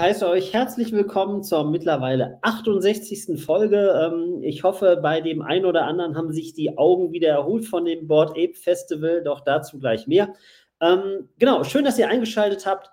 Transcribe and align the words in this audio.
Heiße 0.00 0.26
euch 0.26 0.54
herzlich 0.54 0.92
willkommen 0.92 1.42
zur 1.42 1.70
mittlerweile 1.70 2.38
68. 2.40 3.38
Folge. 3.38 4.00
Ähm, 4.02 4.42
ich 4.42 4.62
hoffe, 4.62 4.98
bei 5.02 5.20
dem 5.20 5.42
einen 5.42 5.66
oder 5.66 5.84
anderen 5.84 6.16
haben 6.16 6.32
sich 6.32 6.54
die 6.54 6.78
Augen 6.78 7.12
wieder 7.12 7.28
erholt 7.28 7.66
von 7.66 7.84
dem 7.84 8.08
Board 8.08 8.30
Ape 8.30 8.54
Festival, 8.54 9.22
doch 9.22 9.40
dazu 9.40 9.78
gleich 9.78 10.06
mehr. 10.06 10.32
Ähm, 10.80 11.28
genau, 11.38 11.64
schön, 11.64 11.84
dass 11.84 11.98
ihr 11.98 12.08
eingeschaltet 12.08 12.64
habt. 12.64 12.88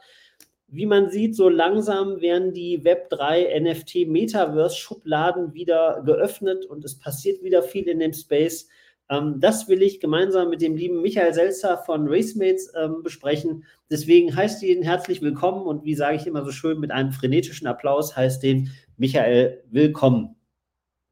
Wie 0.68 0.86
man 0.86 1.10
sieht, 1.10 1.38
so 1.38 1.48
langsam 1.48 2.20
werden 2.20 2.52
die 2.52 2.82
Web3 2.84 3.58
NFT 3.58 4.10
Metaverse 4.10 4.76
Schubladen 4.76 5.54
wieder 5.54 6.04
geöffnet 6.06 6.66
und 6.66 6.84
es 6.84 7.00
passiert 7.00 7.42
wieder 7.42 7.64
viel 7.64 7.88
in 7.88 8.00
dem 8.00 8.12
Space. 8.12 8.68
Ähm, 9.10 9.40
das 9.40 9.70
will 9.70 9.82
ich 9.82 10.00
gemeinsam 10.00 10.50
mit 10.50 10.62
dem 10.62 10.76
lieben 10.76 11.02
Michael 11.02 11.34
Selzer 11.34 11.78
von 11.78 12.08
Racemates 12.10 12.74
ähm, 12.76 13.04
besprechen. 13.04 13.64
Deswegen 13.90 14.36
heißt 14.36 14.62
ihn 14.64 14.84
herzlich 14.84 15.22
willkommen 15.22 15.66
und 15.66 15.86
wie 15.86 15.96
sage 15.96 16.18
ich 16.18 16.28
immer 16.28 16.44
so 16.44 16.52
schön, 16.52 16.80
mit 16.80 16.92
einem 16.92 17.14
frenetischen 17.14 17.68
Applaus 17.68 18.18
heißt 18.18 18.44
den 18.44 18.70
Michael 18.98 19.64
willkommen. 19.70 20.36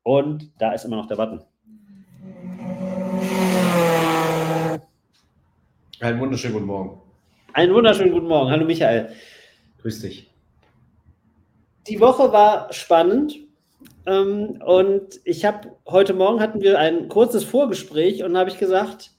Und 0.04 0.52
da 0.60 0.74
ist 0.74 0.84
immer 0.84 0.98
noch 0.98 1.08
der 1.08 1.16
Button. 1.16 1.42
Einen 6.02 6.20
wunderschönen 6.20 6.54
guten 6.54 6.66
Morgen. 6.66 7.02
Einen 7.54 7.74
wunderschönen 7.74 8.12
guten 8.12 8.28
Morgen. 8.28 8.52
Hallo 8.52 8.66
Michael. 8.66 9.10
Grüß 9.82 10.02
dich. 10.02 10.30
Die 11.88 12.00
Woche 12.02 12.34
war 12.34 12.72
spannend. 12.74 13.45
Ähm, 14.06 14.62
und 14.66 15.20
ich 15.24 15.46
habe 15.46 15.76
heute 15.88 16.14
Morgen 16.14 16.40
hatten 16.40 16.62
wir 16.62 16.80
ein 16.80 17.10
kurzes 17.10 17.44
Vorgespräch 17.44 18.24
und 18.24 18.38
habe 18.38 18.50
ich 18.50 18.58
gesagt, 18.58 19.12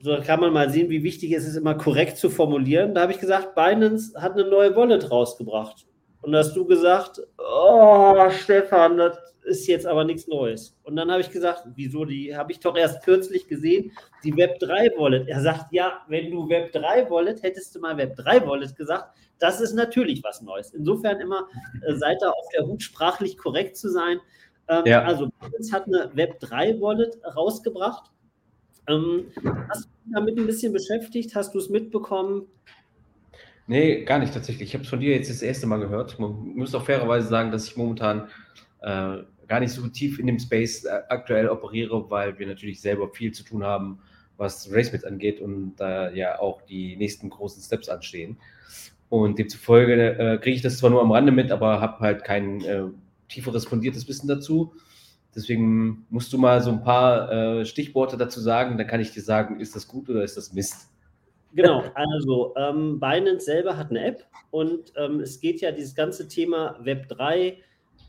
so 0.00 0.16
kann 0.20 0.40
man 0.40 0.52
mal 0.52 0.68
sehen, 0.68 0.90
wie 0.90 1.04
wichtig 1.04 1.32
es 1.32 1.46
ist, 1.46 1.56
immer 1.56 1.76
korrekt 1.76 2.18
zu 2.18 2.28
formulieren. 2.28 2.94
Da 2.94 3.02
habe 3.02 3.12
ich 3.12 3.20
gesagt, 3.20 3.54
Binance 3.54 4.20
hat 4.20 4.32
eine 4.32 4.48
neue 4.48 4.74
Wallet 4.74 5.10
rausgebracht. 5.10 5.86
Und 6.22 6.34
hast 6.36 6.54
du 6.54 6.64
gesagt, 6.64 7.20
oh, 7.36 8.30
Stefan, 8.30 8.96
das 8.96 9.18
ist 9.44 9.66
jetzt 9.66 9.86
aber 9.86 10.04
nichts 10.04 10.28
Neues. 10.28 10.76
Und 10.84 10.96
dann 10.96 11.10
habe 11.10 11.20
ich 11.20 11.30
gesagt, 11.30 11.64
wieso, 11.74 12.04
die 12.04 12.34
habe 12.34 12.52
ich 12.52 12.60
doch 12.60 12.76
erst 12.76 13.02
kürzlich 13.02 13.48
gesehen, 13.48 13.92
die 14.22 14.32
Web3-Wallet. 14.32 15.28
Er 15.28 15.40
sagt, 15.40 15.72
ja, 15.72 16.02
wenn 16.08 16.30
du 16.30 16.44
Web3-Wallet, 16.44 17.42
hättest 17.42 17.74
du 17.74 17.80
mal 17.80 17.96
Web3-Wallet 17.96 18.76
gesagt, 18.76 19.16
das 19.40 19.60
ist 19.60 19.74
natürlich 19.74 20.22
was 20.22 20.42
Neues. 20.42 20.72
Insofern 20.72 21.20
immer 21.20 21.48
äh, 21.84 21.94
seid 21.94 22.22
da 22.22 22.30
auf 22.30 22.48
der 22.54 22.66
Hut, 22.66 22.82
sprachlich 22.82 23.36
korrekt 23.36 23.76
zu 23.76 23.90
sein. 23.90 24.20
Ähm, 24.68 24.84
ja. 24.86 25.02
Also, 25.02 25.28
Binance 25.40 25.72
hat 25.72 25.86
eine 25.86 26.08
Web3-Wallet 26.14 27.20
rausgebracht. 27.36 28.12
Ähm, 28.88 29.26
hast 29.68 29.84
du 29.84 29.88
dich 29.88 30.12
damit 30.14 30.38
ein 30.38 30.46
bisschen 30.46 30.72
beschäftigt? 30.72 31.34
Hast 31.34 31.54
du 31.54 31.58
es 31.58 31.68
mitbekommen? 31.68 32.46
Nee, 33.66 34.04
gar 34.04 34.18
nicht 34.18 34.34
tatsächlich. 34.34 34.70
Ich 34.70 34.74
habe 34.74 34.84
es 34.84 34.90
von 34.90 35.00
dir 35.00 35.14
jetzt 35.14 35.30
das 35.30 35.42
erste 35.42 35.66
Mal 35.66 35.78
gehört. 35.78 36.18
Man 36.18 36.54
muss 36.56 36.74
auch 36.74 36.84
fairerweise 36.84 37.28
sagen, 37.28 37.52
dass 37.52 37.68
ich 37.68 37.76
momentan 37.76 38.28
äh, 38.80 39.18
gar 39.46 39.60
nicht 39.60 39.72
so 39.72 39.86
tief 39.88 40.18
in 40.18 40.26
dem 40.26 40.38
Space 40.38 40.84
äh, 40.84 41.00
aktuell 41.08 41.48
operiere, 41.48 42.10
weil 42.10 42.38
wir 42.38 42.46
natürlich 42.46 42.80
selber 42.80 43.08
viel 43.08 43.32
zu 43.32 43.44
tun 43.44 43.62
haben, 43.64 44.00
was 44.36 44.72
RaceMate 44.72 45.06
angeht 45.06 45.40
und 45.40 45.76
da 45.76 46.08
äh, 46.08 46.18
ja 46.18 46.40
auch 46.40 46.62
die 46.62 46.96
nächsten 46.96 47.30
großen 47.30 47.62
Steps 47.62 47.88
anstehen. 47.88 48.36
Und 49.08 49.38
demzufolge 49.38 50.18
äh, 50.18 50.38
kriege 50.38 50.56
ich 50.56 50.62
das 50.62 50.78
zwar 50.78 50.90
nur 50.90 51.02
am 51.02 51.12
Rande 51.12 51.32
mit, 51.32 51.50
aber 51.52 51.80
habe 51.80 52.00
halt 52.00 52.24
kein 52.24 52.64
äh, 52.64 52.84
tieferes 53.28 53.66
fundiertes 53.66 54.08
Wissen 54.08 54.26
dazu. 54.26 54.74
Deswegen 55.34 56.06
musst 56.10 56.32
du 56.32 56.38
mal 56.38 56.60
so 56.62 56.70
ein 56.70 56.82
paar 56.82 57.30
äh, 57.30 57.64
Stichworte 57.64 58.16
dazu 58.16 58.40
sagen, 58.40 58.76
dann 58.76 58.86
kann 58.86 59.00
ich 59.00 59.12
dir 59.12 59.22
sagen, 59.22 59.60
ist 59.60 59.76
das 59.76 59.86
gut 59.86 60.08
oder 60.08 60.24
ist 60.24 60.36
das 60.36 60.52
Mist? 60.52 60.88
Genau, 61.54 61.84
also 61.94 62.54
ähm, 62.56 62.98
Binance 62.98 63.44
selber 63.44 63.76
hat 63.76 63.90
eine 63.90 64.04
App 64.04 64.24
und 64.50 64.92
ähm, 64.96 65.20
es 65.20 65.38
geht 65.40 65.60
ja 65.60 65.70
dieses 65.70 65.94
ganze 65.94 66.26
Thema 66.26 66.78
Web 66.82 67.08
3, 67.08 67.58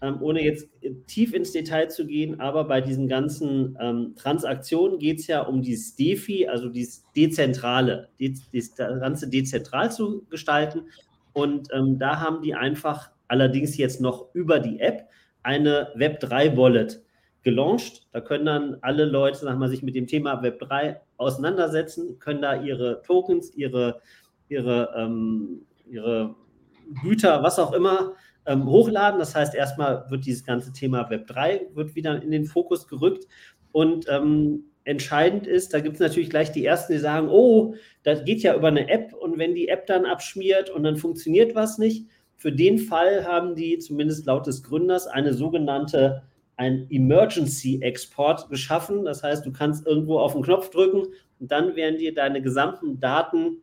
ähm, 0.01 0.21
ohne 0.21 0.41
jetzt 0.43 0.69
tief 1.07 1.33
ins 1.33 1.51
Detail 1.51 1.89
zu 1.89 2.05
gehen, 2.05 2.39
aber 2.39 2.63
bei 2.65 2.79
diesen 2.79 3.07
ganzen 3.09 3.77
ähm, 3.81 4.13
Transaktionen 4.15 4.97
geht 4.97 5.19
es 5.19 5.27
ja 5.27 5.41
um 5.41 5.61
dieses 5.61 5.95
DeFi, 5.95 6.47
also 6.47 6.69
dieses 6.69 7.03
Dezentrale, 7.15 8.09
die, 8.19 8.33
das 8.53 8.75
Ganze 8.75 9.29
dezentral 9.29 9.91
zu 9.91 10.25
gestalten. 10.29 10.83
Und 11.33 11.67
ähm, 11.73 11.99
da 11.99 12.21
haben 12.21 12.41
die 12.41 12.53
einfach 12.55 13.11
allerdings 13.27 13.77
jetzt 13.77 13.99
noch 13.99 14.33
über 14.33 14.59
die 14.59 14.79
App 14.79 15.09
eine 15.41 15.89
Web 15.95 16.19
3 16.21 16.55
Wallet 16.55 17.01
gelauncht. 17.43 18.07
Da 18.11 18.21
können 18.21 18.45
dann 18.45 18.77
alle 18.81 19.05
Leute, 19.05 19.39
sag 19.39 19.57
mal, 19.57 19.69
sich 19.69 19.83
mit 19.83 19.95
dem 19.95 20.07
Thema 20.07 20.41
Web 20.41 20.59
3 20.59 20.99
auseinandersetzen, 21.17 22.19
können 22.19 22.41
da 22.41 22.61
ihre 22.61 23.01
Tokens, 23.03 23.53
ihre, 23.55 24.01
ihre, 24.49 24.93
ähm, 24.97 25.65
ihre 25.89 26.35
Güter, 27.01 27.43
was 27.43 27.59
auch 27.59 27.73
immer, 27.73 28.13
ähm, 28.45 28.65
hochladen. 28.65 29.19
Das 29.19 29.35
heißt, 29.35 29.55
erstmal 29.55 30.09
wird 30.09 30.25
dieses 30.25 30.43
ganze 30.43 30.71
Thema 30.73 31.09
Web 31.09 31.27
3 31.27 31.67
wird 31.73 31.95
wieder 31.95 32.21
in 32.21 32.31
den 32.31 32.45
Fokus 32.45 32.87
gerückt. 32.87 33.27
Und 33.71 34.05
ähm, 34.09 34.65
entscheidend 34.85 35.47
ist, 35.47 35.73
da 35.73 35.79
gibt 35.79 35.95
es 35.95 36.01
natürlich 36.01 36.29
gleich 36.29 36.51
die 36.51 36.65
ersten, 36.65 36.93
die 36.93 36.99
sagen, 36.99 37.29
oh, 37.29 37.75
das 38.03 38.25
geht 38.25 38.41
ja 38.41 38.55
über 38.55 38.67
eine 38.67 38.89
App 38.89 39.13
und 39.13 39.37
wenn 39.37 39.55
die 39.55 39.69
App 39.69 39.87
dann 39.87 40.05
abschmiert 40.05 40.69
und 40.69 40.83
dann 40.83 40.97
funktioniert 40.97 41.55
was 41.55 41.77
nicht, 41.77 42.07
für 42.35 42.51
den 42.51 42.77
Fall 42.77 43.25
haben 43.25 43.55
die, 43.55 43.79
zumindest 43.79 44.25
laut 44.25 44.45
des 44.45 44.63
Gründers, 44.63 45.07
eine 45.07 45.33
sogenannte 45.33 46.23
ein 46.55 46.87
Emergency 46.89 47.79
Export 47.81 48.49
geschaffen. 48.49 49.05
Das 49.05 49.23
heißt, 49.23 49.45
du 49.45 49.51
kannst 49.51 49.87
irgendwo 49.87 50.19
auf 50.19 50.33
den 50.33 50.43
Knopf 50.43 50.69
drücken 50.69 51.07
und 51.39 51.51
dann 51.51 51.75
werden 51.75 51.97
dir 51.97 52.13
deine 52.13 52.41
gesamten 52.41 52.99
Daten 52.99 53.57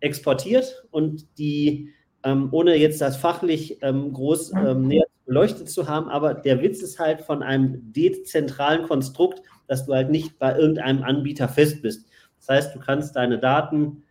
exportiert 0.00 0.84
und 0.90 1.26
die, 1.38 1.90
ähm, 2.24 2.48
ohne 2.50 2.76
jetzt 2.76 3.00
das 3.00 3.16
fachlich 3.16 3.78
ähm, 3.82 4.12
groß 4.12 4.52
ähm, 4.52 4.88
näher 4.88 5.06
beleuchtet 5.26 5.70
zu 5.70 5.88
haben, 5.88 6.08
aber 6.08 6.34
der 6.34 6.60
Witz 6.62 6.82
ist 6.82 6.98
halt 6.98 7.22
von 7.22 7.42
einem 7.42 7.92
dezentralen 7.92 8.82
Konstrukt, 8.82 9.42
dass 9.68 9.86
du 9.86 9.94
halt 9.94 10.10
nicht 10.10 10.38
bei 10.38 10.58
irgendeinem 10.58 11.04
Anbieter 11.04 11.48
fest 11.48 11.80
bist. 11.80 12.06
Das 12.38 12.48
heißt, 12.48 12.74
du 12.74 12.80
kannst 12.80 13.14
deine 13.16 13.38
Daten 13.38 14.02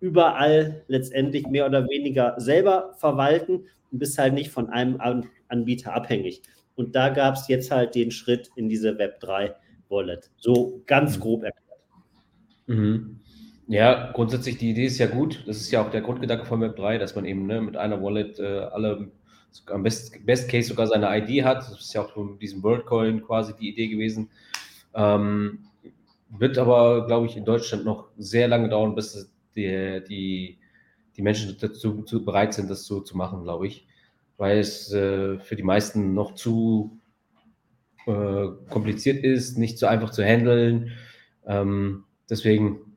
überall 0.00 0.84
letztendlich 0.88 1.46
mehr 1.46 1.66
oder 1.66 1.88
weniger 1.88 2.34
selber 2.38 2.94
verwalten 2.98 3.64
und 3.90 3.98
bist 3.98 4.18
halt 4.18 4.34
nicht 4.34 4.50
von 4.50 4.68
einem 4.68 5.00
Anbieter 5.48 5.94
abhängig. 5.94 6.42
Und 6.76 6.94
da 6.94 7.08
gab 7.08 7.34
es 7.34 7.48
jetzt 7.48 7.70
halt 7.70 7.94
den 7.94 8.10
Schritt 8.10 8.50
in 8.54 8.68
diese 8.68 8.90
Web3 8.90 9.54
Wallet. 9.88 10.30
So 10.36 10.82
ganz 10.86 11.16
mhm. 11.16 11.20
grob 11.20 11.42
erklärt. 11.44 11.80
Mhm. 12.66 13.20
Ja, 13.68 14.12
grundsätzlich 14.12 14.58
die 14.58 14.70
Idee 14.70 14.86
ist 14.86 14.98
ja 14.98 15.06
gut. 15.06 15.42
Das 15.46 15.56
ist 15.56 15.70
ja 15.72 15.84
auch 15.84 15.90
der 15.90 16.02
Grundgedanke 16.02 16.44
von 16.44 16.62
Web3, 16.62 16.98
dass 16.98 17.16
man 17.16 17.24
eben 17.24 17.46
ne, 17.46 17.60
mit 17.60 17.76
einer 17.76 18.00
Wallet 18.00 18.38
äh, 18.38 18.58
alle 18.58 19.10
am 19.66 19.82
Best, 19.82 20.24
Best 20.24 20.50
Case 20.50 20.68
sogar 20.68 20.86
seine 20.86 21.08
ID 21.18 21.44
hat. 21.44 21.58
Das 21.58 21.80
ist 21.80 21.94
ja 21.94 22.02
auch 22.02 22.14
mit 22.16 22.42
diesem 22.42 22.62
WorldCoin 22.62 23.22
quasi 23.22 23.54
die 23.58 23.70
Idee 23.70 23.88
gewesen. 23.88 24.28
Ähm, 24.94 25.64
wird 26.28 26.58
aber, 26.58 27.06
glaube 27.06 27.26
ich, 27.26 27.36
in 27.36 27.44
Deutschland 27.44 27.84
noch 27.84 28.08
sehr 28.18 28.48
lange 28.48 28.68
dauern, 28.68 28.94
bis 28.94 29.32
die, 29.54 30.02
die, 30.08 30.58
die 31.16 31.22
Menschen 31.22 31.56
dazu, 31.58 31.92
dazu 31.92 32.24
bereit 32.24 32.52
sind, 32.52 32.68
das 32.68 32.84
so 32.84 33.00
zu 33.00 33.16
machen, 33.16 33.42
glaube 33.42 33.66
ich 33.66 33.85
weil 34.36 34.58
es 34.58 34.92
äh, 34.92 35.38
für 35.38 35.56
die 35.56 35.62
meisten 35.62 36.14
noch 36.14 36.34
zu 36.34 36.98
äh, 38.06 38.48
kompliziert 38.70 39.24
ist, 39.24 39.58
nicht 39.58 39.78
so 39.78 39.86
einfach 39.86 40.10
zu 40.10 40.22
handeln. 40.24 40.92
Ähm, 41.46 42.04
deswegen, 42.28 42.96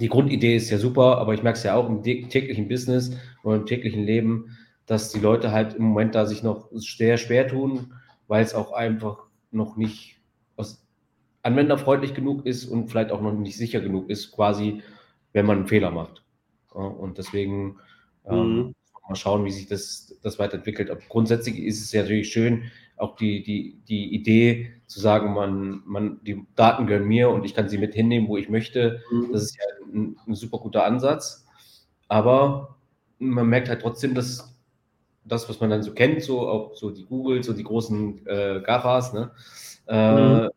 die 0.00 0.08
Grundidee 0.08 0.56
ist 0.56 0.70
ja 0.70 0.78
super, 0.78 1.18
aber 1.18 1.34
ich 1.34 1.42
merke 1.42 1.58
es 1.58 1.64
ja 1.64 1.74
auch 1.74 1.88
im 1.88 2.02
täglichen 2.02 2.68
Business 2.68 3.16
und 3.42 3.54
im 3.54 3.66
täglichen 3.66 4.04
Leben, 4.04 4.56
dass 4.86 5.12
die 5.12 5.20
Leute 5.20 5.52
halt 5.52 5.74
im 5.74 5.84
Moment 5.84 6.14
da 6.14 6.26
sich 6.26 6.42
noch 6.42 6.68
sehr 6.72 7.16
schwer 7.16 7.46
tun, 7.46 7.94
weil 8.26 8.42
es 8.42 8.54
auch 8.54 8.72
einfach 8.72 9.24
noch 9.50 9.76
nicht 9.76 10.18
anwenderfreundlich 11.44 12.14
genug 12.14 12.46
ist 12.46 12.66
und 12.66 12.88
vielleicht 12.88 13.10
auch 13.10 13.20
noch 13.20 13.32
nicht 13.32 13.56
sicher 13.56 13.80
genug 13.80 14.08
ist, 14.08 14.30
quasi, 14.30 14.80
wenn 15.32 15.44
man 15.44 15.58
einen 15.58 15.66
Fehler 15.66 15.90
macht. 15.90 16.24
und 16.72 17.18
deswegen 17.18 17.78
ähm, 18.24 18.56
mhm 18.56 18.74
mal 19.08 19.16
schauen, 19.16 19.44
wie 19.44 19.50
sich 19.50 19.66
das, 19.66 20.18
das 20.22 20.38
weiterentwickelt. 20.38 20.90
Aber 20.90 21.00
grundsätzlich 21.08 21.58
ist 21.58 21.82
es 21.82 21.92
ja 21.92 22.02
natürlich 22.02 22.32
schön, 22.32 22.70
auch 22.96 23.16
die, 23.16 23.42
die, 23.42 23.80
die 23.88 24.14
Idee 24.14 24.72
zu 24.86 25.00
sagen, 25.00 25.34
man, 25.34 25.82
man, 25.84 26.20
die 26.22 26.46
Daten 26.54 26.86
gehören 26.86 27.08
mir 27.08 27.30
und 27.30 27.44
ich 27.44 27.54
kann 27.54 27.68
sie 27.68 27.78
mit 27.78 27.94
hinnehmen, 27.94 28.28
wo 28.28 28.36
ich 28.36 28.48
möchte. 28.48 29.00
Mhm. 29.10 29.32
Das 29.32 29.42
ist 29.42 29.56
ja 29.56 29.64
ein, 29.92 30.16
ein, 30.26 30.34
super 30.34 30.58
guter 30.58 30.84
Ansatz. 30.84 31.44
Aber 32.08 32.76
man 33.18 33.48
merkt 33.48 33.68
halt 33.68 33.82
trotzdem, 33.82 34.14
dass 34.14 34.56
das, 35.24 35.48
was 35.48 35.60
man 35.60 35.70
dann 35.70 35.82
so 35.82 35.92
kennt, 35.92 36.22
so 36.22 36.48
auch 36.48 36.74
so 36.74 36.90
die 36.90 37.04
Googles 37.04 37.48
und 37.48 37.56
die 37.56 37.64
großen 37.64 38.26
äh, 38.26 38.60
GAFAs, 38.64 39.12
ne, 39.12 39.30
äh, 39.86 40.44
mhm. 40.44 40.48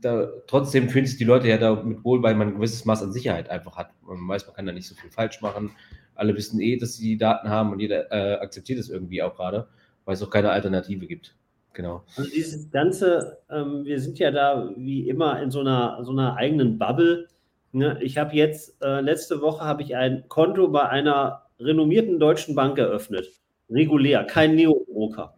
da, 0.00 0.28
trotzdem 0.46 0.88
fühlen 0.88 1.06
sich 1.06 1.18
die 1.18 1.24
Leute 1.24 1.48
ja 1.48 1.58
damit 1.58 2.04
wohl, 2.04 2.22
weil 2.22 2.34
man 2.34 2.48
ein 2.48 2.54
gewisses 2.54 2.84
Maß 2.84 3.02
an 3.02 3.12
Sicherheit 3.12 3.50
einfach 3.50 3.76
hat. 3.76 3.90
Man 4.02 4.28
weiß, 4.28 4.46
man 4.46 4.56
kann 4.56 4.66
da 4.66 4.72
nicht 4.72 4.86
so 4.86 4.94
viel 4.94 5.10
falsch 5.10 5.40
machen 5.40 5.72
alle 6.14 6.36
wissen 6.36 6.60
eh, 6.60 6.76
dass 6.76 6.96
sie 6.96 7.10
die 7.10 7.18
Daten 7.18 7.48
haben 7.48 7.72
und 7.72 7.80
jeder 7.80 8.10
äh, 8.12 8.40
akzeptiert 8.40 8.78
es 8.78 8.88
irgendwie 8.88 9.22
auch 9.22 9.36
gerade, 9.36 9.68
weil 10.04 10.14
es 10.14 10.22
auch 10.22 10.30
keine 10.30 10.50
Alternative 10.50 11.06
gibt. 11.06 11.34
Genau. 11.72 12.04
Also 12.16 12.30
dieses 12.30 12.70
Ganze, 12.70 13.38
ähm, 13.48 13.84
wir 13.84 14.00
sind 14.00 14.18
ja 14.18 14.30
da 14.30 14.70
wie 14.76 15.08
immer 15.08 15.40
in 15.40 15.50
so 15.50 15.60
einer, 15.60 15.98
so 16.02 16.10
einer 16.10 16.36
eigenen 16.36 16.78
Bubble. 16.78 17.28
Ne? 17.72 17.98
Ich 18.02 18.18
habe 18.18 18.34
jetzt, 18.34 18.82
äh, 18.82 19.00
letzte 19.00 19.40
Woche 19.40 19.64
habe 19.64 19.82
ich 19.82 19.94
ein 19.94 20.24
Konto 20.28 20.68
bei 20.68 20.88
einer 20.88 21.46
renommierten 21.60 22.18
deutschen 22.18 22.54
Bank 22.54 22.78
eröffnet. 22.78 23.28
Regulär, 23.70 24.24
kein 24.24 24.56
Neo-Broker. 24.56 25.34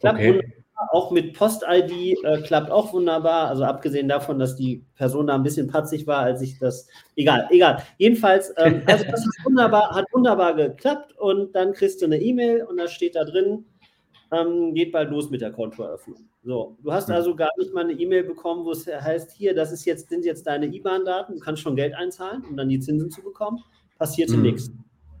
Okay. 0.00 0.61
Auch 0.90 1.10
mit 1.10 1.36
Post-ID 1.36 2.24
äh, 2.24 2.42
klappt 2.42 2.70
auch 2.70 2.92
wunderbar. 2.92 3.48
Also 3.48 3.64
abgesehen 3.64 4.08
davon, 4.08 4.38
dass 4.38 4.56
die 4.56 4.84
Person 4.96 5.26
da 5.26 5.34
ein 5.34 5.42
bisschen 5.42 5.68
patzig 5.68 6.06
war, 6.06 6.20
als 6.20 6.42
ich 6.42 6.58
das. 6.58 6.88
Egal, 7.16 7.48
egal. 7.50 7.82
Jedenfalls, 7.98 8.52
ähm, 8.56 8.82
also 8.86 9.04
das 9.10 9.24
ist 9.24 9.44
wunderbar, 9.44 9.94
hat 9.94 10.06
wunderbar 10.12 10.54
geklappt 10.54 11.16
und 11.18 11.54
dann 11.54 11.72
kriegst 11.72 12.00
du 12.02 12.06
eine 12.06 12.20
E-Mail 12.20 12.64
und 12.64 12.76
da 12.76 12.88
steht 12.88 13.16
da 13.16 13.24
drin, 13.24 13.64
ähm, 14.32 14.74
geht 14.74 14.92
bald 14.92 15.10
los 15.10 15.30
mit 15.30 15.40
der 15.40 15.52
Kontoeröffnung. 15.52 16.28
So, 16.44 16.76
du 16.82 16.92
hast 16.92 17.10
also 17.10 17.36
gar 17.36 17.50
nicht 17.58 17.72
mal 17.72 17.84
eine 17.84 17.92
E-Mail 17.92 18.24
bekommen, 18.24 18.64
wo 18.64 18.72
es 18.72 18.86
heißt, 18.86 19.32
hier, 19.32 19.54
das 19.54 19.70
ist 19.70 19.84
jetzt, 19.84 20.08
sind 20.08 20.24
jetzt 20.24 20.46
deine 20.46 20.66
IBAN-Daten, 20.66 21.34
du 21.34 21.40
kannst 21.40 21.62
schon 21.62 21.76
Geld 21.76 21.94
einzahlen, 21.94 22.44
um 22.48 22.56
dann 22.56 22.68
die 22.68 22.80
Zinsen 22.80 23.10
zu 23.10 23.22
bekommen. 23.22 23.62
Passierte 23.98 24.36
mhm. 24.36 24.42
nichts. 24.42 24.72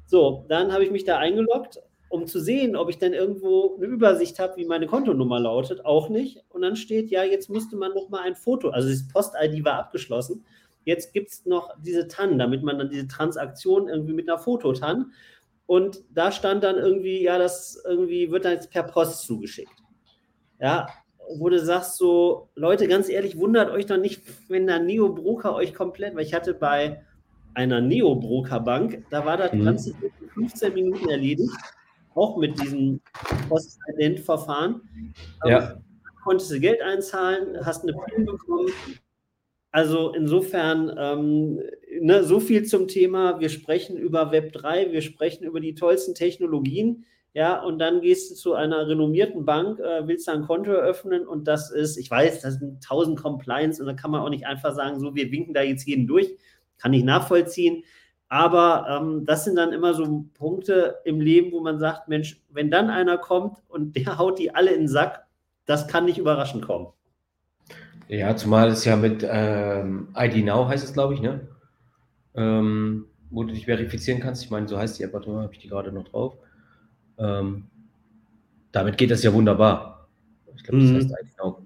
So, 0.06 0.44
dann 0.48 0.72
habe 0.72 0.84
ich 0.84 0.90
mich 0.90 1.04
da 1.04 1.18
eingeloggt, 1.18 1.80
um 2.12 2.26
zu 2.26 2.40
sehen, 2.40 2.76
ob 2.76 2.90
ich 2.90 2.98
denn 2.98 3.14
irgendwo 3.14 3.74
eine 3.76 3.86
Übersicht 3.86 4.38
habe, 4.38 4.58
wie 4.58 4.66
meine 4.66 4.86
Kontonummer 4.86 5.40
lautet. 5.40 5.86
Auch 5.86 6.10
nicht. 6.10 6.44
Und 6.50 6.60
dann 6.60 6.76
steht, 6.76 7.10
ja, 7.10 7.24
jetzt 7.24 7.48
müsste 7.48 7.74
man 7.74 7.94
noch 7.94 8.10
mal 8.10 8.20
ein 8.20 8.36
Foto, 8.36 8.68
also 8.68 8.90
das 8.90 9.08
Post-ID 9.08 9.64
war 9.64 9.78
abgeschlossen. 9.78 10.44
Jetzt 10.84 11.14
gibt 11.14 11.30
es 11.30 11.46
noch 11.46 11.70
diese 11.82 12.08
TAN, 12.08 12.38
damit 12.38 12.62
man 12.62 12.78
dann 12.78 12.90
diese 12.90 13.08
Transaktion 13.08 13.88
irgendwie 13.88 14.12
mit 14.12 14.28
einer 14.28 14.38
Fototan. 14.38 15.12
Und 15.64 16.02
da 16.10 16.32
stand 16.32 16.64
dann 16.64 16.76
irgendwie, 16.76 17.22
ja, 17.22 17.38
das 17.38 17.82
irgendwie 17.82 18.30
wird 18.30 18.44
dann 18.44 18.52
jetzt 18.52 18.70
per 18.70 18.82
Post 18.82 19.22
zugeschickt. 19.24 19.72
Ja, 20.60 20.88
wo 21.34 21.48
du 21.48 21.58
sagst 21.60 21.96
so, 21.96 22.50
Leute, 22.54 22.88
ganz 22.88 23.08
ehrlich, 23.08 23.38
wundert 23.38 23.70
euch 23.70 23.86
doch 23.86 23.96
nicht, 23.96 24.20
wenn 24.50 24.66
der 24.66 24.80
Neo-Broker 24.80 25.54
euch 25.54 25.72
komplett, 25.72 26.14
weil 26.14 26.26
ich 26.26 26.34
hatte 26.34 26.52
bei 26.52 27.02
einer 27.54 27.80
Neo-Broker-Bank, 27.80 29.06
da 29.08 29.24
war 29.24 29.38
das 29.38 29.54
mhm. 29.54 29.64
Ganze 29.64 29.94
in 30.20 30.28
15 30.28 30.74
Minuten 30.74 31.08
erledigt, 31.08 31.56
auch 32.14 32.36
mit 32.36 32.60
diesem 32.60 33.00
Post-Ident-Verfahren. 33.48 34.82
Ja. 35.44 35.80
Konntest 36.24 36.50
du 36.52 36.60
Geld 36.60 36.80
einzahlen, 36.82 37.64
hast 37.64 37.82
eine 37.82 37.94
PIN 37.94 38.26
bekommen. 38.26 38.70
Also 39.72 40.12
insofern, 40.12 40.94
ähm, 40.98 41.60
ne, 42.00 42.24
so 42.24 42.40
viel 42.40 42.64
zum 42.64 42.88
Thema. 42.88 43.40
Wir 43.40 43.48
sprechen 43.48 43.96
über 43.96 44.30
Web 44.30 44.52
3, 44.52 44.92
wir 44.92 45.00
sprechen 45.00 45.44
über 45.44 45.60
die 45.60 45.74
tollsten 45.74 46.14
Technologien. 46.14 47.06
Ja, 47.34 47.62
und 47.62 47.78
dann 47.78 48.02
gehst 48.02 48.30
du 48.30 48.34
zu 48.34 48.52
einer 48.52 48.86
renommierten 48.86 49.46
Bank, 49.46 49.80
äh, 49.80 50.06
willst 50.06 50.28
da 50.28 50.34
ein 50.34 50.42
Konto 50.42 50.70
eröffnen 50.70 51.26
und 51.26 51.48
das 51.48 51.70
ist, 51.70 51.96
ich 51.96 52.10
weiß, 52.10 52.42
das 52.42 52.58
sind 52.58 52.82
1000 52.82 53.18
Compliance 53.18 53.80
und 53.80 53.86
da 53.86 53.94
kann 53.94 54.10
man 54.10 54.20
auch 54.20 54.28
nicht 54.28 54.46
einfach 54.46 54.74
sagen, 54.74 55.00
so, 55.00 55.14
wir 55.14 55.32
winken 55.32 55.54
da 55.54 55.62
jetzt 55.62 55.86
jeden 55.86 56.06
durch. 56.06 56.36
Kann 56.76 56.92
ich 56.92 57.04
nachvollziehen. 57.04 57.84
Aber 58.32 58.86
ähm, 58.88 59.26
das 59.26 59.44
sind 59.44 59.56
dann 59.56 59.74
immer 59.74 59.92
so 59.92 60.24
Punkte 60.32 61.00
im 61.04 61.20
Leben, 61.20 61.52
wo 61.52 61.60
man 61.60 61.78
sagt, 61.78 62.08
Mensch, 62.08 62.40
wenn 62.48 62.70
dann 62.70 62.88
einer 62.88 63.18
kommt 63.18 63.58
und 63.68 63.94
der 63.94 64.16
haut 64.18 64.38
die 64.38 64.54
alle 64.54 64.70
in 64.70 64.80
den 64.80 64.88
Sack, 64.88 65.26
das 65.66 65.86
kann 65.86 66.06
nicht 66.06 66.16
überraschend 66.16 66.64
kommen. 66.64 66.86
Ja, 68.08 68.34
zumal 68.34 68.70
es 68.70 68.86
ja 68.86 68.96
mit 68.96 69.22
ähm, 69.28 70.08
ID 70.16 70.46
Now 70.46 70.66
heißt 70.66 70.82
es, 70.82 70.94
glaube 70.94 71.12
ich, 71.12 71.20
ne? 71.20 71.46
Ähm, 72.34 73.04
wo 73.28 73.44
du 73.44 73.52
dich 73.52 73.66
verifizieren 73.66 74.20
kannst. 74.20 74.42
Ich 74.44 74.50
meine, 74.50 74.66
so 74.66 74.78
heißt 74.78 74.98
die 74.98 75.02
App, 75.02 75.12
habe 75.12 75.50
ich 75.52 75.58
die 75.58 75.68
gerade 75.68 75.92
noch 75.92 76.08
drauf. 76.08 76.34
Ähm, 77.18 77.64
damit 78.72 78.96
geht 78.96 79.10
das 79.10 79.22
ja 79.22 79.34
wunderbar. 79.34 80.08
Ich 80.56 80.64
glaube, 80.64 80.82
das 80.82 80.90
mhm. 80.90 80.96
heißt 80.96 81.18
eigentlich 81.18 81.40
auch. 81.40 81.60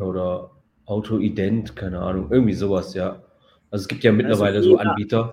Oder 0.00 0.50
Auto-Ident, 0.84 1.76
keine 1.76 2.00
Ahnung, 2.00 2.26
irgendwie 2.28 2.54
sowas, 2.54 2.94
ja. 2.94 3.22
Also 3.70 3.82
es 3.82 3.88
gibt 3.88 4.04
ja 4.04 4.12
mittlerweile 4.12 4.56
also 4.56 4.70
so 4.70 4.76
Anbieter. 4.78 5.32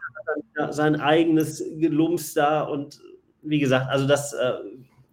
Sein 0.70 1.00
eigenes 1.00 1.64
Gelumps 1.78 2.34
da 2.34 2.64
und 2.64 3.00
wie 3.42 3.60
gesagt, 3.60 3.90
also 3.90 4.08
das, 4.08 4.34
äh, 4.34 4.54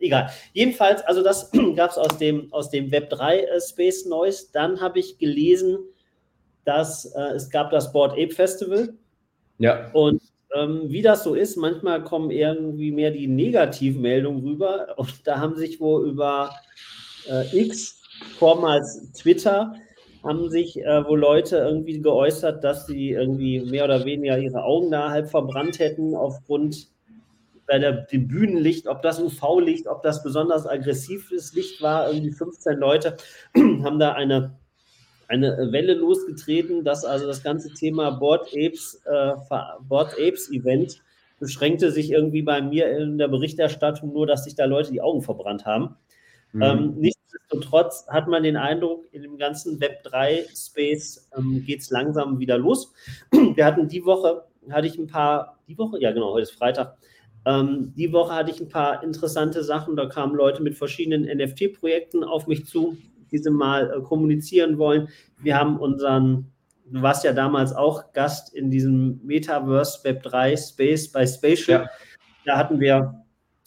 egal. 0.01 0.31
Jedenfalls, 0.53 1.03
also 1.03 1.23
das 1.23 1.51
gab 1.77 1.91
es 1.91 1.99
aus 1.99 2.19
dem, 2.19 2.53
aus 2.53 2.71
dem 2.71 2.91
Web 2.91 3.11
3 3.11 3.39
äh, 3.39 3.61
Space 3.61 4.07
Noise. 4.07 4.47
Dann 4.53 4.81
habe 4.81 4.99
ich 4.99 5.19
gelesen, 5.19 5.79
dass 6.65 7.05
äh, 7.05 7.35
es 7.35 7.51
gab 7.51 7.71
das 7.71 7.93
Board 7.93 8.13
Ape 8.13 8.31
Festival. 8.31 8.95
Ja. 9.59 9.91
Und 9.93 10.23
ähm, 10.55 10.83
wie 10.87 11.03
das 11.03 11.25
so 11.25 11.35
ist, 11.35 11.57
manchmal 11.57 12.03
kommen 12.05 12.31
irgendwie 12.31 12.91
mehr 12.91 13.11
die 13.11 13.27
Negativmeldungen 13.27 14.43
rüber. 14.43 14.95
Und 14.97 15.27
da 15.27 15.39
haben 15.39 15.57
sich 15.57 15.81
wohl 15.81 16.09
über 16.09 16.55
äh, 17.29 17.57
X, 17.57 18.03
vormals 18.39 19.13
Twitter, 19.13 19.75
haben 20.23 20.51
sich 20.51 20.81
äh, 20.81 21.05
wohl 21.07 21.19
Leute 21.19 21.57
irgendwie 21.59 22.01
geäußert, 22.01 22.63
dass 22.63 22.87
sie 22.87 23.11
irgendwie 23.11 23.61
mehr 23.61 23.85
oder 23.85 24.05
weniger 24.05 24.39
ihre 24.39 24.63
Augen 24.63 24.91
da 24.91 25.11
halb 25.11 25.29
verbrannt 25.29 25.79
hätten 25.79 26.15
aufgrund 26.15 26.89
bei 27.67 27.79
der, 27.79 27.93
dem 27.93 28.29
Bühnenlicht, 28.29 28.87
ob 28.87 29.03
das 29.03 29.21
UV-Licht, 29.21 29.87
ob 29.87 30.03
das 30.03 30.23
besonders 30.23 30.67
aggressives 30.67 31.55
Licht 31.55 31.83
war. 31.83 32.09
Irgendwie 32.13 32.33
15 32.33 32.79
Leute 32.79 33.17
haben 33.57 33.99
da 33.99 34.13
eine 34.13 34.57
eine 35.33 35.73
Welle 35.73 35.95
losgetreten, 35.95 36.85
dass 36.85 37.07
also 37.07 37.27
das 37.27 37.43
ganze 37.43 37.73
Thema 37.73 38.11
Board 38.11 38.49
Apes, 38.49 39.01
äh, 39.07 39.33
Board 39.89 40.13
Apes 40.15 40.51
Event 40.53 41.03
beschränkte 41.41 41.91
sich 41.91 42.13
irgendwie 42.13 42.43
bei 42.43 42.61
mir 42.61 42.97
in 42.99 43.19
der 43.19 43.29
Berichterstattung 43.29 44.13
nur, 44.13 44.27
dass 44.27 44.45
sich 44.45 44.55
da 44.55 44.67
Leute 44.67 44.93
die 44.93 45.01
Augen 45.01 45.23
verbrannt 45.23 45.65
haben. 45.65 45.97
Mhm. 46.53 46.63
Ähm, 46.63 46.95
nichtsdestotrotz 47.33 48.07
hat 48.09 48.29
man 48.29 48.43
den 48.43 48.57
Eindruck, 48.57 49.07
in 49.13 49.23
dem 49.23 49.39
ganzen 49.39 49.81
Web 49.81 50.03
3 50.05 50.47
Space 50.55 51.29
ähm, 51.37 51.65
geht 51.65 51.81
es 51.81 51.91
langsam 51.91 52.39
wieder 52.39 52.59
los. 52.59 52.93
Wir 53.31 53.65
hatten 53.65 53.89
die 53.89 54.05
Woche, 54.05 54.45
hatte 54.71 54.87
ich 54.87 54.99
ein 54.99 55.07
paar, 55.07 55.59
die 55.69 55.79
Woche, 55.79 56.01
ja 56.01 56.13
genau, 56.13 56.33
heute 56.33 56.43
ist 56.43 56.53
Freitag, 56.53 56.97
ähm, 57.45 57.93
die 57.97 58.13
Woche 58.13 58.35
hatte 58.35 58.51
ich 58.51 58.61
ein 58.61 58.69
paar 58.69 59.03
interessante 59.03 59.65
Sachen. 59.65 59.97
Da 59.97 60.07
kamen 60.07 60.35
Leute 60.35 60.63
mit 60.63 60.77
verschiedenen 60.77 61.25
NFT-Projekten 61.25 62.23
auf 62.25 62.47
mich 62.47 62.67
zu 62.67 62.97
diese 63.33 63.51
mal 63.51 63.91
äh, 63.91 64.03
kommunizieren 64.03 64.79
wollen. 64.79 65.09
Wir 65.39 65.59
haben 65.59 65.79
unseren, 65.79 66.53
du 66.87 67.03
warst 67.03 67.25
ja 67.25 67.33
damals 67.33 67.73
auch 67.73 68.13
Gast 68.13 68.55
in 68.55 68.71
diesem 68.71 69.21
Metaverse 69.25 70.05
Web 70.05 70.23
3 70.23 70.57
Space 70.57 71.11
bei 71.11 71.27
Spatial. 71.27 71.83
Ja. 71.83 71.91
Da 72.45 72.59
hatten 72.59 72.79
wir 72.79 73.22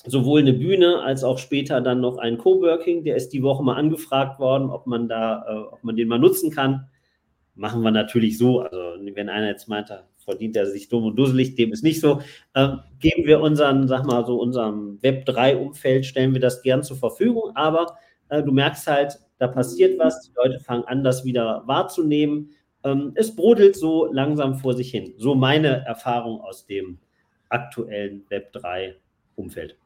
sowohl 0.06 0.42
eine 0.42 0.54
Bühne 0.54 1.02
als 1.02 1.24
auch 1.24 1.38
später 1.38 1.82
dann 1.82 2.02
noch 2.02 2.18
ein 2.18 2.38
Coworking. 2.38 3.04
Der 3.04 3.16
ist 3.16 3.30
die 3.30 3.44
Woche 3.44 3.64
mal 3.64 3.76
angefragt 3.76 4.40
worden, 4.40 4.70
ob 4.70 4.88
man 4.88 5.08
da, 5.08 5.46
äh, 5.48 5.74
ob 5.74 5.84
man 5.84 5.96
den 5.96 6.08
mal 6.08 6.20
nutzen 6.20 6.52
kann. 6.52 6.88
Machen 7.56 7.82
wir 7.82 7.92
natürlich 7.92 8.38
so. 8.38 8.62
Also 8.62 8.78
wenn 9.00 9.30
einer 9.30 9.48
jetzt 9.48 9.68
meint, 9.68 9.90
da 9.90 10.04
verdient 10.18 10.58
er 10.58 10.66
sich 10.66 10.90
dumm 10.90 11.06
und 11.06 11.16
dusselig, 11.16 11.56
dem 11.56 11.72
ist 11.72 11.84
nicht 11.84 12.02
so. 12.02 12.22
Ähm, 12.56 12.80
geben 13.00 13.26
wir 13.26 13.40
unseren, 13.40 13.88
sag 13.88 14.06
mal 14.06 14.26
so, 14.26 14.40
unserem 14.40 15.02
Web 15.02 15.26
3 15.26 15.58
Umfeld, 15.58 16.06
stellen 16.06 16.34
wir 16.34 16.42
das 16.42 16.62
gern 16.62 16.84
zur 16.84 16.98
Verfügung. 16.98 17.56
Aber 17.56 17.98
äh, 18.30 18.44
du 18.44 18.52
merkst 18.52 18.88
halt, 18.88 19.20
da 19.38 19.48
passiert 19.48 20.00
was, 20.00 20.22
die 20.22 20.32
Leute 20.36 20.60
fangen 20.60 20.84
an, 20.86 21.04
das 21.04 21.24
wieder 21.24 21.64
wahrzunehmen. 21.66 22.52
Ähm, 22.84 23.12
es 23.16 23.36
brodelt 23.36 23.76
so 23.76 24.12
langsam 24.12 24.56
vor 24.56 24.74
sich 24.74 24.92
hin. 24.92 25.14
So 25.18 25.36
meine 25.36 25.86
Erfahrung 25.86 26.42
aus 26.42 26.66
dem 26.66 27.00
aktuellen 27.50 28.26
Web3-Umfeld. 28.30 29.78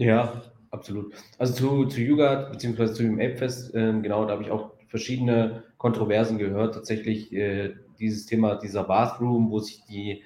Ja, 0.00 0.40
absolut. 0.70 1.12
Also 1.36 1.52
zu, 1.52 1.84
zu 1.84 2.00
Yuga, 2.00 2.48
beziehungsweise 2.50 2.94
zu 2.94 3.02
dem 3.02 3.20
Apefest, 3.20 3.74
äh, 3.74 3.92
genau, 4.00 4.24
da 4.24 4.32
habe 4.32 4.42
ich 4.42 4.50
auch 4.50 4.70
verschiedene 4.88 5.62
Kontroversen 5.76 6.38
gehört. 6.38 6.74
Tatsächlich 6.74 7.30
äh, 7.34 7.74
dieses 7.98 8.24
Thema, 8.24 8.54
dieser 8.54 8.84
Bathroom, 8.84 9.50
wo 9.50 9.58
sich 9.58 9.84
die, 9.84 10.22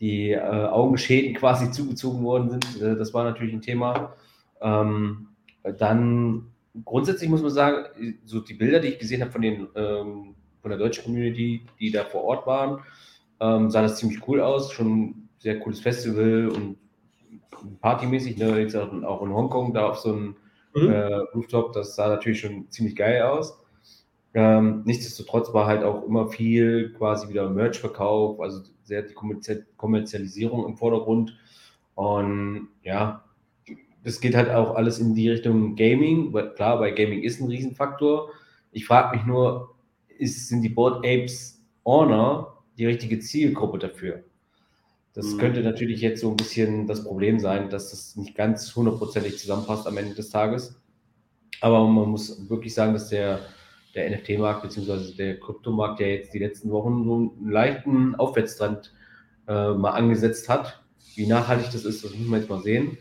die 0.00 0.30
äh, 0.30 0.40
Augenschäden 0.40 1.34
quasi 1.34 1.70
zugezogen 1.72 2.24
worden 2.24 2.48
sind, 2.48 2.80
äh, 2.80 2.96
das 2.96 3.12
war 3.12 3.24
natürlich 3.24 3.52
ein 3.52 3.60
Thema. 3.60 4.14
Ähm, 4.62 5.28
dann 5.78 6.46
grundsätzlich 6.86 7.28
muss 7.28 7.42
man 7.42 7.50
sagen, 7.50 8.14
so 8.24 8.40
die 8.40 8.54
Bilder, 8.54 8.80
die 8.80 8.88
ich 8.88 8.98
gesehen 8.98 9.20
habe 9.20 9.32
von 9.32 9.42
den 9.42 9.68
ähm, 9.76 10.34
von 10.62 10.70
der 10.70 10.78
deutschen 10.78 11.04
Community, 11.04 11.66
die 11.78 11.90
da 11.90 12.04
vor 12.04 12.24
Ort 12.24 12.46
waren, 12.46 12.80
ähm, 13.40 13.70
sah 13.70 13.82
das 13.82 13.98
ziemlich 13.98 14.26
cool 14.26 14.40
aus. 14.40 14.72
Schon 14.72 15.00
ein 15.00 15.28
sehr 15.38 15.60
cooles 15.60 15.80
Festival 15.80 16.48
und 16.48 16.78
partymäßig, 17.80 18.36
ne? 18.36 18.60
Jetzt 18.60 18.76
auch 18.76 18.92
in 19.22 19.34
Hongkong, 19.34 19.72
da 19.74 19.90
auf 19.90 19.98
so 19.98 20.12
einem 20.12 20.36
mhm. 20.74 20.90
äh, 20.90 21.14
Rooftop, 21.34 21.72
das 21.72 21.94
sah 21.94 22.08
natürlich 22.08 22.40
schon 22.40 22.70
ziemlich 22.70 22.96
geil 22.96 23.22
aus. 23.22 23.60
Ähm, 24.34 24.82
nichtsdestotrotz 24.84 25.52
war 25.54 25.66
halt 25.66 25.82
auch 25.82 26.04
immer 26.04 26.28
viel 26.28 26.92
quasi 26.92 27.28
wieder 27.28 27.48
Merch-Verkauf, 27.50 28.40
also 28.40 28.62
sehr 28.84 29.02
die 29.02 29.14
Kommerzialisierung 29.76 30.66
im 30.66 30.76
Vordergrund. 30.76 31.36
Und 31.94 32.68
ja, 32.82 33.24
das 34.04 34.20
geht 34.20 34.36
halt 34.36 34.50
auch 34.50 34.74
alles 34.76 34.98
in 34.98 35.14
die 35.14 35.30
Richtung 35.30 35.76
Gaming. 35.76 36.32
Klar, 36.54 36.78
bei 36.78 36.90
Gaming 36.90 37.22
ist 37.22 37.40
ein 37.40 37.48
Riesenfaktor. 37.48 38.30
Ich 38.70 38.86
frage 38.86 39.16
mich 39.16 39.26
nur, 39.26 39.74
ist, 40.18 40.48
sind 40.48 40.62
die 40.62 40.68
Board 40.68 40.98
Apes 40.98 41.62
Honor 41.84 42.62
die 42.76 42.86
richtige 42.86 43.18
Zielgruppe 43.18 43.78
dafür? 43.78 44.22
Das 45.18 45.26
mhm. 45.32 45.38
könnte 45.38 45.62
natürlich 45.62 46.00
jetzt 46.00 46.20
so 46.20 46.30
ein 46.30 46.36
bisschen 46.36 46.86
das 46.86 47.02
Problem 47.02 47.40
sein, 47.40 47.70
dass 47.70 47.90
das 47.90 48.14
nicht 48.14 48.36
ganz 48.36 48.76
hundertprozentig 48.76 49.36
zusammenpasst 49.36 49.88
am 49.88 49.96
Ende 49.96 50.14
des 50.14 50.30
Tages. 50.30 50.80
Aber 51.60 51.84
man 51.88 52.10
muss 52.10 52.48
wirklich 52.48 52.72
sagen, 52.72 52.92
dass 52.92 53.08
der, 53.08 53.40
der 53.96 54.08
NFT-Markt 54.10 54.62
bzw. 54.62 55.16
der 55.16 55.40
Kryptomarkt 55.40 55.98
ja 55.98 56.06
jetzt 56.06 56.32
die 56.34 56.38
letzten 56.38 56.70
Wochen 56.70 57.02
so 57.02 57.14
einen 57.16 57.50
leichten 57.50 58.14
Aufwärtstrend 58.14 58.94
äh, 59.48 59.70
mal 59.72 59.90
angesetzt 59.90 60.48
hat 60.48 60.84
Wie 61.16 61.26
nachhaltig 61.26 61.72
das 61.72 61.84
ist, 61.84 62.04
das 62.04 62.12
müssen 62.14 62.30
wir 62.30 62.38
jetzt 62.38 62.48
mal 62.48 62.62
sehen. 62.62 62.96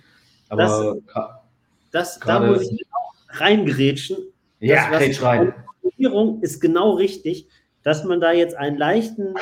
Aber 0.50 0.97
das, 1.13 2.17
das 2.17 2.19
da 2.19 2.39
muss 2.39 2.63
ich 2.63 2.83
auch 2.93 3.39
reingerätschen. 3.39 4.17
Ja, 4.59 4.89
das, 4.89 5.21
rein. 5.21 5.53
Regierung 5.83 6.41
ist 6.41 6.62
genau 6.62 6.93
richtig, 6.93 7.47
dass 7.83 8.03
man 8.05 8.19
da 8.19 8.31
jetzt 8.31 8.55
einen 8.55 8.75
leichten, 8.75 9.36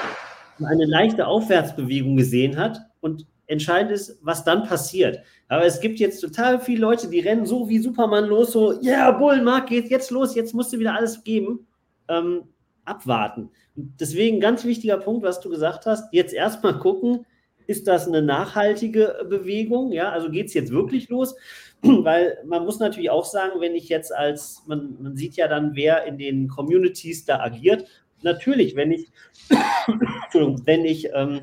eine 0.63 0.85
leichte 0.85 1.27
Aufwärtsbewegung 1.27 2.15
gesehen 2.15 2.57
hat 2.57 2.79
und 3.01 3.25
entscheidend 3.47 3.91
ist, 3.91 4.19
was 4.21 4.43
dann 4.43 4.63
passiert. 4.63 5.19
Aber 5.47 5.65
es 5.65 5.79
gibt 5.79 6.00
jetzt 6.00 6.19
total 6.21 6.59
viele 6.59 6.81
Leute, 6.81 7.09
die 7.09 7.19
rennen 7.19 7.45
so 7.45 7.69
wie 7.69 7.79
Superman 7.79 8.25
los, 8.25 8.51
so, 8.51 8.74
ja, 8.81 9.09
yeah, 9.09 9.12
Bullenmarkt 9.12 9.69
geht 9.69 9.89
jetzt 9.89 10.12
los, 10.12 10.35
jetzt 10.35 10.53
musst 10.53 10.74
du 10.74 10.79
wieder 10.79 10.95
alles 10.95 11.24
geben. 11.24 11.67
Ähm, 12.07 12.43
abwarten. 12.85 13.50
Deswegen 13.75 14.39
ganz 14.39 14.63
wichtiger 14.63 14.97
Punkt, 14.97 15.24
was 15.24 15.41
du 15.41 15.50
gesagt 15.50 15.85
hast, 15.85 16.13
jetzt 16.13 16.33
erstmal 16.33 16.79
gucken, 16.79 17.25
ist 17.67 17.88
das 17.88 18.07
eine 18.07 18.21
nachhaltige 18.21 19.25
Bewegung? 19.27 19.91
Ja, 19.91 20.12
also 20.12 20.29
geht 20.29 20.47
es 20.47 20.53
jetzt 20.53 20.71
wirklich 20.71 21.09
los? 21.09 21.35
Weil 21.81 22.38
man 22.45 22.63
muss 22.63 22.79
natürlich 22.79 23.09
auch 23.09 23.25
sagen, 23.25 23.59
wenn 23.59 23.75
ich 23.75 23.89
jetzt 23.89 24.15
als, 24.15 24.63
man, 24.67 24.95
man 25.01 25.17
sieht 25.17 25.35
ja 25.35 25.47
dann, 25.47 25.75
wer 25.75 26.05
in 26.05 26.17
den 26.17 26.47
Communities 26.47 27.25
da 27.25 27.39
agiert. 27.39 27.85
Natürlich, 28.25 28.75
wenn 28.75 28.91
ich, 28.91 29.08
wenn 30.65 30.84
ich 30.84 31.10
ähm, 31.13 31.41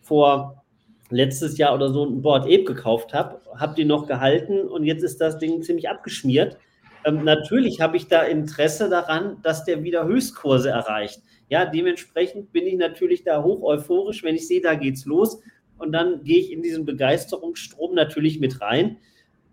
vor 0.00 0.64
letztes 1.10 1.58
Jahr 1.58 1.74
oder 1.74 1.90
so 1.90 2.04
ein 2.06 2.22
Board 2.22 2.46
Ape 2.46 2.64
gekauft 2.64 3.12
habe, 3.12 3.40
habe 3.56 3.74
die 3.74 3.84
noch 3.84 4.06
gehalten 4.06 4.60
und 4.60 4.84
jetzt 4.84 5.04
ist 5.04 5.20
das 5.20 5.38
Ding 5.38 5.62
ziemlich 5.62 5.88
abgeschmiert. 5.88 6.56
Ähm, 7.04 7.24
natürlich 7.24 7.80
habe 7.82 7.98
ich 7.98 8.08
da 8.08 8.22
Interesse 8.22 8.88
daran, 8.88 9.36
dass 9.42 9.64
der 9.64 9.82
wieder 9.82 10.06
Höchstkurse 10.06 10.70
erreicht. 10.70 11.20
Ja, 11.50 11.66
dementsprechend 11.66 12.52
bin 12.52 12.66
ich 12.66 12.76
natürlich 12.76 13.22
da 13.22 13.42
hoch 13.42 13.62
euphorisch, 13.62 14.24
wenn 14.24 14.34
ich 14.34 14.48
sehe, 14.48 14.62
da 14.62 14.74
geht's 14.74 15.04
los. 15.04 15.40
Und 15.76 15.92
dann 15.92 16.24
gehe 16.24 16.38
ich 16.38 16.52
in 16.52 16.62
diesen 16.62 16.86
Begeisterungsstrom 16.86 17.94
natürlich 17.94 18.40
mit 18.40 18.62
rein. 18.62 18.96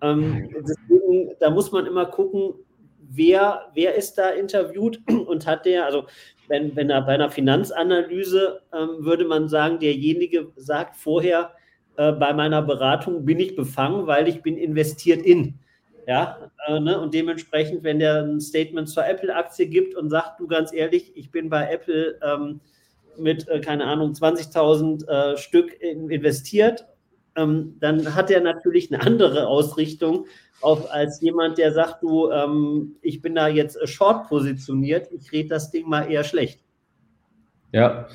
Ähm, 0.02 0.50
deswegen, 0.56 1.32
da 1.40 1.50
muss 1.50 1.72
man 1.74 1.86
immer 1.86 2.06
gucken, 2.06 2.54
wer, 3.14 3.72
wer 3.74 3.96
ist 3.96 4.18
da 4.18 4.30
interviewt 4.30 5.00
und 5.28 5.46
hat 5.48 5.66
der, 5.66 5.86
also 5.86 6.06
wenn, 6.48 6.76
wenn 6.76 6.90
er 6.90 7.02
bei 7.02 7.14
einer 7.14 7.30
Finanzanalyse 7.30 8.62
ähm, 8.74 9.06
würde 9.06 9.26
man 9.26 9.48
sagen, 9.48 9.80
derjenige 9.80 10.52
sagt 10.56 10.98
vorher, 10.98 11.52
äh, 11.98 12.12
bei 12.12 12.34
meiner 12.34 12.62
Beratung 12.62 13.26
bin 13.26 13.40
ich 13.40 13.56
befangen, 13.56 14.08
weil 14.08 14.28
ich 14.28 14.42
bin 14.42 14.58
investiert 14.58 15.22
in. 15.22 15.60
Ja, 16.08 16.50
äh, 16.68 16.80
ne? 16.80 17.00
und 17.00 17.14
dementsprechend, 17.14 17.84
wenn 17.84 18.00
der 18.00 18.24
ein 18.24 18.42
Statement 18.42 18.90
zur 18.90 19.06
Apple-Aktie 19.06 19.68
gibt 19.68 19.96
und 19.96 20.10
sagt, 20.10 20.40
du 20.40 20.48
ganz 20.48 20.74
ehrlich, 20.74 21.12
ich 21.16 21.32
bin 21.32 21.50
bei 21.50 21.72
Apple 21.72 22.20
ähm, 22.24 22.60
mit, 23.18 23.48
äh, 23.48 23.62
keine 23.62 23.86
Ahnung, 23.86 24.12
20.000 24.14 25.08
äh, 25.08 25.38
Stück 25.38 25.80
in, 25.80 26.10
investiert, 26.10 26.88
ähm, 27.36 27.78
dann 27.80 28.16
hat 28.16 28.32
er 28.32 28.42
natürlich 28.42 28.92
eine 28.92 29.04
andere 29.06 29.48
Ausrichtung 29.48 30.26
auf, 30.62 30.90
als 30.92 31.22
jemand, 31.22 31.58
der 31.58 31.74
sagt, 31.74 32.04
du, 32.04 32.32
ähm, 32.32 32.96
ich 33.02 33.22
bin 33.22 33.36
da 33.36 33.48
jetzt 33.48 33.78
short 33.88 34.28
positioniert, 34.28 35.10
ich 35.12 35.32
rede 35.32 35.50
das 35.50 35.72
Ding 35.72 35.88
mal 35.88 36.10
eher 36.12 36.24
schlecht. 36.24 36.62
Ja. 37.72 38.08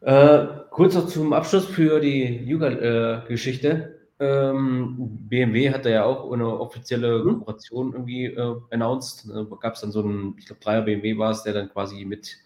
Äh, 0.00 0.46
kurz 0.70 0.94
noch 0.94 1.06
zum 1.06 1.32
Abschluss 1.32 1.66
für 1.66 2.00
die 2.00 2.44
Yuga-Geschichte. 2.44 3.94
Ähm, 4.20 5.18
BMW 5.28 5.70
hat 5.70 5.86
da 5.86 5.90
ja 5.90 6.04
auch 6.04 6.30
eine 6.30 6.46
offizielle 6.60 7.24
mhm. 7.24 7.38
Kooperation 7.38 7.92
irgendwie 7.92 8.26
äh, 8.26 8.54
announced. 8.70 9.28
Da 9.28 9.44
gab 9.60 9.74
es 9.74 9.80
dann 9.80 9.92
so 9.92 10.02
einen, 10.02 10.36
ich 10.38 10.46
glaube, 10.46 10.60
Dreier 10.62 10.82
BMW 10.82 11.18
war 11.18 11.30
es, 11.30 11.42
der 11.42 11.54
dann 11.54 11.70
quasi 11.70 12.04
mit, 12.04 12.36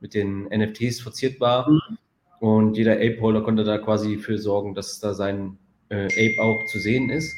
mit 0.00 0.14
den 0.14 0.44
NFTs 0.44 1.00
verziert 1.00 1.40
war. 1.40 1.68
Mhm. 1.68 1.98
Und 2.40 2.76
jeder 2.76 2.94
Ape-Holder 2.94 3.42
konnte 3.42 3.64
da 3.64 3.78
quasi 3.78 4.16
für 4.16 4.38
sorgen, 4.38 4.74
dass 4.74 5.00
da 5.00 5.12
sein 5.12 5.58
äh, 5.88 6.06
Ape 6.06 6.40
auch 6.40 6.64
zu 6.66 6.78
sehen 6.78 7.10
ist. 7.10 7.34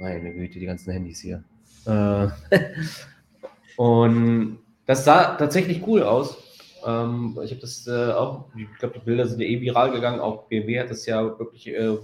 Meine 0.00 0.32
Güte, 0.32 0.58
die 0.58 0.64
ganzen 0.64 0.92
Handys 0.92 1.20
hier. 1.20 1.44
Äh, 1.84 2.28
und 3.76 4.58
das 4.86 5.04
sah 5.04 5.36
tatsächlich 5.36 5.86
cool 5.86 6.02
aus. 6.02 6.38
Ähm, 6.86 7.38
ich 7.44 7.50
habe 7.50 7.60
das 7.60 7.86
äh, 7.86 8.12
auch, 8.12 8.46
ich 8.56 8.66
glaube, 8.78 8.98
die 8.98 9.04
Bilder 9.04 9.26
sind 9.26 9.40
ja 9.40 9.46
eh 9.46 9.60
viral 9.60 9.92
gegangen. 9.92 10.20
Auch 10.20 10.44
BMW 10.48 10.80
hat 10.80 10.90
das 10.90 11.04
ja 11.04 11.22
wirklich 11.38 11.68
äh, 11.68 11.98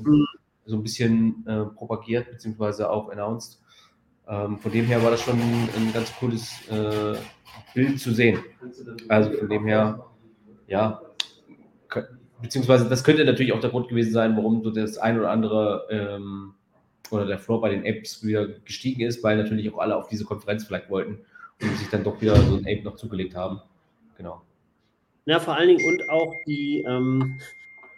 so 0.66 0.76
ein 0.76 0.82
bisschen 0.82 1.46
äh, 1.46 1.64
propagiert, 1.74 2.30
beziehungsweise 2.30 2.90
auch 2.90 3.08
announced. 3.08 3.62
Ähm, 4.28 4.58
von 4.58 4.72
dem 4.72 4.84
her 4.84 5.02
war 5.02 5.10
das 5.10 5.22
schon 5.22 5.40
ein 5.40 5.92
ganz 5.94 6.12
cooles 6.16 6.52
äh, 6.68 7.16
Bild 7.72 7.98
zu 7.98 8.12
sehen. 8.12 8.40
Also 9.08 9.32
von 9.32 9.48
dem 9.48 9.64
her, 9.64 10.04
ja, 10.66 11.00
beziehungsweise 12.42 12.90
das 12.90 13.04
könnte 13.04 13.24
natürlich 13.24 13.54
auch 13.54 13.60
der 13.60 13.70
Grund 13.70 13.88
gewesen 13.88 14.12
sein, 14.12 14.36
warum 14.36 14.62
so 14.62 14.70
das 14.70 14.98
ein 14.98 15.18
oder 15.18 15.30
andere 15.30 15.86
ähm, 15.90 16.55
oder 17.10 17.26
der 17.26 17.38
Floor 17.38 17.60
bei 17.60 17.70
den 17.70 17.84
Apps 17.84 18.24
wieder 18.24 18.46
gestiegen 18.46 19.02
ist, 19.02 19.22
weil 19.22 19.36
natürlich 19.36 19.72
auch 19.72 19.78
alle 19.78 19.96
auf 19.96 20.08
diese 20.08 20.24
Konferenz 20.24 20.64
vielleicht 20.64 20.90
wollten 20.90 21.18
und 21.60 21.76
sich 21.78 21.88
dann 21.88 22.04
doch 22.04 22.20
wieder 22.20 22.36
so 22.36 22.56
ein 22.56 22.66
Ape 22.66 22.82
noch 22.82 22.96
zugelegt 22.96 23.34
haben. 23.34 23.60
Genau. 24.16 24.42
Ja, 25.26 25.40
vor 25.40 25.56
allen 25.56 25.68
Dingen 25.68 25.84
und 25.86 26.08
auch 26.08 26.32
die, 26.46 26.84
ähm, 26.86 27.38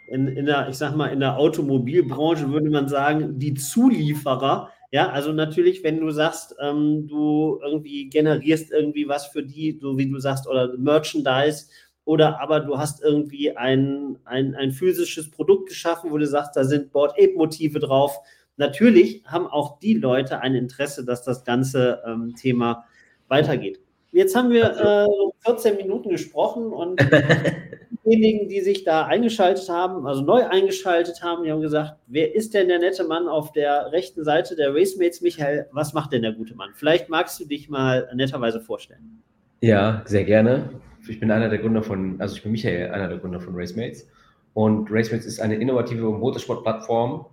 in, 0.07 0.27
in 0.27 0.45
der, 0.45 0.69
ich 0.69 0.77
sag 0.77 0.95
mal, 0.95 1.07
in 1.07 1.19
der 1.19 1.37
Automobilbranche 1.37 2.49
würde 2.51 2.69
man 2.69 2.87
sagen, 2.87 3.37
die 3.37 3.53
Zulieferer. 3.53 4.71
Ja, 4.91 5.09
also 5.09 5.31
natürlich, 5.31 5.83
wenn 5.83 5.99
du 5.99 6.09
sagst, 6.09 6.55
ähm, 6.59 7.07
du 7.07 7.59
irgendwie 7.63 8.09
generierst 8.09 8.71
irgendwie 8.71 9.07
was 9.07 9.27
für 9.27 9.43
die, 9.43 9.77
so 9.79 9.97
wie 9.99 10.09
du 10.09 10.17
sagst, 10.19 10.47
oder 10.47 10.75
Merchandise, 10.77 11.67
oder 12.05 12.41
aber 12.41 12.61
du 12.61 12.79
hast 12.79 13.03
irgendwie 13.03 13.55
ein, 13.55 14.17
ein, 14.25 14.55
ein 14.55 14.71
physisches 14.71 15.29
Produkt 15.29 15.69
geschaffen, 15.69 16.09
wo 16.09 16.17
du 16.17 16.25
sagst, 16.25 16.55
da 16.55 16.63
sind 16.63 16.91
Board 16.91 17.11
Ape 17.11 17.35
Motive 17.35 17.79
drauf. 17.79 18.17
Natürlich 18.59 19.23
haben 19.25 19.47
auch 19.47 19.79
die 19.79 19.93
Leute 19.93 20.41
ein 20.41 20.53
Interesse, 20.53 21.05
dass 21.05 21.23
das 21.23 21.45
ganze 21.45 22.03
ähm, 22.05 22.35
Thema 22.35 22.83
weitergeht. 23.29 23.79
Jetzt 24.11 24.35
haben 24.35 24.49
wir 24.49 25.05
äh, 25.05 25.49
14 25.49 25.77
Minuten 25.77 26.09
gesprochen 26.09 26.73
und 26.73 26.99
diejenigen, 28.05 28.49
die 28.49 28.59
sich 28.59 28.83
da 28.83 29.05
eingeschaltet 29.05 29.69
haben, 29.69 30.05
also 30.05 30.23
neu 30.23 30.45
eingeschaltet 30.45 31.23
haben, 31.23 31.45
die 31.45 31.51
haben 31.51 31.61
gesagt, 31.61 31.95
wer 32.07 32.35
ist 32.35 32.53
denn 32.53 32.67
der 32.67 32.79
nette 32.79 33.05
Mann 33.05 33.29
auf 33.29 33.53
der 33.53 33.93
rechten 33.93 34.25
Seite 34.25 34.57
der 34.57 34.75
Racemates? 34.75 35.21
Michael, 35.21 35.67
was 35.71 35.93
macht 35.93 36.11
denn 36.11 36.23
der 36.23 36.33
gute 36.33 36.53
Mann? 36.53 36.71
Vielleicht 36.73 37.07
magst 37.07 37.39
du 37.39 37.45
dich 37.45 37.69
mal 37.69 38.09
netterweise 38.13 38.59
vorstellen. 38.59 39.23
Ja, 39.61 40.01
sehr 40.05 40.25
gerne. 40.25 40.69
Ich 41.07 41.21
bin 41.21 41.31
einer 41.31 41.47
der 41.47 41.59
Gründer 41.59 41.81
von, 41.81 42.19
also 42.19 42.35
ich 42.35 42.43
bin 42.43 42.51
Michael, 42.51 42.91
einer 42.91 43.07
der 43.07 43.19
Gründer 43.19 43.39
von 43.39 43.55
Racemates. 43.55 44.05
Und 44.53 44.91
Racemates 44.91 45.25
ist 45.25 45.39
eine 45.39 45.55
innovative 45.55 46.09
Motorsportplattform, 46.09 47.25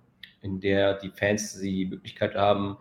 in 0.47 0.59
der 0.59 0.95
die 0.95 1.11
Fans 1.11 1.59
die 1.59 1.85
Möglichkeit 1.85 2.35
haben, 2.35 2.77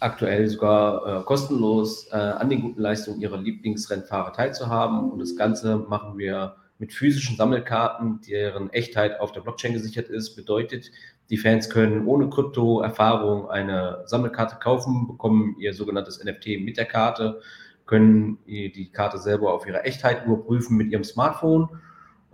aktuell 0.00 0.48
sogar 0.48 1.20
äh, 1.20 1.24
kostenlos 1.24 2.08
äh, 2.10 2.16
an 2.16 2.48
den 2.48 2.62
guten 2.62 2.80
Leistungen 2.80 3.20
ihrer 3.20 3.38
Lieblingsrennfahrer 3.38 4.32
teilzuhaben. 4.32 5.10
Und 5.10 5.20
das 5.20 5.36
Ganze 5.36 5.76
machen 5.76 6.18
wir 6.18 6.56
mit 6.78 6.94
physischen 6.94 7.36
Sammelkarten, 7.36 8.20
deren 8.26 8.70
Echtheit 8.70 9.20
auf 9.20 9.32
der 9.32 9.42
Blockchain 9.42 9.74
gesichert 9.74 10.08
ist. 10.08 10.34
Bedeutet, 10.34 10.90
die 11.28 11.36
Fans 11.36 11.68
können 11.68 12.06
ohne 12.06 12.30
Krypto-Erfahrung 12.30 13.50
eine 13.50 14.02
Sammelkarte 14.06 14.56
kaufen, 14.56 15.06
bekommen 15.06 15.56
ihr 15.58 15.74
sogenanntes 15.74 16.24
NFT 16.24 16.60
mit 16.60 16.78
der 16.78 16.86
Karte, 16.86 17.42
können 17.84 18.38
die 18.46 18.90
Karte 18.92 19.18
selber 19.18 19.52
auf 19.52 19.66
ihre 19.66 19.84
Echtheit 19.84 20.24
überprüfen 20.24 20.76
mit 20.76 20.90
ihrem 20.90 21.04
Smartphone, 21.04 21.68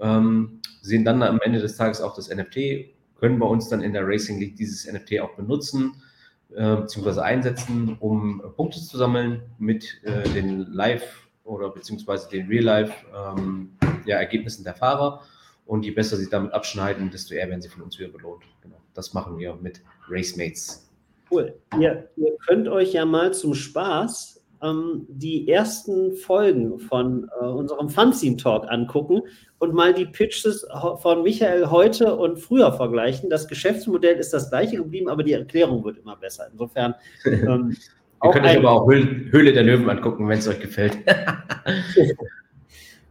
ähm, 0.00 0.60
sehen 0.80 1.04
dann 1.04 1.22
am 1.22 1.40
Ende 1.40 1.58
des 1.58 1.76
Tages 1.76 2.00
auch 2.00 2.14
das 2.14 2.28
NFT, 2.28 2.95
können 3.18 3.38
bei 3.38 3.46
uns 3.46 3.68
dann 3.68 3.82
in 3.82 3.92
der 3.92 4.06
Racing 4.06 4.38
League 4.38 4.56
dieses 4.56 4.90
NFT 4.90 5.20
auch 5.20 5.35
benutzen 5.35 5.94
äh, 6.54 6.76
bzw. 6.76 7.20
einsetzen, 7.20 7.96
um 8.00 8.42
Punkte 8.56 8.80
zu 8.80 8.96
sammeln 8.96 9.42
mit 9.58 10.00
äh, 10.04 10.28
den 10.30 10.73
Live- 10.73 11.28
oder 11.44 11.70
beziehungsweise 11.70 12.28
den 12.28 12.49
Real-Life 12.49 12.92
ähm, 13.14 13.70
ja, 14.04 14.25
der 14.25 14.75
Fahrer. 14.75 15.23
Und 15.64 15.85
je 15.85 15.90
besser 15.90 16.16
sie 16.16 16.30
damit 16.30 16.52
abschneiden, 16.52 17.11
desto 17.11 17.35
eher 17.35 17.49
werden 17.49 17.61
sie 17.61 17.68
von 17.68 17.82
uns 17.82 17.99
wieder 17.99 18.08
belohnt. 18.08 18.44
Genau. 18.62 18.76
Das 18.94 19.14
machen 19.14 19.38
wir 19.38 19.54
mit 19.56 19.80
Racemates. 20.08 20.88
Cool. 21.30 21.54
Ihr, 21.80 22.08
ihr 22.16 22.37
könnt 22.46 22.68
euch 22.68 22.92
ja 22.92 23.04
mal 23.04 23.35
zum 23.35 23.54
Spaß 23.54 24.36
ähm, 24.62 25.06
die 25.08 25.48
ersten 25.48 26.14
Folgen 26.16 26.78
von 26.78 27.28
äh, 27.40 27.44
unserem 27.44 27.88
Fanzine 27.88 28.36
Talk 28.36 28.66
angucken 28.68 29.22
und 29.58 29.75
mal 29.75 29.94
die 29.94 30.06
Pitches 30.06 30.66
von 31.00 31.22
Michael 31.22 31.70
heute 31.70 32.16
und 32.16 32.38
früher 32.38 32.72
vergleichen. 32.72 33.30
Das 33.30 33.48
Geschäftsmodell 33.48 34.16
ist 34.16 34.32
das 34.32 34.50
gleiche 34.50 34.76
geblieben, 34.76 35.08
aber 35.08 35.22
die 35.22 35.32
Erklärung 35.32 35.84
wird 35.84 35.98
immer 35.98 36.16
besser. 36.16 36.48
Insofern. 36.50 36.94
Ähm, 37.26 37.76
Ihr 38.25 38.30
könnt 38.30 38.46
euch 38.46 38.56
aber 38.56 38.70
auch 38.70 38.88
Höhle, 38.88 39.30
Höhle 39.30 39.52
der 39.52 39.62
Löwen 39.62 39.90
angucken, 39.90 40.26
wenn 40.26 40.38
es 40.38 40.48
euch 40.48 40.58
gefällt. 40.58 40.96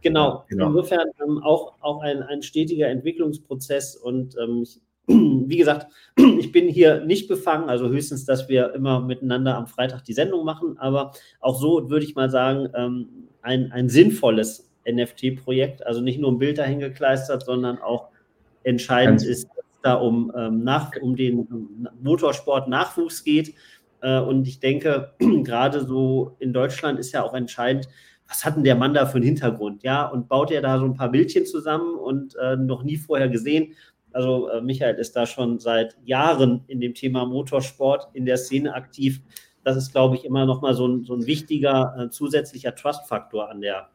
Genau. 0.02 0.44
genau. 0.48 0.68
Insofern 0.68 1.08
ähm, 1.20 1.42
auch, 1.42 1.74
auch 1.80 2.00
ein, 2.00 2.22
ein 2.22 2.40
stetiger 2.40 2.86
Entwicklungsprozess 2.86 3.96
und 3.96 4.36
ähm, 4.40 4.62
ich, 4.62 4.80
wie 5.06 5.56
gesagt, 5.56 5.86
ich 6.16 6.52
bin 6.52 6.68
hier 6.68 7.04
nicht 7.04 7.28
befangen, 7.28 7.68
also 7.68 7.88
höchstens, 7.88 8.24
dass 8.24 8.48
wir 8.48 8.74
immer 8.74 9.00
miteinander 9.00 9.56
am 9.56 9.66
Freitag 9.66 10.04
die 10.04 10.12
Sendung 10.12 10.44
machen, 10.44 10.78
aber 10.78 11.12
auch 11.40 11.60
so 11.60 11.90
würde 11.90 12.04
ich 12.04 12.14
mal 12.14 12.30
sagen, 12.30 12.68
ähm, 12.74 13.08
ein, 13.42 13.70
ein 13.72 13.88
sinnvolles 13.88 14.70
NFT-Projekt, 14.88 15.86
also 15.86 16.00
nicht 16.00 16.20
nur 16.20 16.32
ein 16.32 16.38
Bild 16.38 16.58
dahin 16.58 16.80
gekleistert, 16.80 17.44
sondern 17.44 17.78
auch 17.78 18.08
entscheidend 18.64 19.20
Ganz 19.20 19.24
ist, 19.28 19.48
dass 19.48 19.64
da 19.82 19.94
um, 19.94 20.32
ähm, 20.36 20.64
nach, 20.64 20.90
um 21.00 21.16
den 21.16 21.40
um 21.40 21.88
Motorsport-Nachwuchs 22.02 23.22
geht. 23.22 23.54
Äh, 24.00 24.20
und 24.20 24.46
ich 24.48 24.60
denke, 24.60 25.12
gerade 25.44 25.84
so 25.84 26.36
in 26.40 26.52
Deutschland 26.52 26.98
ist 26.98 27.12
ja 27.12 27.22
auch 27.22 27.34
entscheidend, 27.34 27.88
was 28.28 28.44
hat 28.44 28.56
denn 28.56 28.64
der 28.64 28.74
Mann 28.74 28.94
da 28.94 29.06
für 29.06 29.16
einen 29.16 29.24
Hintergrund? 29.24 29.84
Ja, 29.84 30.06
und 30.06 30.28
baut 30.28 30.50
er 30.50 30.60
da 30.60 30.78
so 30.78 30.84
ein 30.84 30.94
paar 30.94 31.10
Bildchen 31.10 31.46
zusammen 31.46 31.94
und 31.94 32.34
äh, 32.36 32.56
noch 32.56 32.82
nie 32.82 32.96
vorher 32.96 33.28
gesehen. 33.28 33.74
Also 34.16 34.48
äh, 34.48 34.62
Michael 34.62 34.94
ist 34.94 35.14
da 35.14 35.26
schon 35.26 35.58
seit 35.58 35.94
Jahren 36.02 36.64
in 36.68 36.80
dem 36.80 36.94
Thema 36.94 37.26
Motorsport 37.26 38.08
in 38.14 38.24
der 38.24 38.38
Szene 38.38 38.72
aktiv. 38.72 39.20
Das 39.62 39.76
ist, 39.76 39.92
glaube 39.92 40.16
ich, 40.16 40.24
immer 40.24 40.46
noch 40.46 40.62
mal 40.62 40.72
so 40.72 40.88
ein, 40.88 41.04
so 41.04 41.12
ein 41.14 41.26
wichtiger 41.26 41.94
äh, 41.98 42.08
zusätzlicher 42.08 42.74
Trust-Faktor 42.74 43.50
an 43.50 43.60
der 43.60 43.90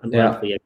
an 0.00 0.10
ja. 0.10 0.32
Projekt. 0.32 0.64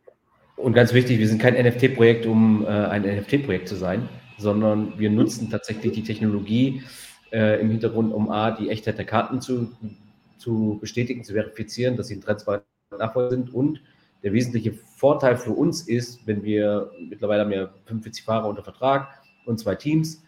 Und 0.57 0.73
ganz 0.73 0.95
wichtig, 0.95 1.19
wir 1.19 1.29
sind 1.29 1.38
kein 1.38 1.55
NFT-Projekt, 1.55 2.25
um 2.25 2.64
äh, 2.64 2.69
ein 2.69 3.02
NFT-Projekt 3.02 3.69
zu 3.69 3.76
sein, 3.76 4.09
sondern 4.38 4.99
wir 4.99 5.11
nutzen 5.11 5.50
tatsächlich 5.50 5.93
die 5.93 6.02
Technologie 6.02 6.83
äh, 7.31 7.61
im 7.61 7.71
Hintergrund, 7.71 8.14
um 8.14 8.31
A, 8.31 8.52
die 8.52 8.71
Echtheit 8.71 8.97
der 8.97 9.05
Karten 9.05 9.43
zu, 9.43 9.71
zu 10.38 10.79
bestätigen, 10.81 11.25
zu 11.25 11.35
verifizieren, 11.35 11.99
dass 11.99 12.09
sie 12.09 12.14
in 12.14 12.23
transparent 12.23 12.64
nachvollziehbar 12.91 13.31
sind. 13.31 13.55
Und 13.55 13.83
der 14.23 14.33
wesentliche 14.33 14.73
Vorteil 14.73 15.37
für 15.37 15.52
uns 15.52 15.83
ist, 15.88 16.26
wenn 16.26 16.43
wir 16.43 16.91
mittlerweile 17.09 17.43
haben 17.43 17.50
wir 17.50 17.73
45 17.87 18.25
Fahrer 18.25 18.49
unter 18.49 18.62
Vertrag 18.62 19.09
und 19.47 19.59
zwei 19.59 19.75
Teams. 19.75 20.23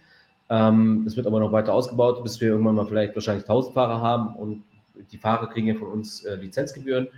Ähm, 0.51 1.03
das 1.05 1.17
wird 1.17 1.27
aber 1.27 1.41
noch 1.41 1.53
weiter 1.53 1.73
ausgebaut, 1.73 2.23
bis 2.23 2.41
wir 2.41 2.49
irgendwann 2.49 2.75
mal 2.75 2.87
vielleicht 2.87 3.15
wahrscheinlich 3.15 3.45
1000 3.45 3.75
Fahrer 3.75 4.01
haben 4.01 4.35
und 4.37 4.65
die 5.13 5.19
Fahrer 5.19 5.49
kriegen 5.49 5.69
ja 5.69 5.75
von 5.75 5.89
uns 5.89 6.25
äh, 6.25 6.35
Lizenzgebühren 6.37 7.09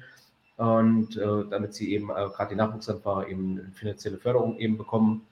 und 0.56 1.16
äh, 1.16 1.44
damit 1.50 1.74
sie 1.74 1.92
eben 1.92 2.10
äh, 2.10 2.28
gerade 2.34 2.50
die 2.50 2.56
Nachwuchsanfahrer 2.56 3.28
eben 3.28 3.72
finanzielle 3.74 4.18
Förderung 4.18 4.56
eben 4.58 4.78
bekommen. 4.78 5.22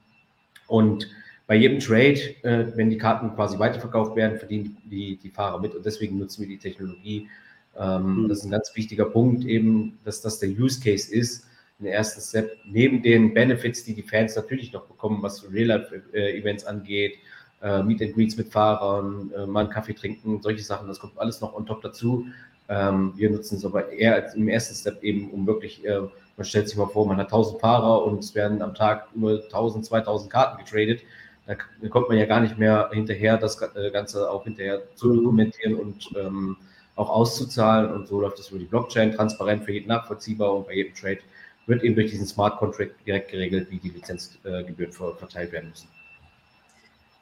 Und 0.67 1.09
bei 1.47 1.57
jedem 1.57 1.79
Trade, 1.79 2.21
äh, 2.43 2.77
wenn 2.77 2.91
die 2.91 2.99
Karten 2.99 3.35
quasi 3.35 3.59
weiterverkauft 3.59 4.17
werden, 4.17 4.39
verdienen 4.39 4.77
die, 4.85 5.17
die 5.17 5.31
Fahrer 5.31 5.61
mit 5.61 5.75
und 5.75 5.85
deswegen 5.85 6.19
nutzen 6.19 6.43
wir 6.43 6.49
die 6.49 6.59
Technologie. 6.59 7.29
Ähm, 7.79 8.23
mhm. 8.23 8.29
Das 8.29 8.39
ist 8.39 8.45
ein 8.45 8.51
ganz 8.51 8.75
wichtiger 8.75 9.07
Punkt 9.07 9.45
eben, 9.45 9.99
dass 10.05 10.21
das 10.21 10.39
der 10.39 10.51
Use 10.51 10.81
Case 10.81 11.13
ist. 11.13 11.47
Ein 11.81 11.87
ersten 11.87 12.21
Step, 12.21 12.57
neben 12.65 13.03
den 13.03 13.35
Benefits, 13.35 13.85
die 13.85 13.95
die 13.95 14.03
Fans 14.03 14.37
natürlich 14.37 14.73
noch 14.73 14.87
bekommen, 14.87 15.23
was 15.23 15.51
Real-Life-Events 15.53 16.65
angeht, 16.65 17.19
äh, 17.63 17.83
Meet 17.83 18.03
and 18.03 18.15
Greets 18.15 18.37
mit 18.37 18.53
Fahrern, 18.53 19.33
äh, 19.37 19.47
mal 19.47 19.61
einen 19.61 19.71
Kaffee 19.71 19.95
trinken, 19.95 20.41
solche 20.41 20.63
Sachen, 20.63 20.87
das 20.87 21.01
kommt 21.01 21.19
alles 21.19 21.41
noch 21.41 21.55
on 21.55 21.67
top 21.67 21.83
dazu. 21.83 22.27
Ähm, 22.69 23.13
wir 23.17 23.31
nutzen 23.31 23.57
es 23.57 23.65
aber 23.65 23.91
eher 23.91 24.35
im 24.35 24.49
ersten 24.49 24.75
Step 24.75 25.03
eben, 25.03 25.31
um 25.31 25.47
wirklich, 25.47 25.85
äh, 25.85 26.01
man 26.37 26.45
stellt 26.45 26.69
sich 26.69 26.79
mal 26.79 26.87
vor, 26.87 27.07
man 27.07 27.17
hat 27.17 27.27
1000 27.27 27.61
Fahrer 27.61 28.05
und 28.05 28.21
es 28.21 28.35
werden 28.35 28.63
am 28.63 28.75
Tag 28.75 29.15
nur 29.15 29.43
1000, 29.43 29.85
2000 29.85 30.31
Karten 30.31 30.65
getradet. 30.65 31.01
Da, 31.47 31.57
kommt 31.89 32.09
man 32.09 32.17
ja 32.17 32.25
gar 32.25 32.41
nicht 32.41 32.57
mehr 32.57 32.89
hinterher, 32.93 33.37
das 33.37 33.61
äh, 33.61 33.91
Ganze 33.91 34.31
auch 34.31 34.45
hinterher 34.45 34.83
zu 34.95 35.15
dokumentieren 35.15 35.75
und 35.75 36.09
ähm, 36.17 36.57
auch 36.97 37.11
auszuzahlen. 37.11 37.93
Und 37.93 38.09
so 38.09 38.21
läuft 38.21 38.39
es 38.39 38.51
über 38.51 38.59
die 38.59 38.67
Blockchain, 38.67 39.13
transparent 39.13 39.65
für 39.65 39.73
jeden 39.73 39.89
nachvollziehbar 39.89 40.55
und 40.55 40.67
bei 40.67 40.75
jedem 40.75 40.95
Trade 40.95 41.21
wird 41.67 41.83
eben 41.83 41.95
durch 41.95 42.11
diesen 42.11 42.27
Smart 42.27 42.59
Contract 42.59 42.95
direkt 43.07 43.31
geregelt, 43.31 43.69
wie 43.71 43.79
die 43.79 43.91
Lizenzgebühren 43.91 44.93
verteilt 44.93 45.53
werden 45.53 45.71
müssen 45.71 45.89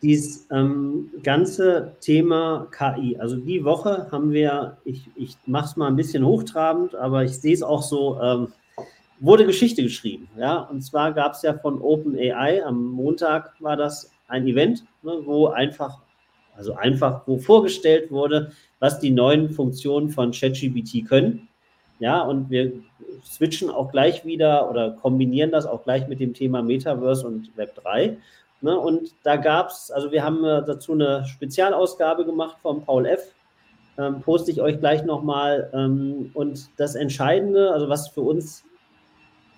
dieses 0.02 0.48
ähm, 0.50 1.10
ganze 1.22 1.96
Thema 2.00 2.66
KI. 2.72 3.16
Also 3.18 3.36
die 3.36 3.64
Woche 3.64 4.08
haben 4.10 4.32
wir, 4.32 4.76
ich, 4.84 5.08
ich 5.14 5.36
mache 5.46 5.66
es 5.66 5.76
mal 5.76 5.86
ein 5.86 5.96
bisschen 5.96 6.26
hochtrabend, 6.26 6.94
aber 6.96 7.24
ich 7.24 7.38
sehe 7.38 7.54
es 7.54 7.62
auch 7.62 7.82
so, 7.82 8.20
ähm, 8.20 8.48
wurde 9.20 9.46
Geschichte 9.46 9.82
geschrieben. 9.82 10.28
Ja? 10.36 10.58
Und 10.58 10.82
zwar 10.82 11.12
gab 11.12 11.34
es 11.34 11.42
ja 11.42 11.54
von 11.54 11.80
OpenAI, 11.80 12.64
am 12.64 12.84
Montag 12.84 13.54
war 13.60 13.76
das 13.76 14.10
ein 14.26 14.46
Event, 14.46 14.84
ne, 15.02 15.20
wo 15.24 15.46
einfach, 15.46 16.00
also 16.56 16.74
einfach, 16.74 17.22
wo 17.26 17.38
vorgestellt 17.38 18.10
wurde, 18.10 18.52
was 18.78 18.98
die 18.98 19.10
neuen 19.10 19.50
Funktionen 19.50 20.10
von 20.10 20.32
ChatGPT 20.32 21.06
können. 21.06 21.48
Ja, 21.98 22.22
und 22.22 22.50
wir 22.50 22.72
switchen 23.24 23.70
auch 23.70 23.92
gleich 23.92 24.24
wieder 24.24 24.68
oder 24.68 24.90
kombinieren 24.90 25.50
das 25.50 25.66
auch 25.66 25.84
gleich 25.84 26.08
mit 26.08 26.20
dem 26.20 26.34
Thema 26.34 26.62
Metaverse 26.62 27.26
und 27.26 27.56
Web 27.56 27.76
3. 27.76 28.16
Ne? 28.60 28.78
Und 28.78 29.14
da 29.22 29.36
gab 29.36 29.70
es, 29.70 29.90
also 29.90 30.10
wir 30.12 30.24
haben 30.24 30.44
äh, 30.44 30.62
dazu 30.64 30.92
eine 30.92 31.24
Spezialausgabe 31.26 32.24
gemacht 32.24 32.56
vom 32.62 32.84
Paul 32.84 33.06
F. 33.06 33.34
Ähm, 33.98 34.20
poste 34.20 34.50
ich 34.50 34.62
euch 34.62 34.80
gleich 34.80 35.04
nochmal. 35.04 35.70
Ähm, 35.74 36.30
und 36.34 36.68
das 36.76 36.94
Entscheidende, 36.94 37.72
also 37.72 37.88
was 37.88 38.08
für 38.08 38.22
uns, 38.22 38.64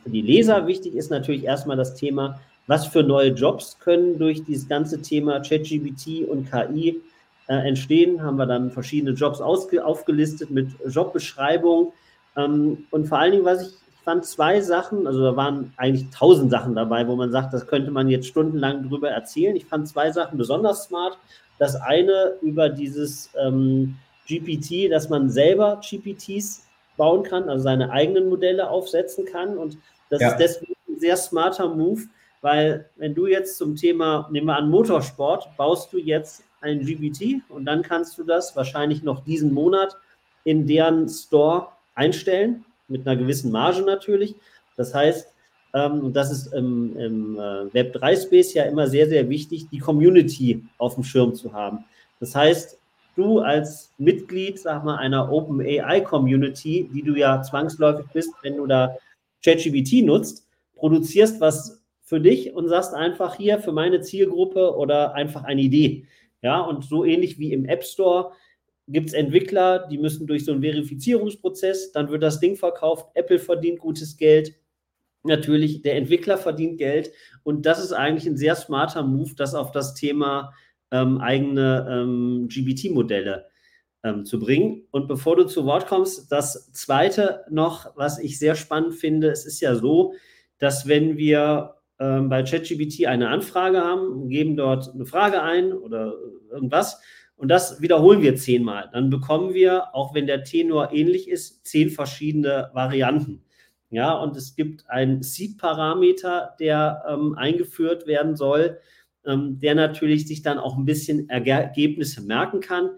für 0.03 0.11
die 0.11 0.23
Leser 0.23 0.67
wichtig 0.67 0.95
ist, 0.95 1.11
natürlich 1.11 1.45
erstmal 1.45 1.77
das 1.77 1.95
Thema, 1.95 2.41
was 2.66 2.87
für 2.87 3.03
neue 3.03 3.31
Jobs 3.31 3.79
können 3.79 4.18
durch 4.18 4.44
dieses 4.44 4.68
ganze 4.68 5.03
Thema 5.03 5.40
ChatGPT 5.40 6.27
und 6.29 6.50
KI 6.50 7.00
äh, 7.48 7.55
entstehen. 7.68 8.22
Haben 8.22 8.37
wir 8.37 8.46
dann 8.46 8.70
verschiedene 8.70 9.12
Jobs 9.12 9.40
aufgelistet 9.40 10.50
mit 10.50 10.68
Jobbeschreibung. 10.88 11.92
Ähm, 12.37 12.87
und 12.90 13.07
vor 13.07 13.18
allen 13.18 13.33
Dingen, 13.33 13.44
was 13.44 13.68
ich 13.68 13.74
fand 14.05 14.24
zwei 14.27 14.61
Sachen, 14.61 15.07
also 15.07 15.22
da 15.22 15.35
waren 15.35 15.72
eigentlich 15.77 16.11
tausend 16.11 16.50
Sachen 16.50 16.74
dabei, 16.74 17.09
wo 17.09 17.16
man 17.16 17.33
sagt, 17.33 17.55
das 17.55 17.66
könnte 17.66 17.90
man 17.90 18.09
jetzt 18.09 18.27
stundenlang 18.27 18.88
drüber 18.88 19.11
erzählen. 19.11 19.57
Ich 19.57 19.64
fand 19.64 19.88
zwei 19.88 20.12
Sachen 20.12 20.37
besonders 20.37 20.85
smart. 20.85 21.18
Das 21.59 21.74
eine 21.77 22.35
über 22.42 22.68
dieses 22.68 23.31
ähm, 23.42 23.96
GPT, 24.29 24.90
dass 24.90 25.09
man 25.09 25.31
selber 25.31 25.81
GPTs 25.81 26.66
bauen 26.96 27.22
kann, 27.22 27.48
also 27.48 27.64
seine 27.64 27.90
eigenen 27.90 28.29
Modelle 28.29 28.68
aufsetzen 28.68 29.24
kann. 29.24 29.57
Und 29.57 29.79
das 30.11 30.20
ja. 30.20 30.29
ist 30.29 30.37
deswegen 30.38 30.74
ein 30.88 31.00
sehr 31.00 31.16
smarter 31.16 31.68
Move, 31.68 32.03
weil 32.45 32.91
wenn 32.97 33.15
du 33.15 33.27
jetzt 33.27 33.57
zum 33.57 33.75
Thema, 33.75 34.29
nehmen 34.31 34.49
wir 34.49 34.57
an 34.59 34.69
Motorsport, 34.69 35.57
baust 35.57 35.91
du 35.95 35.99
jetzt 35.99 36.45
ein 36.61 36.81
GPT 36.81 37.41
und 37.49 37.65
dann 37.65 37.81
kannst 37.81 38.19
du 38.19 38.23
das 38.23 38.55
wahrscheinlich 38.55 39.03
noch 39.03 39.25
diesen 39.25 39.55
Monat 39.55 39.97
in 40.45 40.67
deren 40.67 41.09
Store 41.09 41.69
einstellen 41.95 42.67
mit 42.87 43.07
einer 43.07 43.17
gewissen 43.17 43.51
Marge 43.51 43.81
natürlich. 43.81 44.35
Das 44.77 44.93
heißt, 44.93 45.27
ähm, 45.73 46.13
das 46.13 46.31
ist 46.31 46.53
im, 46.53 46.95
im 46.99 47.39
äh, 47.39 47.73
Web 47.73 47.95
3 47.95 48.15
Space 48.17 48.53
ja 48.53 48.65
immer 48.65 48.89
sehr, 48.89 49.09
sehr 49.09 49.31
wichtig, 49.31 49.71
die 49.71 49.79
Community 49.79 50.63
auf 50.77 50.97
dem 50.97 51.05
Schirm 51.05 51.35
zu 51.35 51.55
haben. 51.55 51.87
Das 52.21 52.35
heißt, 52.35 52.79
du 53.17 53.39
als 53.39 53.91
Mitglied, 53.97 54.59
sag 54.59 54.85
mal, 54.85 54.97
einer 54.97 55.33
Open 55.33 55.63
AI 55.63 56.03
Community, 56.03 56.91
die 56.93 57.03
du 57.03 57.15
ja 57.15 57.41
zwangsläufig 57.41 58.05
bist, 58.13 58.35
wenn 58.43 58.59
du 58.59 58.67
da 58.67 58.95
ChatGPT 59.43 60.05
nutzt, 60.05 60.47
produzierst 60.77 61.41
was 61.41 61.81
für 62.05 62.21
dich 62.21 62.53
und 62.55 62.69
sagst 62.69 62.95
einfach 62.95 63.35
hier 63.35 63.59
für 63.59 63.73
meine 63.73 64.01
Zielgruppe 64.01 64.77
oder 64.77 65.14
einfach 65.14 65.43
eine 65.45 65.62
Idee. 65.62 66.07
Ja, 66.43 66.61
und 66.61 66.85
so 66.85 67.05
ähnlich 67.05 67.38
wie 67.38 67.53
im 67.53 67.64
App 67.64 67.83
Store 67.83 68.33
gibt 68.87 69.09
es 69.09 69.14
Entwickler, 69.14 69.88
die 69.88 69.97
müssen 69.97 70.27
durch 70.27 70.45
so 70.45 70.53
einen 70.53 70.61
Verifizierungsprozess, 70.61 71.93
dann 71.93 72.11
wird 72.11 72.23
das 72.23 72.38
Ding 72.38 72.57
verkauft, 72.57 73.09
Apple 73.14 73.38
verdient 73.38 73.79
gutes 73.79 74.19
Geld, 74.19 74.55
natürlich 75.23 75.81
der 75.81 75.97
Entwickler 75.97 76.37
verdient 76.37 76.77
Geld 76.77 77.11
und 77.43 77.64
das 77.64 77.83
ist 77.83 77.95
eigentlich 77.95 78.27
ein 78.27 78.37
sehr 78.37 78.57
smarter 78.57 79.03
Move, 79.03 79.35
das 79.37 79.55
auf 79.55 79.73
das 79.73 79.95
Thema 79.95 80.53
ähm, 80.90 81.19
eigene 81.19 81.87
ähm, 81.90 82.49
GBT-Modelle 82.49 83.47
ähm, 84.03 84.27
zu 84.27 84.38
bringen. 84.38 84.87
Und 84.90 85.09
bevor 85.09 85.37
du 85.37 85.45
zu 85.45 85.64
Wort 85.64 85.87
kommst, 85.87 86.31
das 86.31 86.71
Zweite 86.73 87.45
noch, 87.49 87.97
was 87.97 88.19
ich 88.19 88.38
sehr 88.38 88.55
spannend 88.55 88.95
finde, 88.95 89.31
es 89.31 89.47
ist 89.47 89.61
ja 89.61 89.75
so, 89.75 90.12
dass 90.59 90.87
wenn 90.87 91.17
wir 91.17 91.77
ähm, 92.05 92.29
bei 92.29 92.43
ChatGBT 92.43 93.07
eine 93.07 93.29
Anfrage 93.29 93.81
haben, 93.81 94.29
geben 94.29 94.57
dort 94.57 94.93
eine 94.93 95.07
Frage 95.07 95.43
ein 95.43 95.73
oder 95.73 96.14
irgendwas, 96.51 97.01
und 97.37 97.49
das 97.49 97.81
wiederholen 97.83 98.23
wir 98.23 98.37
zehnmal. 98.37 98.88
Dann 98.93 99.11
bekommen 99.11 99.55
wir, 99.55 99.95
auch 99.95 100.14
wenn 100.14 100.27
der 100.27 100.45
Tenor 100.45 100.93
ähnlich 100.93 101.29
ist, 101.29 101.67
zehn 101.67 101.90
verschiedene 101.90 102.71
Varianten. 102.73 103.43
Ja, 103.90 104.12
und 104.14 104.37
es 104.37 104.57
gibt 104.57 104.88
einen 104.88 105.23
Seed-Parameter, 105.23 106.57
der 106.59 107.05
ähm, 107.09 107.35
eingeführt 107.37 108.07
werden 108.07 108.37
soll, 108.37 108.79
ähm, 109.27 109.61
der 109.61 109.75
natürlich 109.75 110.27
sich 110.27 110.43
dann 110.43 110.59
auch 110.59 110.77
ein 110.77 110.85
bisschen 110.85 111.29
Ergebnisse 111.29 112.23
merken 112.23 112.61
kann. 112.61 112.90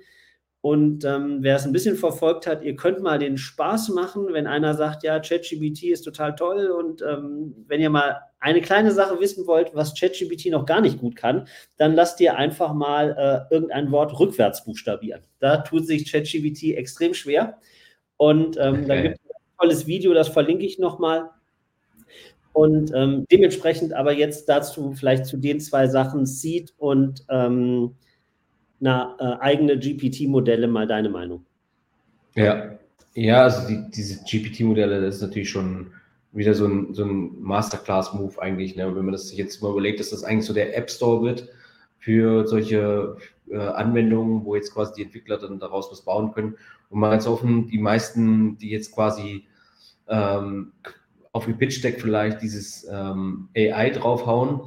Und 0.60 1.04
ähm, 1.04 1.38
wer 1.42 1.56
es 1.56 1.64
ein 1.64 1.72
bisschen 1.72 1.96
verfolgt 1.96 2.46
hat, 2.46 2.64
ihr 2.64 2.74
könnt 2.74 3.00
mal 3.00 3.18
den 3.18 3.38
Spaß 3.38 3.90
machen, 3.90 4.32
wenn 4.32 4.48
einer 4.48 4.74
sagt, 4.74 5.04
ja, 5.04 5.20
ChatGPT 5.20 5.84
ist 5.84 6.02
total 6.02 6.34
toll. 6.34 6.66
Und 6.68 7.02
ähm, 7.02 7.54
wenn 7.68 7.80
ihr 7.80 7.90
mal 7.90 8.20
eine 8.40 8.60
kleine 8.60 8.90
Sache 8.90 9.20
wissen 9.20 9.46
wollt, 9.46 9.74
was 9.74 9.98
ChatGPT 9.98 10.46
noch 10.46 10.66
gar 10.66 10.80
nicht 10.80 10.98
gut 10.98 11.14
kann, 11.14 11.46
dann 11.76 11.94
lasst 11.94 12.20
ihr 12.20 12.36
einfach 12.36 12.74
mal 12.74 13.46
äh, 13.50 13.54
irgendein 13.54 13.92
Wort 13.92 14.18
rückwärts 14.18 14.64
buchstabieren. 14.64 15.22
Da 15.38 15.58
tut 15.58 15.86
sich 15.86 16.10
ChatGPT 16.10 16.76
extrem 16.76 17.14
schwer. 17.14 17.58
Und 18.16 18.56
ähm, 18.56 18.74
okay. 18.74 18.86
da 18.86 19.02
gibt 19.02 19.18
es 19.18 19.30
ein 19.30 19.58
tolles 19.58 19.86
Video, 19.86 20.14
das 20.14 20.28
verlinke 20.28 20.64
ich 20.64 20.78
nochmal. 20.78 21.30
Und 22.52 22.90
ähm, 22.94 23.26
dementsprechend 23.30 23.92
aber 23.92 24.12
jetzt 24.12 24.48
dazu 24.48 24.94
vielleicht 24.94 25.26
zu 25.26 25.36
den 25.36 25.60
zwei 25.60 25.88
Sachen 25.88 26.24
Seed 26.24 26.72
und 26.78 27.24
ähm, 27.28 27.96
na, 28.80 29.16
äh, 29.18 29.40
eigene 29.40 29.78
GPT-Modelle 29.78 30.68
mal 30.68 30.86
deine 30.86 31.08
Meinung? 31.08 31.44
Ja, 32.34 32.78
ja, 33.14 33.42
also 33.44 33.66
die, 33.68 33.90
diese 33.90 34.22
GPT-Modelle, 34.24 35.00
das 35.00 35.16
ist 35.16 35.22
natürlich 35.22 35.50
schon 35.50 35.92
wieder 36.32 36.52
so 36.52 36.66
ein, 36.66 36.92
so 36.92 37.04
ein 37.04 37.40
Masterclass-Move 37.40 38.40
eigentlich. 38.40 38.76
Ne? 38.76 38.94
Wenn 38.94 39.04
man 39.04 39.12
das 39.12 39.28
sich 39.28 39.38
jetzt 39.38 39.62
mal 39.62 39.70
überlegt, 39.70 40.00
dass 40.00 40.10
das 40.10 40.22
eigentlich 40.22 40.44
so 40.44 40.52
der 40.52 40.76
App 40.76 40.90
Store 40.90 41.22
wird, 41.22 41.48
für 42.06 42.46
solche 42.46 43.16
äh, 43.50 43.58
Anwendungen, 43.58 44.44
wo 44.44 44.54
jetzt 44.54 44.72
quasi 44.72 44.92
die 44.94 45.02
Entwickler 45.02 45.38
dann 45.38 45.58
daraus 45.58 45.90
was 45.90 46.02
bauen 46.02 46.32
können. 46.32 46.56
Und 46.88 47.00
mal 47.00 47.10
ganz 47.10 47.26
offen, 47.26 47.66
die 47.66 47.78
meisten, 47.78 48.58
die 48.58 48.70
jetzt 48.70 48.92
quasi 48.92 49.48
ähm, 50.06 50.70
auf 51.32 51.48
ihr 51.48 51.54
Pitch 51.54 51.82
Deck 51.82 52.00
vielleicht 52.00 52.42
dieses 52.42 52.86
ähm, 52.88 53.48
AI 53.56 53.90
draufhauen, 53.90 54.60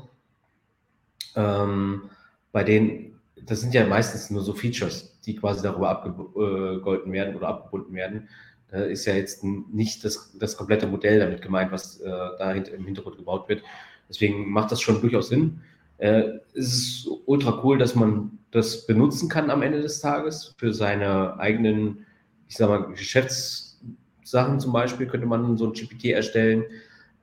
ähm, 1.37 2.09
bei 2.51 2.65
denen, 2.65 3.08
das 3.49 3.61
sind 3.61 3.73
ja 3.73 3.85
meistens 3.85 4.29
nur 4.29 4.41
so 4.41 4.53
Features, 4.53 5.19
die 5.25 5.35
quasi 5.35 5.63
darüber 5.63 5.89
abgegolten 5.89 7.11
werden 7.11 7.35
oder 7.35 7.47
abgebunden 7.47 7.95
werden. 7.95 8.29
Da 8.71 8.83
ist 8.83 9.05
ja 9.05 9.15
jetzt 9.15 9.43
nicht 9.43 10.05
das, 10.05 10.37
das 10.37 10.55
komplette 10.55 10.85
Modell 10.85 11.19
damit 11.19 11.41
gemeint, 11.41 11.71
was 11.71 11.99
äh, 11.99 12.07
da 12.07 12.51
im 12.53 12.85
Hintergrund 12.85 13.17
gebaut 13.17 13.49
wird. 13.49 13.63
Deswegen 14.07 14.51
macht 14.51 14.71
das 14.71 14.81
schon 14.81 15.01
durchaus 15.01 15.29
Sinn. 15.29 15.61
Äh, 15.97 16.39
es 16.53 16.73
ist 16.73 17.09
ultra 17.25 17.61
cool, 17.63 17.79
dass 17.79 17.95
man 17.95 18.37
das 18.51 18.85
benutzen 18.85 19.29
kann 19.29 19.49
am 19.49 19.63
Ende 19.63 19.81
des 19.81 19.99
Tages 19.99 20.53
für 20.57 20.71
seine 20.71 21.39
eigenen, 21.39 22.05
ich 22.47 22.57
sag 22.57 22.69
mal, 22.69 22.85
Geschäftssachen 22.91 24.59
zum 24.59 24.71
Beispiel 24.71 25.07
könnte 25.07 25.25
man 25.25 25.57
so 25.57 25.65
ein 25.65 25.73
GPT 25.73 26.05
erstellen. 26.05 26.65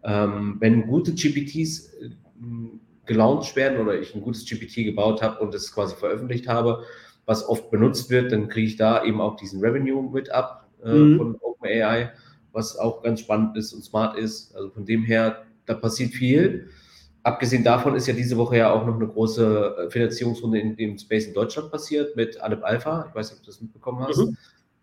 Ähm, 0.02 0.56
wenn 0.58 0.88
gute 0.88 1.14
GPTs 1.14 1.94
äh, 1.94 2.10
gelauncht 3.07 3.57
werden 3.57 3.79
oder 3.79 3.99
ich 3.99 4.14
ein 4.14 4.21
gutes 4.21 4.45
GPT 4.45 4.85
gebaut 4.85 5.23
habe 5.23 5.40
und 5.40 5.55
es 5.55 5.73
quasi 5.73 5.95
veröffentlicht 5.95 6.49
habe, 6.49 6.85
was 7.25 7.49
oft 7.49 7.71
benutzt 7.71 8.11
wird, 8.11 8.33
dann 8.33 8.49
kriege 8.49 8.66
ich 8.66 8.77
da 8.77 9.05
eben 9.05 9.21
auch 9.21 9.37
diesen 9.37 9.61
Revenue 9.61 10.11
mit 10.11 10.31
ab 10.31 10.69
äh, 10.85 10.92
mhm. 10.92 11.19
von 11.19 11.37
OpenAI, 11.40 12.12
was 12.53 12.77
auch 12.79 13.03
ganz 13.03 13.21
spannend 13.21 13.57
ist 13.57 13.73
und 13.73 13.83
smart 13.83 14.16
ist. 14.16 14.55
Also 14.55 14.71
von 14.71 14.85
dem 14.85 15.03
her, 15.03 15.45
da 15.66 15.75
passiert 15.75 16.12
viel. 16.12 16.69
Abgesehen 17.23 17.64
davon 17.64 17.97
ist 17.97 18.07
ja 18.07 18.14
diese 18.14 18.37
Woche 18.37 18.59
ja 18.59 18.73
auch 18.73 18.87
noch 18.87 18.95
eine 18.95 19.09
große 19.09 19.77
äh, 19.79 19.90
Finanzierungsrunde 19.90 20.61
in 20.61 20.77
dem 20.77 20.97
Space 20.97 21.27
in 21.27 21.35
Deutschland 21.35 21.73
passiert 21.73 22.14
mit 22.14 22.40
Alep 22.40 22.62
Alpha. 22.62 23.07
Ich 23.09 23.14
weiß 23.14 23.31
nicht, 23.31 23.40
ob 23.40 23.45
du 23.45 23.51
das 23.51 23.61
mitbekommen 23.61 24.07
hast. 24.07 24.19
Mhm. 24.19 24.37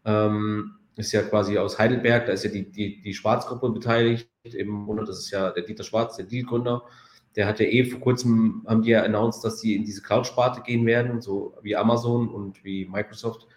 Ähm, 0.05 0.71
ist 0.95 1.11
ja 1.11 1.23
quasi 1.23 1.57
aus 1.57 1.79
Heidelberg, 1.79 2.27
da 2.27 2.33
ist 2.33 2.43
ja 2.43 2.51
die, 2.51 2.69
die, 2.69 3.01
die 3.01 3.13
Schwarzgruppe 3.13 3.69
beteiligt. 3.71 4.29
Im 4.43 4.67
Monat, 4.67 5.07
das 5.07 5.19
ist 5.19 5.31
ja 5.31 5.51
der 5.51 5.63
Dieter 5.63 5.83
Schwarz, 5.83 6.17
der 6.17 6.25
Dealgründer. 6.25 6.83
Der 7.35 7.47
hat 7.47 7.59
ja 7.59 7.65
eh 7.65 7.83
vor 7.85 7.99
kurzem, 7.99 8.63
haben 8.67 8.83
die 8.83 8.91
ja 8.91 9.03
announced, 9.03 9.43
dass 9.43 9.59
sie 9.59 9.75
in 9.75 9.85
diese 9.85 10.01
Cloud-Sparte 10.01 10.61
gehen 10.61 10.85
werden, 10.85 11.21
so 11.21 11.55
wie 11.61 11.75
Amazon 11.75 12.29
und 12.29 12.63
wie 12.63 12.85
Microsoft. 12.85 13.47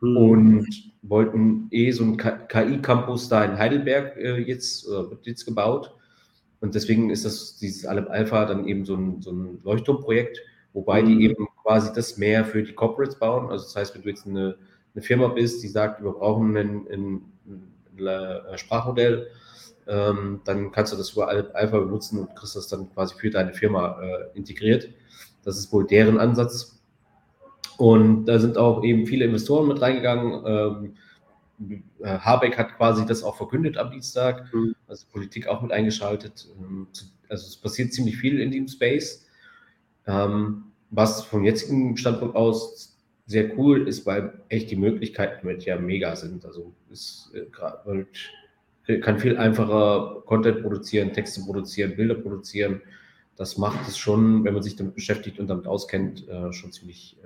Mhm. 0.00 0.16
Und 0.16 0.92
wollten 1.02 1.68
eh 1.70 1.90
so 1.90 2.04
einen 2.04 2.16
KI-Campus 2.16 3.28
da 3.28 3.44
in 3.44 3.58
Heidelberg 3.58 4.16
äh, 4.16 4.38
jetzt, 4.38 4.86
äh, 4.86 5.10
wird 5.10 5.26
jetzt 5.26 5.44
gebaut 5.44 5.96
und 6.60 6.74
deswegen 6.74 7.10
ist 7.10 7.24
das, 7.24 7.56
dieses 7.56 7.86
Alep 7.86 8.10
Alpha 8.10 8.44
dann 8.44 8.66
eben 8.66 8.84
so 8.84 8.96
ein, 8.96 9.20
so 9.20 9.30
ein 9.30 9.60
Leuchtturmprojekt, 9.62 10.40
wobei 10.72 11.02
mhm. 11.02 11.06
die 11.06 11.24
eben 11.24 11.46
quasi 11.62 11.92
das 11.94 12.16
mehr 12.16 12.44
für 12.44 12.62
die 12.62 12.72
Corporates 12.72 13.18
bauen. 13.18 13.50
Also 13.50 13.64
das 13.64 13.76
heißt, 13.76 13.94
wenn 13.94 14.02
du 14.02 14.08
jetzt 14.08 14.26
eine, 14.26 14.56
eine 14.94 15.02
Firma 15.02 15.28
bist, 15.28 15.62
die 15.62 15.68
sagt, 15.68 16.02
wir 16.02 16.12
brauchen 16.12 16.56
ein, 16.56 16.86
ein, 16.90 17.22
ein 17.98 18.58
Sprachmodell, 18.58 19.28
ähm, 19.88 20.40
dann 20.44 20.72
kannst 20.72 20.92
du 20.92 20.96
das 20.96 21.10
über 21.10 21.28
Alpha 21.28 21.78
benutzen 21.78 22.20
und 22.20 22.34
kriegst 22.34 22.56
das 22.56 22.68
dann 22.68 22.92
quasi 22.92 23.14
für 23.14 23.30
deine 23.30 23.54
Firma 23.54 24.00
äh, 24.02 24.36
integriert. 24.36 24.88
Das 25.44 25.58
ist 25.58 25.72
wohl 25.72 25.86
deren 25.86 26.18
Ansatz. 26.18 26.80
Und 27.78 28.24
da 28.24 28.38
sind 28.38 28.56
auch 28.58 28.82
eben 28.82 29.06
viele 29.06 29.26
Investoren 29.26 29.68
mit 29.68 29.80
reingegangen. 29.80 30.42
Ähm, 30.46 30.94
äh, 32.00 32.18
Habeck 32.18 32.58
hat 32.58 32.76
quasi 32.76 33.06
das 33.06 33.22
auch 33.22 33.36
verkündet 33.36 33.76
am 33.76 33.90
Dienstag, 33.90 34.52
mhm. 34.52 34.74
also 34.88 35.06
Politik 35.12 35.46
auch 35.46 35.62
mit 35.62 35.72
eingeschaltet. 35.72 36.48
Ähm, 36.58 36.88
also 37.28 37.46
es 37.46 37.56
passiert 37.56 37.92
ziemlich 37.92 38.16
viel 38.16 38.40
in 38.40 38.50
dem 38.50 38.68
Space. 38.68 39.26
Ähm, 40.06 40.64
was 40.90 41.24
vom 41.24 41.44
jetzigen 41.44 41.96
Standpunkt 41.96 42.36
aus 42.36 42.96
sehr 43.26 43.58
cool 43.58 43.88
ist, 43.88 44.06
weil 44.06 44.40
echt 44.48 44.70
die 44.70 44.76
Möglichkeiten 44.76 45.38
damit 45.42 45.64
ja 45.64 45.76
mega 45.76 46.14
sind. 46.14 46.44
Also 46.44 46.72
es 46.90 47.30
äh, 47.34 47.46
kann 49.00 49.18
viel 49.18 49.36
einfacher 49.36 50.22
Content 50.26 50.62
produzieren, 50.62 51.12
Texte 51.12 51.40
produzieren, 51.42 51.96
Bilder 51.96 52.14
produzieren. 52.14 52.82
Das 53.36 53.58
macht 53.58 53.86
es 53.86 53.98
schon, 53.98 54.44
wenn 54.44 54.54
man 54.54 54.62
sich 54.62 54.76
damit 54.76 54.94
beschäftigt 54.94 55.38
und 55.38 55.48
damit 55.48 55.66
auskennt, 55.66 56.26
äh, 56.28 56.52
schon 56.52 56.72
ziemlich 56.72 57.18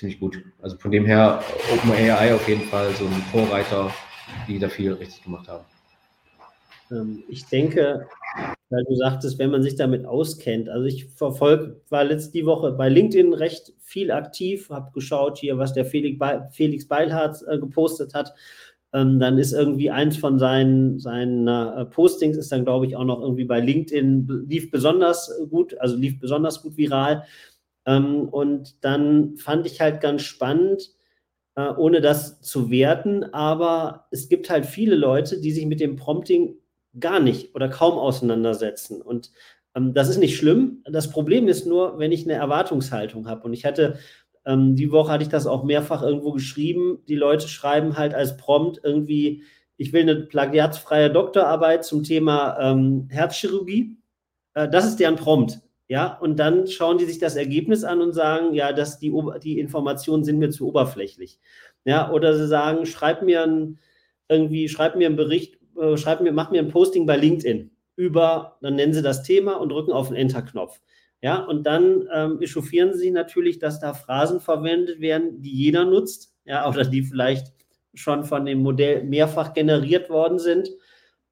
ziemlich 0.00 0.18
gut. 0.18 0.42
Also 0.62 0.78
von 0.78 0.90
dem 0.90 1.04
her 1.04 1.42
OpenAI 1.72 2.34
auf 2.34 2.48
jeden 2.48 2.62
Fall 2.62 2.90
so 2.94 3.04
ein 3.04 3.22
Vorreiter, 3.30 3.92
die 4.48 4.58
da 4.58 4.68
viel 4.68 4.92
richtig 4.94 5.22
gemacht 5.22 5.46
haben. 5.48 5.64
Ähm, 6.90 7.22
ich 7.28 7.46
denke, 7.46 8.06
weil 8.70 8.84
du 8.84 8.94
sagtest, 8.96 9.38
wenn 9.38 9.50
man 9.50 9.62
sich 9.62 9.76
damit 9.76 10.06
auskennt, 10.06 10.68
also 10.68 10.86
ich 10.86 11.06
verfolge, 11.06 11.80
war 11.90 12.04
letzte 12.04 12.44
Woche 12.46 12.72
bei 12.72 12.88
LinkedIn 12.88 13.34
recht 13.34 13.74
viel 13.78 14.10
aktiv, 14.10 14.70
habe 14.70 14.90
geschaut 14.92 15.38
hier, 15.38 15.58
was 15.58 15.74
der 15.74 15.84
Felix, 15.84 16.18
Felix 16.52 16.88
Beilhardt 16.88 17.42
äh, 17.46 17.58
gepostet 17.58 18.14
hat. 18.14 18.32
Ähm, 18.92 19.20
dann 19.20 19.38
ist 19.38 19.52
irgendwie 19.52 19.90
eins 19.90 20.16
von 20.16 20.38
seinen, 20.38 20.98
seinen 20.98 21.46
äh, 21.46 21.84
Postings 21.86 22.36
ist 22.36 22.50
dann, 22.50 22.64
glaube 22.64 22.86
ich, 22.86 22.96
auch 22.96 23.04
noch 23.04 23.20
irgendwie 23.20 23.44
bei 23.44 23.60
LinkedIn, 23.60 24.46
lief 24.48 24.70
besonders 24.70 25.32
gut, 25.48 25.78
also 25.78 25.96
lief 25.96 26.18
besonders 26.18 26.62
gut 26.62 26.76
viral. 26.76 27.24
Ähm, 27.86 28.28
und 28.28 28.84
dann 28.84 29.36
fand 29.36 29.66
ich 29.66 29.80
halt 29.80 30.00
ganz 30.00 30.22
spannend, 30.22 30.90
äh, 31.54 31.70
ohne 31.76 32.00
das 32.00 32.40
zu 32.40 32.70
werten, 32.70 33.24
aber 33.32 34.06
es 34.10 34.28
gibt 34.28 34.50
halt 34.50 34.66
viele 34.66 34.96
Leute, 34.96 35.40
die 35.40 35.52
sich 35.52 35.66
mit 35.66 35.80
dem 35.80 35.96
Prompting 35.96 36.56
gar 36.98 37.20
nicht 37.20 37.54
oder 37.54 37.68
kaum 37.68 37.98
auseinandersetzen. 37.98 39.00
Und 39.02 39.30
ähm, 39.74 39.94
das 39.94 40.08
ist 40.08 40.18
nicht 40.18 40.36
schlimm. 40.36 40.82
Das 40.84 41.10
Problem 41.10 41.48
ist 41.48 41.66
nur, 41.66 41.98
wenn 41.98 42.12
ich 42.12 42.24
eine 42.24 42.34
Erwartungshaltung 42.34 43.28
habe. 43.28 43.44
Und 43.44 43.52
ich 43.52 43.64
hatte, 43.64 43.98
ähm, 44.50 44.76
die 44.76 44.90
Woche 44.90 45.12
hatte 45.12 45.22
ich 45.22 45.28
das 45.28 45.46
auch 45.46 45.64
mehrfach 45.64 46.02
irgendwo 46.02 46.32
geschrieben, 46.32 46.98
die 47.08 47.16
Leute 47.16 47.48
schreiben 47.48 47.96
halt 47.96 48.14
als 48.14 48.36
Prompt 48.36 48.80
irgendwie, 48.82 49.44
ich 49.76 49.92
will 49.92 50.02
eine 50.02 50.16
plagiatsfreie 50.16 51.10
Doktorarbeit 51.10 51.84
zum 51.84 52.02
Thema 52.02 52.58
ähm, 52.60 53.08
Herzchirurgie. 53.10 53.96
Äh, 54.54 54.68
das 54.68 54.86
ist 54.86 54.96
deren 55.00 55.16
Prompt. 55.16 55.60
Ja, 55.88 56.18
und 56.18 56.38
dann 56.38 56.68
schauen 56.68 56.98
die 56.98 57.04
sich 57.04 57.18
das 57.18 57.34
Ergebnis 57.34 57.82
an 57.82 58.00
und 58.00 58.12
sagen, 58.12 58.54
ja, 58.54 58.72
dass 58.72 59.00
die, 59.00 59.12
die 59.42 59.58
Informationen 59.58 60.22
sind 60.22 60.38
mir 60.38 60.50
zu 60.50 60.68
oberflächlich. 60.68 61.40
Ja, 61.84 62.12
oder 62.12 62.36
sie 62.36 62.46
sagen, 62.46 62.86
schreib 62.86 63.22
mir 63.22 63.42
ein, 63.42 63.78
irgendwie, 64.28 64.68
schreib 64.68 64.94
mir 64.96 65.06
einen 65.06 65.16
Bericht, 65.16 65.58
äh, 65.76 65.96
schreib 65.96 66.20
mir, 66.20 66.32
mach 66.32 66.50
mir 66.50 66.60
ein 66.60 66.68
Posting 66.68 67.06
bei 67.06 67.16
LinkedIn 67.16 67.70
über, 67.96 68.58
dann 68.62 68.76
nennen 68.76 68.94
sie 68.94 69.02
das 69.02 69.22
Thema 69.22 69.54
und 69.54 69.70
drücken 69.70 69.92
auf 69.92 70.08
den 70.08 70.16
Enter-Knopf. 70.16 70.80
Ja, 71.22 71.44
und 71.44 71.64
dann 71.64 72.08
ähm, 72.12 72.40
echauffieren 72.40 72.92
sie 72.92 73.00
sich 73.00 73.12
natürlich, 73.12 73.58
dass 73.58 73.78
da 73.78 73.92
Phrasen 73.92 74.40
verwendet 74.40 75.00
werden, 75.00 75.42
die 75.42 75.54
jeder 75.54 75.84
nutzt, 75.84 76.34
ja, 76.44 76.66
oder 76.68 76.84
die 76.84 77.02
vielleicht 77.02 77.52
schon 77.94 78.24
von 78.24 78.46
dem 78.46 78.62
Modell 78.62 79.04
mehrfach 79.04 79.52
generiert 79.52 80.08
worden 80.08 80.38
sind. 80.38 80.70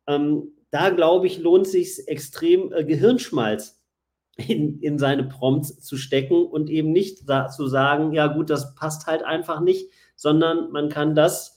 Ähm, 0.07 0.53
da 0.71 0.91
glaube 0.91 1.27
ich, 1.27 1.39
lohnt 1.39 1.67
sich 1.67 2.07
extrem 2.07 2.73
äh, 2.73 2.85
Gehirnschmalz 2.85 3.81
in, 4.37 4.81
in 4.81 4.99
seine 4.99 5.25
Prompts 5.25 5.81
zu 5.81 5.97
stecken 5.97 6.47
und 6.47 6.71
eben 6.71 6.93
nicht 6.93 7.29
da, 7.29 7.49
zu 7.49 7.67
sagen, 7.67 8.13
ja 8.13 8.27
gut, 8.27 8.51
das 8.51 8.75
passt 8.75 9.07
halt 9.07 9.23
einfach 9.25 9.61
nicht, 9.61 9.91
sondern 10.17 10.71
man 10.71 10.89
kann 10.89 11.15
das, 11.15 11.57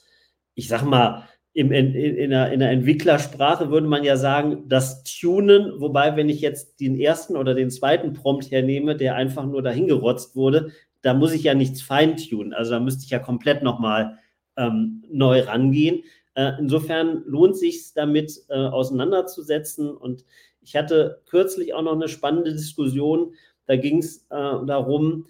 ich 0.55 0.67
sag 0.67 0.83
mal, 0.83 1.27
im, 1.53 1.71
in, 1.71 1.93
in, 1.93 2.29
der, 2.29 2.51
in 2.51 2.59
der 2.59 2.71
Entwicklersprache 2.71 3.69
würde 3.69 3.87
man 3.87 4.03
ja 4.03 4.15
sagen, 4.15 4.63
das 4.67 5.03
Tunen, 5.03 5.79
wobei, 5.79 6.15
wenn 6.15 6.29
ich 6.29 6.39
jetzt 6.39 6.79
den 6.79 6.97
ersten 6.97 7.35
oder 7.35 7.53
den 7.53 7.69
zweiten 7.69 8.13
Prompt 8.13 8.51
hernehme, 8.51 8.95
der 8.95 9.15
einfach 9.15 9.45
nur 9.45 9.61
dahin 9.61 9.87
gerotzt 9.87 10.35
wurde, 10.35 10.71
da 11.01 11.13
muss 11.13 11.33
ich 11.33 11.43
ja 11.43 11.53
nichts 11.53 11.81
feintunen. 11.81 12.53
Also 12.53 12.71
da 12.71 12.79
müsste 12.79 13.03
ich 13.03 13.09
ja 13.09 13.19
komplett 13.19 13.63
nochmal 13.63 14.17
ähm, 14.55 15.03
neu 15.09 15.41
rangehen. 15.41 16.03
Äh, 16.35 16.53
insofern 16.59 17.23
lohnt 17.25 17.57
sich 17.57 17.93
damit 17.93 18.31
äh, 18.49 18.55
auseinanderzusetzen 18.55 19.89
und 19.89 20.23
ich 20.61 20.75
hatte 20.75 21.21
kürzlich 21.25 21.73
auch 21.73 21.81
noch 21.81 21.95
eine 21.95 22.07
spannende 22.07 22.53
Diskussion. 22.53 23.33
Da 23.65 23.75
ging 23.75 23.97
es 23.97 24.19
äh, 24.29 24.65
darum, 24.65 25.25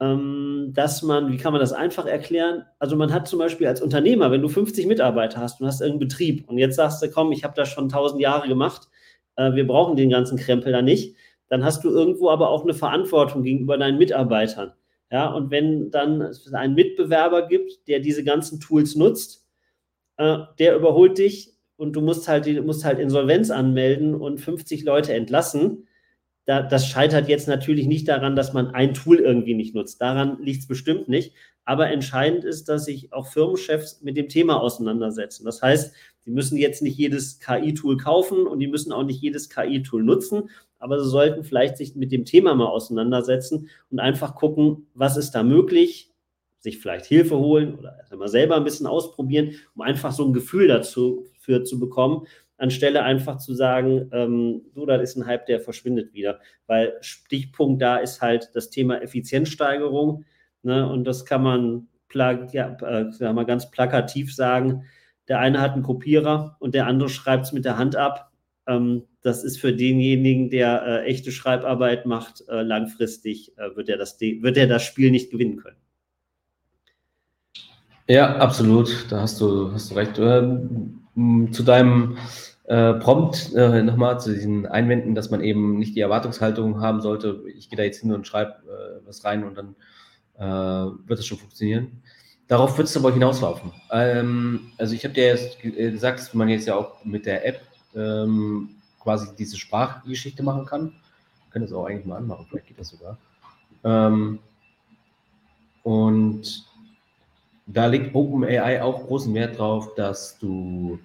dass 0.00 1.02
man, 1.02 1.30
wie 1.30 1.36
kann 1.36 1.52
man 1.52 1.60
das 1.60 1.74
einfach 1.74 2.06
erklären? 2.06 2.64
Also 2.78 2.96
man 2.96 3.12
hat 3.12 3.28
zum 3.28 3.38
Beispiel 3.38 3.66
als 3.66 3.82
Unternehmer, 3.82 4.30
wenn 4.30 4.40
du 4.40 4.48
50 4.48 4.86
Mitarbeiter 4.86 5.40
hast 5.40 5.60
und 5.60 5.66
hast 5.66 5.82
irgendeinen 5.82 6.08
Betrieb 6.08 6.48
und 6.48 6.56
jetzt 6.56 6.76
sagst 6.76 7.02
du, 7.02 7.10
komm, 7.10 7.32
ich 7.32 7.44
habe 7.44 7.52
das 7.54 7.68
schon 7.68 7.84
1000 7.84 8.18
Jahre 8.18 8.48
gemacht, 8.48 8.88
äh, 9.36 9.52
wir 9.52 9.66
brauchen 9.66 9.96
den 9.96 10.08
ganzen 10.08 10.38
Krempel 10.38 10.72
da 10.72 10.80
nicht, 10.80 11.16
dann 11.48 11.64
hast 11.64 11.84
du 11.84 11.90
irgendwo 11.90 12.30
aber 12.30 12.48
auch 12.48 12.62
eine 12.62 12.72
Verantwortung 12.72 13.42
gegenüber 13.42 13.76
deinen 13.76 13.98
Mitarbeitern. 13.98 14.72
Ja, 15.10 15.28
und 15.30 15.50
wenn 15.50 15.90
dann 15.90 16.22
es 16.22 16.50
einen 16.54 16.74
Mitbewerber 16.74 17.46
gibt, 17.48 17.86
der 17.86 18.00
diese 18.00 18.24
ganzen 18.24 18.58
Tools 18.58 18.94
nutzt, 18.94 19.44
äh, 20.16 20.38
der 20.58 20.76
überholt 20.76 21.18
dich 21.18 21.58
und 21.76 21.94
du 21.94 22.00
musst 22.00 22.26
halt, 22.26 22.46
musst 22.64 22.86
halt 22.86 22.98
Insolvenz 22.98 23.50
anmelden 23.50 24.14
und 24.14 24.40
50 24.40 24.84
Leute 24.84 25.12
entlassen. 25.12 25.88
Da, 26.50 26.62
das 26.62 26.88
scheitert 26.88 27.28
jetzt 27.28 27.46
natürlich 27.46 27.86
nicht 27.86 28.08
daran, 28.08 28.34
dass 28.34 28.52
man 28.52 28.74
ein 28.74 28.92
Tool 28.92 29.20
irgendwie 29.20 29.54
nicht 29.54 29.72
nutzt. 29.72 30.00
Daran 30.00 30.42
liegt 30.42 30.62
es 30.62 30.66
bestimmt 30.66 31.08
nicht. 31.08 31.32
Aber 31.64 31.88
entscheidend 31.90 32.42
ist, 32.42 32.68
dass 32.68 32.86
sich 32.86 33.12
auch 33.12 33.28
Firmenchefs 33.28 34.02
mit 34.02 34.16
dem 34.16 34.28
Thema 34.28 34.60
auseinandersetzen. 34.60 35.44
Das 35.44 35.62
heißt, 35.62 35.94
die 36.26 36.32
müssen 36.32 36.58
jetzt 36.58 36.82
nicht 36.82 36.98
jedes 36.98 37.38
KI-Tool 37.38 37.98
kaufen 37.98 38.48
und 38.48 38.58
die 38.58 38.66
müssen 38.66 38.90
auch 38.90 39.04
nicht 39.04 39.22
jedes 39.22 39.48
KI-Tool 39.48 40.02
nutzen. 40.02 40.50
aber 40.80 40.98
sie 41.00 41.08
sollten 41.08 41.44
vielleicht 41.44 41.76
sich 41.76 41.94
mit 41.94 42.10
dem 42.10 42.24
Thema 42.24 42.56
mal 42.56 42.66
auseinandersetzen 42.66 43.68
und 43.92 44.00
einfach 44.00 44.34
gucken, 44.34 44.88
was 44.92 45.16
ist 45.16 45.30
da 45.30 45.44
möglich, 45.44 46.10
sich 46.58 46.78
vielleicht 46.78 47.06
Hilfe 47.06 47.38
holen 47.38 47.76
oder 47.76 47.96
mal 48.16 48.26
selber 48.26 48.56
ein 48.56 48.64
bisschen 48.64 48.88
ausprobieren, 48.88 49.52
um 49.76 49.82
einfach 49.82 50.10
so 50.10 50.24
ein 50.24 50.32
Gefühl 50.32 50.66
dazu 50.66 51.26
für 51.38 51.62
zu 51.62 51.78
bekommen, 51.78 52.26
anstelle 52.60 53.02
einfach 53.02 53.38
zu 53.38 53.54
sagen, 53.54 54.08
ähm, 54.12 54.62
du, 54.74 54.86
das 54.86 55.02
ist 55.02 55.16
ein 55.16 55.26
Hype, 55.26 55.46
der 55.46 55.60
verschwindet 55.60 56.12
wieder. 56.12 56.40
Weil 56.66 56.94
Stichpunkt 57.00 57.82
da 57.82 57.96
ist 57.96 58.20
halt 58.20 58.50
das 58.54 58.70
Thema 58.70 59.02
Effizienzsteigerung. 59.02 60.24
Ne, 60.62 60.88
und 60.88 61.04
das 61.04 61.24
kann 61.24 61.42
man, 61.42 61.88
ja, 62.12 62.76
äh, 62.82 63.32
mal 63.32 63.46
ganz 63.46 63.70
plakativ 63.70 64.34
sagen. 64.34 64.84
Der 65.28 65.38
eine 65.38 65.60
hat 65.60 65.72
einen 65.72 65.82
Kopierer 65.82 66.56
und 66.58 66.74
der 66.74 66.86
andere 66.86 67.08
schreibt 67.08 67.46
es 67.46 67.52
mit 67.52 67.64
der 67.64 67.78
Hand 67.78 67.96
ab. 67.96 68.30
Ähm, 68.66 69.04
das 69.22 69.44
ist 69.44 69.58
für 69.58 69.72
denjenigen, 69.72 70.50
der 70.50 70.82
äh, 70.86 71.04
echte 71.04 71.32
Schreibarbeit 71.32 72.06
macht, 72.06 72.44
äh, 72.48 72.62
langfristig 72.62 73.56
äh, 73.58 73.74
wird, 73.76 73.88
er 73.88 73.96
das, 73.96 74.20
wird 74.20 74.56
er 74.56 74.66
das 74.66 74.82
Spiel 74.82 75.10
nicht 75.10 75.30
gewinnen 75.30 75.56
können. 75.56 75.76
Ja, 78.08 78.36
absolut. 78.36 79.06
Da 79.08 79.20
hast 79.20 79.40
du, 79.40 79.72
hast 79.72 79.90
du 79.90 79.94
recht. 79.94 80.18
Ähm, 80.18 81.52
zu 81.52 81.62
deinem 81.62 82.16
äh, 82.70 82.94
Prompt 82.94 83.52
äh, 83.56 83.82
nochmal 83.82 84.20
zu 84.20 84.32
diesen 84.32 84.64
Einwänden, 84.64 85.16
dass 85.16 85.32
man 85.32 85.40
eben 85.40 85.76
nicht 85.76 85.96
die 85.96 86.00
Erwartungshaltung 86.00 86.80
haben 86.80 87.00
sollte, 87.00 87.42
ich 87.56 87.68
gehe 87.68 87.76
da 87.76 87.82
jetzt 87.82 88.00
hin 88.00 88.12
und 88.12 88.28
schreibe 88.28 88.52
äh, 88.62 89.04
was 89.04 89.24
rein 89.24 89.42
und 89.42 89.58
dann 89.58 89.74
äh, 90.38 90.92
wird 91.08 91.18
es 91.18 91.26
schon 91.26 91.38
funktionieren. 91.38 92.00
Darauf 92.46 92.78
wird 92.78 92.86
es 92.86 92.96
aber 92.96 93.12
hinauslaufen. 93.12 93.72
Ähm, 93.90 94.70
also 94.78 94.94
ich 94.94 95.02
habe 95.02 95.14
dir 95.14 95.26
jetzt 95.26 95.64
äh, 95.64 95.90
gesagt, 95.90 96.20
dass 96.20 96.32
man 96.32 96.48
jetzt 96.48 96.68
ja 96.68 96.76
auch 96.76 97.04
mit 97.04 97.26
der 97.26 97.44
App 97.44 97.60
ähm, 97.96 98.70
quasi 99.00 99.34
diese 99.36 99.56
Sprachgeschichte 99.56 100.44
machen 100.44 100.64
kann. 100.64 100.92
Wir 100.92 101.50
können 101.50 101.64
das 101.64 101.72
auch 101.72 101.86
eigentlich 101.86 102.06
mal 102.06 102.18
anmachen, 102.18 102.46
vielleicht 102.48 102.68
geht 102.68 102.78
das 102.78 102.90
sogar. 102.90 103.18
Ähm, 103.82 104.38
und 105.82 106.68
da 107.66 107.86
legt 107.86 108.14
OpenAI 108.14 108.80
auch 108.80 109.08
großen 109.08 109.34
Wert 109.34 109.58
drauf, 109.58 109.92
dass 109.96 110.38
du 110.38 111.00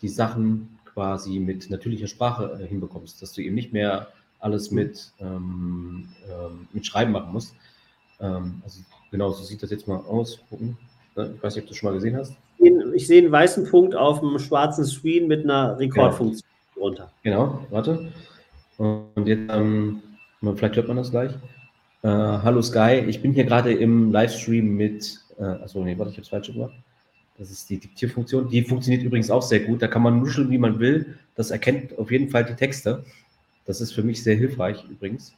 die 0.00 0.08
Sachen 0.08 0.75
quasi 0.96 1.38
mit 1.38 1.68
natürlicher 1.68 2.06
Sprache 2.06 2.58
äh, 2.58 2.66
hinbekommst, 2.66 3.20
dass 3.20 3.34
du 3.34 3.42
eben 3.42 3.54
nicht 3.54 3.74
mehr 3.74 4.08
alles 4.40 4.70
mit, 4.70 5.12
ähm, 5.20 6.08
ähm, 6.26 6.68
mit 6.72 6.86
Schreiben 6.86 7.12
machen 7.12 7.34
musst. 7.34 7.54
Ähm, 8.18 8.62
also 8.64 8.80
genau, 9.10 9.30
so 9.30 9.44
sieht 9.44 9.62
das 9.62 9.70
jetzt 9.70 9.86
mal 9.86 9.98
aus. 9.98 10.40
Gucken. 10.48 10.78
Ich 11.16 11.42
weiß 11.42 11.54
nicht, 11.54 11.64
ob 11.64 11.68
du 11.68 11.72
das 11.72 11.76
schon 11.76 11.90
mal 11.90 11.94
gesehen 11.94 12.16
hast. 12.16 12.32
Ich 12.94 13.06
sehe 13.06 13.22
einen 13.22 13.30
weißen 13.30 13.68
Punkt 13.68 13.94
auf 13.94 14.20
dem 14.20 14.38
schwarzen 14.38 14.86
Screen 14.86 15.28
mit 15.28 15.44
einer 15.44 15.78
Rekordfunktion 15.78 16.42
genau. 16.74 16.86
drunter. 16.86 17.12
Genau, 17.22 17.66
warte. 17.70 18.12
Und 18.78 19.26
jetzt, 19.26 19.50
ähm, 19.50 20.02
vielleicht 20.40 20.76
hört 20.76 20.88
man 20.88 20.96
das 20.96 21.10
gleich. 21.10 21.32
Äh, 22.02 22.08
hallo 22.08 22.62
Sky, 22.62 23.04
ich 23.06 23.20
bin 23.20 23.32
hier 23.32 23.44
gerade 23.44 23.72
im 23.72 24.12
Livestream 24.12 24.76
mit 24.76 25.20
äh, 25.38 25.44
achso, 25.44 25.84
nee, 25.84 25.98
warte, 25.98 26.10
ich 26.10 26.16
habe 26.16 26.22
es 26.22 26.28
falsch 26.28 26.52
gemacht. 26.52 26.72
Das 27.38 27.50
ist 27.50 27.68
die 27.68 27.78
Diktierfunktion. 27.78 28.48
Die 28.48 28.62
funktioniert 28.62 29.02
übrigens 29.02 29.30
auch 29.30 29.42
sehr 29.42 29.60
gut. 29.60 29.82
Da 29.82 29.88
kann 29.88 30.02
man 30.02 30.20
nuscheln, 30.20 30.50
wie 30.50 30.58
man 30.58 30.78
will. 30.78 31.18
Das 31.34 31.50
erkennt 31.50 31.98
auf 31.98 32.10
jeden 32.10 32.30
Fall 32.30 32.44
die 32.44 32.54
Texte. 32.54 33.04
Das 33.66 33.80
ist 33.80 33.92
für 33.92 34.02
mich 34.02 34.22
sehr 34.22 34.36
hilfreich 34.36 34.84
übrigens. 34.88 35.34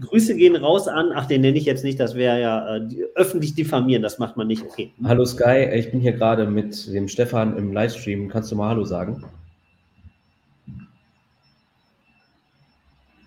Grüße 0.00 0.36
gehen 0.36 0.54
raus 0.54 0.86
an, 0.86 1.10
ach, 1.14 1.26
den 1.26 1.40
nenne 1.40 1.58
ich 1.58 1.64
jetzt 1.64 1.82
nicht, 1.82 1.98
das 1.98 2.14
wäre 2.14 2.40
ja 2.40 2.76
äh, 2.76 2.88
öffentlich 3.14 3.54
diffamieren, 3.54 4.02
das 4.02 4.18
macht 4.18 4.36
man 4.36 4.46
nicht. 4.46 4.62
Okay. 4.62 4.92
Hallo 5.02 5.24
Sky, 5.24 5.68
ich 5.74 5.90
bin 5.90 6.00
hier 6.00 6.12
gerade 6.12 6.46
mit 6.46 6.86
dem 6.92 7.08
Stefan 7.08 7.56
im 7.56 7.72
Livestream. 7.72 8.28
Kannst 8.28 8.52
du 8.52 8.56
mal 8.56 8.68
Hallo 8.68 8.84
sagen? 8.84 9.24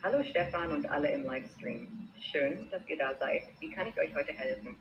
Hallo 0.02 0.24
Stefan 0.30 0.72
und 0.72 0.90
alle 0.90 1.12
im 1.12 1.24
Livestream. 1.24 1.88
Schön, 2.32 2.68
dass 2.72 2.82
ihr 2.88 2.98
da 2.98 3.12
seid. 3.20 3.42
Wie 3.60 3.70
kann 3.72 3.88
ich 3.88 4.00
euch 4.00 4.16
heute 4.16 4.32
helfen? 4.32 4.78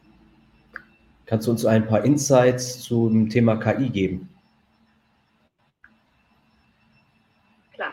Kannst 1.28 1.46
du 1.46 1.50
uns 1.50 1.66
ein 1.66 1.86
paar 1.86 2.02
Insights 2.06 2.80
zum 2.84 3.28
Thema 3.28 3.58
KI 3.58 3.90
geben? 3.90 4.34
Klar. 7.74 7.92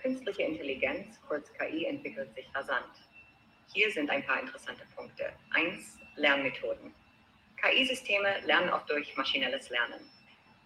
Künstliche 0.00 0.42
Intelligenz, 0.42 1.18
kurz 1.26 1.52
KI, 1.54 1.86
entwickelt 1.86 2.32
sich 2.36 2.46
rasant. 2.54 2.86
Hier 3.72 3.90
sind 3.90 4.08
ein 4.08 4.24
paar 4.24 4.40
interessante 4.40 4.84
Punkte. 4.94 5.32
Eins, 5.50 5.98
Lernmethoden. 6.14 6.94
KI-Systeme 7.60 8.28
lernen 8.46 8.70
auch 8.70 8.86
durch 8.86 9.16
maschinelles 9.16 9.68
Lernen. 9.68 10.08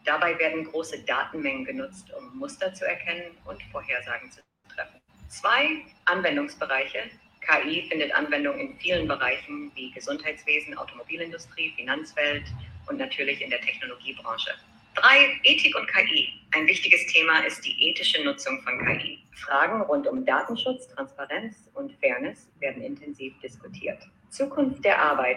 Dabei 0.04 0.38
werden 0.38 0.64
große 0.64 1.04
Datenmengen 1.04 1.64
genutzt, 1.64 2.12
um 2.12 2.37
Muster 2.37 2.74
zu 2.74 2.87
erkennen 2.87 3.35
und 3.46 3.62
Vorhersagen 3.72 4.30
zu 4.30 4.42
treffen. 4.74 5.00
Zwei, 5.28 5.87
Anwendungsbereiche, 6.04 7.11
KI 7.46 7.87
findet 7.88 8.12
Anwendung 8.14 8.59
in 8.59 8.74
vielen 8.78 9.06
Bereichen 9.06 9.70
wie 9.74 9.90
Gesundheitswesen, 9.92 10.76
Automobilindustrie, 10.76 11.72
Finanzwelt 11.76 12.44
und 12.88 12.98
natürlich 12.98 13.40
in 13.40 13.50
der 13.50 13.61
Technologiebranche. 13.61 14.50
Drei, 14.94 15.38
Ethik 15.44 15.76
und 15.76 15.87
KI. 15.88 16.28
Ein 16.54 16.66
wichtiges 16.66 17.06
Thema 17.06 17.40
ist 17.46 17.64
die 17.64 17.90
ethische 17.90 18.24
Nutzung 18.24 18.61
von 18.62 18.78
KI. 18.85 19.18
Fragen 19.32 19.82
rund 19.82 20.06
um 20.06 20.24
Datenschutz, 20.24 20.88
Transparenz 20.88 21.68
und 21.74 21.92
Fairness 22.00 22.48
werden 22.61 22.82
intensiv 22.82 23.35
diskutiert. 23.42 23.98
Zukunft 24.30 24.85
der 24.85 25.00
Arbeit. 25.00 25.37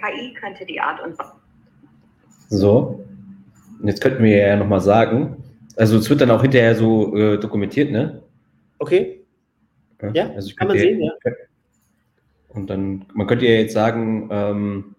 KI 0.00 0.32
könnte 0.34 0.64
die 0.64 0.80
Art 0.80 1.02
und 1.02 1.18
Weise. 1.18 1.32
So, 2.48 3.04
jetzt 3.82 4.00
könnten 4.00 4.22
wir 4.22 4.36
ja 4.36 4.56
nochmal 4.56 4.80
sagen, 4.80 5.42
also 5.76 5.98
es 5.98 6.08
wird 6.08 6.20
dann 6.20 6.30
auch 6.30 6.42
hinterher 6.42 6.74
so 6.76 7.16
äh, 7.16 7.38
dokumentiert, 7.38 7.90
ne? 7.90 8.22
Okay. 8.78 9.25
Ja, 10.14 10.30
also 10.30 10.54
kann 10.54 10.68
man 10.68 10.78
sehen, 10.78 11.00
ja. 11.00 11.12
Und 12.48 12.68
dann, 12.68 13.06
man 13.12 13.26
könnte 13.26 13.46
ja 13.46 13.52
jetzt 13.52 13.74
sagen, 13.74 14.28
ähm, 14.30 14.96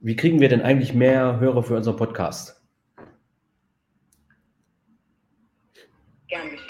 wie 0.00 0.16
kriegen 0.16 0.40
wir 0.40 0.48
denn 0.48 0.62
eigentlich 0.62 0.94
mehr 0.94 1.38
Hörer 1.38 1.62
für 1.62 1.76
unseren 1.76 1.96
Podcast? 1.96 2.60
Gern 6.28 6.50
geschehen. 6.50 6.66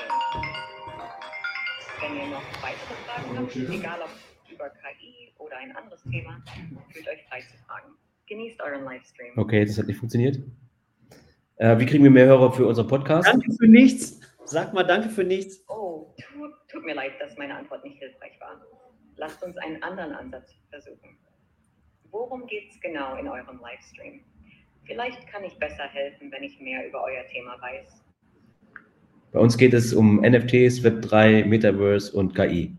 Wenn 2.01 2.17
ihr 2.17 2.27
noch 2.27 2.43
weitere 2.63 2.95
Fragen 3.07 3.39
habt, 3.39 3.57
egal 3.57 4.01
ob 4.03 4.53
über 4.53 4.69
KI 4.69 5.33
oder 5.39 5.57
ein 5.57 5.75
anderes 5.75 6.03
Thema, 6.03 6.43
fühlt 6.91 7.09
euch 7.09 7.23
frei 7.29 7.41
zu 7.41 7.57
fragen. 7.67 7.93
Genießt 8.27 8.61
euren 8.61 8.85
Livestream. 8.85 9.39
Okay, 9.39 9.65
das 9.65 9.79
hat 9.79 9.87
nicht 9.87 9.99
funktioniert. 9.99 10.39
Äh, 11.57 11.79
wie 11.79 11.87
kriegen 11.87 12.05
wir 12.05 12.11
mehr 12.11 12.27
Hörer 12.27 12.53
für 12.53 12.67
unseren 12.67 12.89
Podcast? 12.89 13.29
Danke 13.29 13.53
für 13.53 13.69
nichts. 13.69 14.21
Sag 14.45 14.75
mal 14.75 14.83
danke 14.83 15.09
für 15.09 15.25
nichts. 15.25 15.65
Oh, 15.69 16.15
tut, 16.73 16.85
mir 16.85 16.95
leid, 16.95 17.13
dass 17.21 17.37
meine 17.37 17.55
Antwort 17.55 17.85
nicht 17.85 17.99
hilfreich 17.99 18.33
war. 18.41 18.61
Lasst 19.17 19.43
uns 19.43 19.57
einen 19.59 19.83
anderen 19.83 20.13
Ansatz 20.13 20.55
versuchen. 20.71 21.17
Worum 22.11 22.47
geht 22.47 22.71
es 22.71 22.81
genau 22.81 23.17
in 23.17 23.29
eurem 23.29 23.61
Livestream? 23.61 24.21
Vielleicht 24.85 25.27
kann 25.29 25.45
ich 25.45 25.55
besser 25.59 25.85
helfen, 25.85 26.31
wenn 26.33 26.43
ich 26.43 26.59
mehr 26.61 26.87
über 26.87 27.05
euer 27.05 27.27
Thema 27.33 27.61
weiß. 27.61 28.03
Bei 29.33 29.39
uns 29.39 29.57
geht 29.57 29.73
es 29.73 29.95
um 29.95 30.21
NFTs, 30.21 30.83
Web3, 30.83 31.47
Metaverse 31.47 32.15
und 32.17 32.35
KI. 32.35 32.77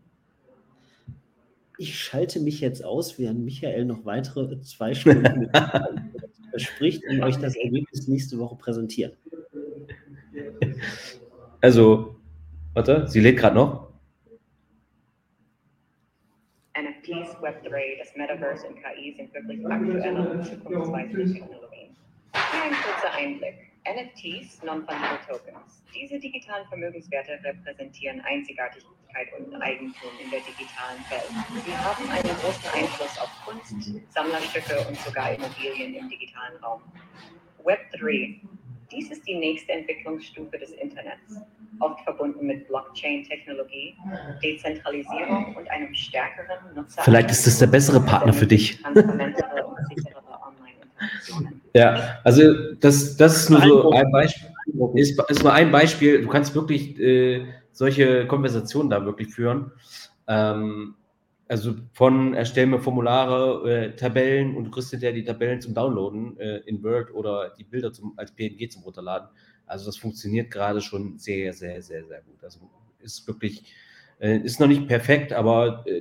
Ich 1.80 1.98
schalte 1.98 2.40
mich 2.40 2.62
jetzt 2.62 2.86
aus, 2.86 3.18
während 3.18 3.44
Michael 3.44 3.86
noch 3.86 4.06
weitere 4.06 4.62
zwei 4.62 4.94
Stunden 4.94 5.50
verspricht 6.52 7.04
und 7.10 7.24
euch 7.24 7.38
das 7.38 7.56
Ergebnis 7.56 8.08
nächste 8.08 8.38
Woche 8.38 8.56
präsentiert. 8.56 9.18
Also, 11.62 12.13
warte, 12.74 13.08
sie 13.08 13.20
lädt 13.20 13.40
gerade 13.40 13.56
noch. 13.56 13.94
NFTs, 16.76 17.36
Web3, 17.38 18.00
das 18.00 18.16
Metaverse 18.16 18.68
und 18.68 18.76
KI 18.76 19.14
sind 19.16 19.34
wirklich 19.34 19.66
aktuelle 19.66 20.30
und 20.30 20.44
zukunftsweisende 20.44 21.34
Technologien. 21.34 21.96
Hier 22.34 22.64
ein 22.64 22.72
kurzer 22.72 23.14
Einblick. 23.16 23.74
NFTs, 23.86 24.64
Non-Fungible 24.64 25.20
Tokens. 25.28 25.84
Diese 25.94 26.18
digitalen 26.18 26.66
Vermögenswerte 26.68 27.34
repräsentieren 27.44 28.22
Einzigartigkeit 28.22 29.28
und 29.38 29.54
Eigentum 29.62 30.10
in 30.24 30.32
der 30.32 30.40
digitalen 30.40 31.00
Welt. 31.10 31.30
Sie 31.66 31.78
haben 31.78 32.10
einen 32.10 32.36
großen 32.40 32.70
Einfluss 32.74 33.20
auf 33.20 33.30
Kunst, 33.46 33.76
Sammlerstücke 34.10 34.88
und 34.88 34.98
sogar 35.00 35.34
Immobilien 35.34 35.96
im 35.96 36.10
digitalen 36.10 36.56
Raum. 36.64 36.82
Web3 37.66 38.40
dies 38.96 39.12
ist 39.12 39.28
die 39.28 39.36
nächste 39.36 39.74
Entwicklungsstufe 39.74 40.58
des 40.58 40.72
Internets, 40.72 41.42
oft 41.80 42.02
verbunden 42.02 42.46
mit 42.46 42.68
Blockchain-Technologie, 42.68 43.96
Dezentralisierung 44.44 45.56
und 45.56 45.70
einem 45.70 45.94
stärkeren 45.94 46.76
Nutzer. 46.76 47.02
Vielleicht 47.04 47.32
ist 47.32 47.48
das 47.48 47.60
der 47.60 47.68
bessere 47.68 48.00
Partner 48.00 48.34
für 48.34 48.48
dich. 48.48 48.80
Ja, 51.74 52.20
also 52.24 52.74
das, 52.76 53.18
das 53.18 53.38
ist 53.38 53.50
nur 53.50 53.62
so 53.62 53.92
ein 53.92 54.12
Beispiel. 54.12 54.50
Ist, 54.96 55.20
ist 55.30 55.44
nur 55.44 55.54
ein 55.54 55.72
Beispiel. 55.72 56.22
Du 56.22 56.30
kannst 56.30 56.56
wirklich 56.56 57.00
äh, 57.00 57.46
solche 57.72 58.28
Konversationen 58.28 58.90
da 58.90 59.04
wirklich 59.04 59.30
führen. 59.34 59.72
Ähm, 60.28 60.96
also 61.54 61.76
von 61.94 62.34
erstellen 62.34 62.72
wir 62.72 62.80
Formulare, 62.80 63.70
äh, 63.70 63.96
Tabellen 63.96 64.58
und 64.58 64.64
du 64.64 64.72
kriegst 64.72 64.90
hinterher 64.90 65.14
die 65.14 65.24
Tabellen 65.24 65.62
zum 65.62 65.76
Downloaden 65.76 66.36
äh, 66.40 66.58
in 66.66 66.82
Word 66.82 67.14
oder 67.14 67.54
die 67.60 67.64
Bilder 67.64 67.94
zum, 67.94 68.18
als 68.18 68.32
PNG 68.32 68.72
zum 68.72 68.82
Runterladen. 68.82 69.30
Also 69.68 69.86
das 69.86 69.98
funktioniert 69.98 70.50
gerade 70.50 70.82
schon 70.82 71.20
sehr, 71.20 71.54
sehr, 71.54 71.80
sehr, 71.84 72.06
sehr 72.06 72.22
gut. 72.24 72.44
Also 72.44 72.60
ist 73.02 73.28
wirklich, 73.28 73.72
äh, 74.20 74.40
ist 74.40 74.60
noch 74.60 74.66
nicht 74.66 74.88
perfekt, 74.88 75.32
aber 75.32 75.86
äh, 75.86 75.98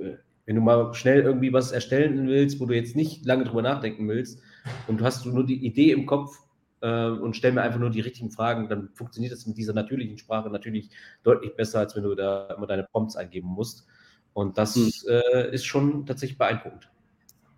äh, 0.00 0.16
wenn 0.44 0.56
du 0.56 0.60
mal 0.60 0.92
schnell 0.92 1.20
irgendwie 1.20 1.52
was 1.52 1.70
erstellen 1.70 2.26
willst, 2.26 2.58
wo 2.58 2.66
du 2.66 2.74
jetzt 2.74 2.96
nicht 2.96 3.24
lange 3.24 3.44
drüber 3.44 3.62
nachdenken 3.62 4.08
willst 4.08 4.42
und 4.88 5.00
du 5.00 5.04
hast 5.04 5.24
nur 5.24 5.46
die 5.46 5.64
Idee 5.64 5.92
im 5.92 6.04
Kopf 6.04 6.36
äh, 6.80 7.10
und 7.10 7.36
stell 7.36 7.52
mir 7.52 7.62
einfach 7.62 7.78
nur 7.78 7.90
die 7.90 8.00
richtigen 8.00 8.32
Fragen, 8.32 8.68
dann 8.68 8.88
funktioniert 8.94 9.32
das 9.32 9.46
mit 9.46 9.56
dieser 9.56 9.72
natürlichen 9.72 10.18
Sprache 10.18 10.50
natürlich 10.50 10.90
deutlich 11.22 11.54
besser, 11.54 11.78
als 11.78 11.94
wenn 11.94 12.02
du 12.02 12.16
da 12.16 12.48
immer 12.56 12.66
deine 12.66 12.82
Prompts 12.82 13.14
eingeben 13.14 13.50
musst. 13.50 13.86
Und 14.34 14.58
das 14.58 14.76
hm. 14.76 14.90
äh, 15.08 15.54
ist 15.54 15.64
schon 15.64 16.04
tatsächlich 16.04 16.36
beeindruckend. 16.36 16.90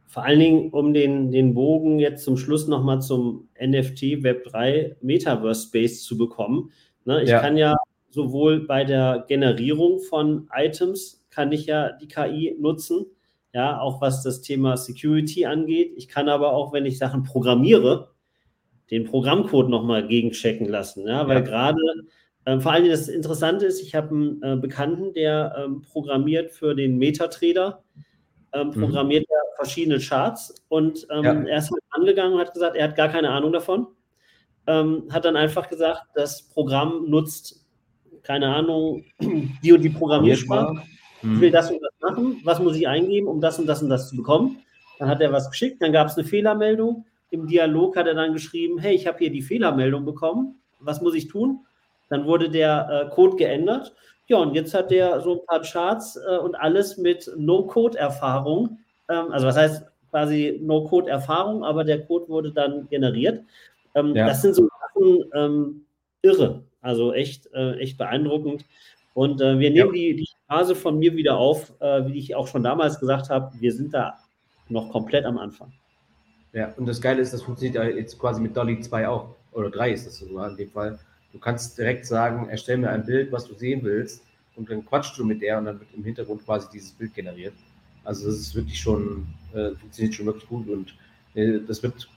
Vor 0.06 0.24
allen 0.24 0.38
Dingen, 0.38 0.70
um 0.70 0.94
den, 0.94 1.32
den 1.32 1.52
Bogen 1.52 1.98
jetzt 1.98 2.24
zum 2.24 2.36
Schluss 2.36 2.68
nochmal 2.68 3.02
zum 3.02 3.48
NFT 3.60 4.22
Web 4.22 4.44
3 4.44 4.96
Metaverse 5.00 5.66
Space 5.66 6.04
zu 6.04 6.16
bekommen. 6.16 6.70
Ne, 7.04 7.22
ich 7.22 7.30
ja. 7.30 7.40
kann 7.40 7.56
ja 7.56 7.76
sowohl 8.10 8.60
bei 8.60 8.84
der 8.84 9.24
Generierung 9.28 10.00
von 10.00 10.48
Items 10.54 11.24
kann 11.30 11.52
ich 11.52 11.66
ja 11.66 11.92
die 11.92 12.08
KI 12.08 12.56
nutzen, 12.58 13.04
ja, 13.52 13.78
auch 13.78 14.00
was 14.00 14.22
das 14.22 14.40
Thema 14.40 14.78
Security 14.78 15.44
angeht. 15.44 15.92
Ich 15.96 16.08
kann 16.08 16.30
aber 16.30 16.54
auch, 16.54 16.72
wenn 16.72 16.86
ich 16.86 16.96
Sachen 16.96 17.24
programmiere, 17.24 18.12
den 18.90 19.04
Programmcode 19.04 19.68
nochmal 19.68 20.08
gegenchecken 20.08 20.66
lassen, 20.66 21.06
ja, 21.06 21.28
weil 21.28 21.38
ja. 21.38 21.42
gerade 21.42 21.80
ähm, 22.46 22.60
vor 22.60 22.72
allem 22.72 22.88
das 22.88 23.08
Interessante 23.08 23.66
ist, 23.66 23.82
ich 23.82 23.94
habe 23.96 24.10
einen 24.10 24.42
äh, 24.42 24.56
Bekannten, 24.56 25.12
der 25.12 25.56
ähm, 25.58 25.82
programmiert 25.82 26.52
für 26.52 26.74
den 26.76 26.96
MetaTrader, 26.96 27.82
ähm, 28.52 28.68
mhm. 28.68 28.72
programmiert 28.72 29.28
mhm. 29.28 29.34
er 29.34 29.56
verschiedene 29.56 29.98
Charts 29.98 30.54
und 30.68 31.06
ähm, 31.10 31.24
ja. 31.24 31.32
er 31.32 31.58
ist 31.58 31.72
halt 31.72 31.82
angegangen 31.90 32.34
und 32.34 32.40
hat 32.40 32.54
gesagt, 32.54 32.76
er 32.76 32.88
hat 32.88 32.96
gar 32.96 33.08
keine 33.08 33.30
Ahnung 33.30 33.52
davon. 33.52 33.88
Ähm, 34.68 35.04
hat 35.10 35.24
dann 35.24 35.36
einfach 35.36 35.68
gesagt, 35.68 36.02
das 36.14 36.42
Programm 36.42 37.10
nutzt, 37.10 37.64
keine 38.22 38.54
Ahnung, 38.54 39.04
die 39.62 39.72
und 39.72 39.82
die 39.82 39.90
Programmiersprache. 39.90 40.74
Mhm. 41.22 41.34
Ich 41.34 41.40
will 41.40 41.50
das 41.50 41.70
und 41.70 41.80
das 41.82 41.92
machen. 42.00 42.40
Was 42.44 42.60
muss 42.60 42.76
ich 42.76 42.86
eingeben, 42.86 43.26
um 43.26 43.40
das 43.40 43.58
und 43.58 43.66
das 43.66 43.82
und 43.82 43.88
das 43.88 44.08
zu 44.08 44.16
bekommen? 44.16 44.58
Dann 45.00 45.08
hat 45.08 45.20
er 45.20 45.32
was 45.32 45.50
geschickt, 45.50 45.82
dann 45.82 45.92
gab 45.92 46.06
es 46.06 46.16
eine 46.16 46.26
Fehlermeldung. 46.26 47.06
Im 47.30 47.48
Dialog 47.48 47.96
hat 47.96 48.06
er 48.06 48.14
dann 48.14 48.32
geschrieben, 48.32 48.78
hey, 48.78 48.94
ich 48.94 49.08
habe 49.08 49.18
hier 49.18 49.30
die 49.30 49.42
Fehlermeldung 49.42 50.04
bekommen. 50.04 50.60
Was 50.78 51.00
muss 51.00 51.14
ich 51.14 51.26
tun? 51.26 51.66
Dann 52.08 52.26
wurde 52.26 52.50
der 52.50 52.88
äh, 52.88 53.14
Code 53.14 53.36
geändert. 53.36 53.94
Ja, 54.28 54.38
und 54.38 54.54
jetzt 54.54 54.74
hat 54.74 54.90
der 54.90 55.20
so 55.20 55.40
ein 55.40 55.46
paar 55.46 55.62
Charts 55.62 56.16
äh, 56.16 56.38
und 56.38 56.54
alles 56.56 56.96
mit 56.96 57.30
No-Code-Erfahrung. 57.36 58.78
Ähm, 59.08 59.30
also 59.30 59.46
was 59.46 59.56
heißt 59.56 59.86
quasi 60.10 60.58
No-Code-Erfahrung, 60.62 61.64
aber 61.64 61.84
der 61.84 62.04
Code 62.06 62.28
wurde 62.28 62.52
dann 62.52 62.88
generiert. 62.88 63.44
Ähm, 63.94 64.14
ja. 64.14 64.26
Das 64.26 64.42
sind 64.42 64.54
so 64.54 64.68
Sachen 64.80 65.24
ähm, 65.34 65.86
irre. 66.22 66.62
Also 66.80 67.12
echt, 67.12 67.52
äh, 67.52 67.74
echt 67.78 67.98
beeindruckend. 67.98 68.64
Und 69.14 69.40
äh, 69.40 69.58
wir 69.58 69.70
nehmen 69.70 69.94
ja. 69.94 70.12
die, 70.12 70.16
die 70.16 70.28
Phase 70.46 70.74
von 70.74 70.98
mir 70.98 71.16
wieder 71.16 71.36
auf, 71.38 71.72
äh, 71.80 72.06
wie 72.06 72.18
ich 72.18 72.34
auch 72.34 72.46
schon 72.46 72.62
damals 72.62 73.00
gesagt 73.00 73.30
habe. 73.30 73.50
Wir 73.58 73.72
sind 73.72 73.94
da 73.94 74.18
noch 74.68 74.90
komplett 74.90 75.24
am 75.24 75.38
Anfang. 75.38 75.72
Ja, 76.52 76.72
und 76.76 76.86
das 76.86 77.00
Geile 77.00 77.20
ist, 77.20 77.32
das 77.32 77.42
funktioniert 77.42 77.76
ja 77.76 77.84
jetzt 77.84 78.18
quasi 78.18 78.40
mit 78.40 78.56
Dolly 78.56 78.80
2 78.80 79.08
auch. 79.08 79.34
Oder 79.52 79.70
3 79.70 79.92
ist 79.92 80.06
das 80.06 80.18
sogar 80.18 80.50
in 80.50 80.56
dem 80.56 80.70
Fall. 80.70 80.98
Du 81.36 81.40
kannst 81.40 81.76
direkt 81.76 82.06
sagen, 82.06 82.48
erstell 82.48 82.78
mir 82.78 82.88
ein 82.88 83.04
Bild, 83.04 83.30
was 83.30 83.46
du 83.46 83.52
sehen 83.52 83.80
willst, 83.82 84.24
und 84.56 84.70
dann 84.70 84.86
quatschst 84.86 85.18
du 85.18 85.24
mit 85.26 85.42
der 85.42 85.58
und 85.58 85.66
dann 85.66 85.78
wird 85.78 85.90
im 85.94 86.02
Hintergrund 86.02 86.42
quasi 86.46 86.66
dieses 86.72 86.92
Bild 86.92 87.12
generiert. 87.12 87.52
Also 88.04 88.24
das 88.24 88.36
ist 88.36 88.54
wirklich 88.54 88.80
schon, 88.80 89.26
äh, 89.52 89.72
funktioniert 89.72 90.14
schon 90.14 90.24
wirklich 90.24 90.48
gut 90.48 90.66
und 90.66 90.94
äh, 91.34 91.58
das 91.68 91.82
wird 91.82 92.08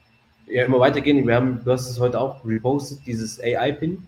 ja 0.48 0.64
immer 0.64 0.80
weitergehen. 0.80 1.28
Wir 1.28 1.36
haben, 1.36 1.62
du 1.62 1.70
hast 1.70 1.90
es 1.90 2.00
heute 2.00 2.18
auch 2.18 2.46
repostet, 2.46 3.00
dieses 3.06 3.42
AI-Pin, 3.42 4.08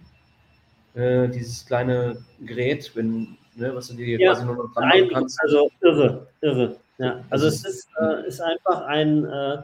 äh, 0.94 1.28
dieses 1.28 1.66
kleine 1.66 2.24
Gerät, 2.40 2.90
wenn, 2.96 3.36
ne, 3.58 3.76
was 3.76 3.90
du 3.90 3.96
dir 3.96 4.18
ja, 4.18 4.32
quasi 4.32 4.46
nur 4.46 4.56
noch 4.56 4.74
dran 4.74 5.10
kannst. 5.12 5.38
Also 5.42 5.70
irre, 5.82 6.26
irre. 6.40 6.78
Ja, 7.00 7.22
also 7.30 7.48
es 7.48 7.66
ist, 7.66 7.90
äh, 8.00 8.28
ist 8.30 8.40
einfach 8.40 8.86
ein 8.86 9.26
äh, 9.26 9.58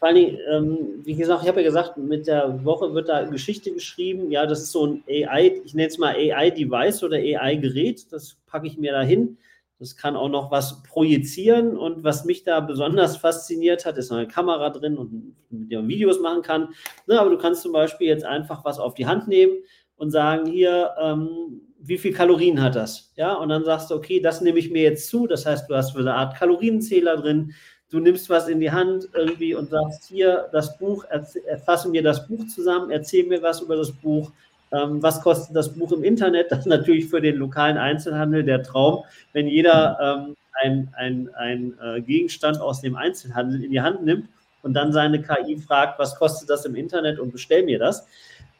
vor 0.00 0.08
allem, 0.08 0.38
ähm, 0.50 0.78
wie 1.04 1.14
gesagt, 1.14 1.42
ich 1.42 1.48
habe 1.48 1.60
ja 1.60 1.66
gesagt, 1.66 1.98
mit 1.98 2.26
der 2.26 2.64
Woche 2.64 2.94
wird 2.94 3.10
da 3.10 3.24
Geschichte 3.24 3.70
geschrieben. 3.70 4.30
Ja, 4.30 4.46
das 4.46 4.62
ist 4.62 4.72
so 4.72 4.86
ein 4.86 5.04
AI, 5.06 5.60
ich 5.62 5.74
nenne 5.74 5.88
es 5.88 5.98
mal 5.98 6.14
AI-Device 6.14 7.04
oder 7.04 7.18
AI-Gerät. 7.18 8.10
Das 8.10 8.38
packe 8.46 8.66
ich 8.66 8.78
mir 8.78 8.92
da 8.92 9.02
hin. 9.02 9.36
Das 9.78 9.96
kann 9.96 10.16
auch 10.16 10.30
noch 10.30 10.50
was 10.50 10.82
projizieren. 10.84 11.76
Und 11.76 12.02
was 12.02 12.24
mich 12.24 12.44
da 12.44 12.60
besonders 12.60 13.18
fasziniert 13.18 13.84
hat, 13.84 13.98
ist 13.98 14.10
noch 14.10 14.16
eine 14.16 14.26
Kamera 14.26 14.70
drin 14.70 14.96
und 14.96 15.36
mit 15.50 15.70
der 15.70 15.80
man 15.80 15.88
Videos 15.88 16.18
machen 16.18 16.40
kann. 16.40 16.70
Ne, 17.06 17.20
aber 17.20 17.28
du 17.28 17.36
kannst 17.36 17.60
zum 17.60 17.72
Beispiel 17.72 18.06
jetzt 18.06 18.24
einfach 18.24 18.64
was 18.64 18.78
auf 18.78 18.94
die 18.94 19.04
Hand 19.04 19.28
nehmen 19.28 19.52
und 19.96 20.10
sagen, 20.12 20.46
hier, 20.46 20.94
ähm, 20.98 21.60
wie 21.78 21.98
viel 21.98 22.14
Kalorien 22.14 22.62
hat 22.62 22.74
das? 22.74 23.12
Ja, 23.16 23.34
und 23.34 23.50
dann 23.50 23.66
sagst 23.66 23.90
du, 23.90 23.96
okay, 23.96 24.18
das 24.20 24.40
nehme 24.40 24.60
ich 24.60 24.70
mir 24.70 24.82
jetzt 24.82 25.08
zu. 25.10 25.26
Das 25.26 25.44
heißt, 25.44 25.68
du 25.68 25.74
hast 25.74 25.94
eine 25.94 26.14
Art 26.14 26.36
Kalorienzähler 26.38 27.18
drin 27.18 27.52
du 27.90 27.98
nimmst 27.98 28.30
was 28.30 28.48
in 28.48 28.60
die 28.60 28.70
Hand 28.70 29.08
irgendwie 29.14 29.54
und 29.54 29.70
sagst, 29.70 30.04
hier, 30.04 30.48
das 30.52 30.78
Buch, 30.78 31.04
erfasse 31.46 31.88
mir 31.88 32.02
das 32.02 32.26
Buch 32.26 32.46
zusammen, 32.46 32.90
erzähl 32.90 33.26
mir 33.26 33.42
was 33.42 33.60
über 33.60 33.76
das 33.76 33.92
Buch, 33.92 34.30
ähm, 34.72 35.02
was 35.02 35.20
kostet 35.20 35.56
das 35.56 35.72
Buch 35.72 35.90
im 35.92 36.04
Internet? 36.04 36.50
Das 36.50 36.60
ist 36.60 36.66
natürlich 36.66 37.06
für 37.08 37.20
den 37.20 37.36
lokalen 37.36 37.76
Einzelhandel 37.76 38.44
der 38.44 38.62
Traum, 38.62 39.04
wenn 39.32 39.48
jeder 39.48 39.98
ähm, 40.00 40.36
ein, 40.62 40.88
ein, 40.96 41.30
ein 41.34 41.74
äh, 41.82 42.00
Gegenstand 42.00 42.60
aus 42.60 42.80
dem 42.80 42.94
Einzelhandel 42.94 43.64
in 43.64 43.72
die 43.72 43.80
Hand 43.80 44.04
nimmt 44.04 44.28
und 44.62 44.74
dann 44.74 44.92
seine 44.92 45.22
KI 45.22 45.56
fragt, 45.56 45.98
was 45.98 46.16
kostet 46.16 46.50
das 46.50 46.64
im 46.64 46.76
Internet 46.76 47.18
und 47.18 47.32
bestell 47.32 47.64
mir 47.64 47.78
das. 47.78 48.06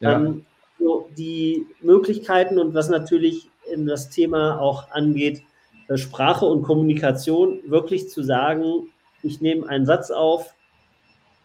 Ja. 0.00 0.16
Ähm, 0.16 0.44
so 0.78 1.08
die 1.16 1.66
Möglichkeiten 1.82 2.58
und 2.58 2.74
was 2.74 2.88
natürlich 2.88 3.50
in 3.70 3.86
das 3.86 4.08
Thema 4.08 4.58
auch 4.58 4.90
angeht, 4.90 5.42
äh, 5.88 5.96
Sprache 5.96 6.46
und 6.46 6.62
Kommunikation, 6.62 7.60
wirklich 7.66 8.08
zu 8.08 8.22
sagen, 8.22 8.88
ich 9.22 9.40
nehme 9.40 9.68
einen 9.68 9.86
Satz 9.86 10.10
auf, 10.10 10.54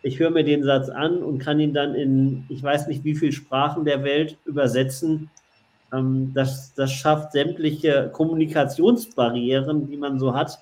ich 0.01 0.19
höre 0.19 0.29
mir 0.29 0.43
den 0.43 0.63
Satz 0.63 0.89
an 0.89 1.23
und 1.23 1.39
kann 1.39 1.59
ihn 1.59 1.73
dann 1.73 1.95
in, 1.95 2.45
ich 2.49 2.61
weiß 2.61 2.87
nicht 2.87 3.03
wie 3.03 3.15
viele 3.15 3.31
Sprachen 3.31 3.85
der 3.85 4.03
Welt 4.03 4.37
übersetzen. 4.45 5.31
Ähm, 5.91 6.31
das, 6.33 6.73
das 6.75 6.91
schafft 6.91 7.31
sämtliche 7.31 8.09
Kommunikationsbarrieren, 8.13 9.89
die 9.89 9.97
man 9.97 10.19
so 10.19 10.35
hat, 10.35 10.59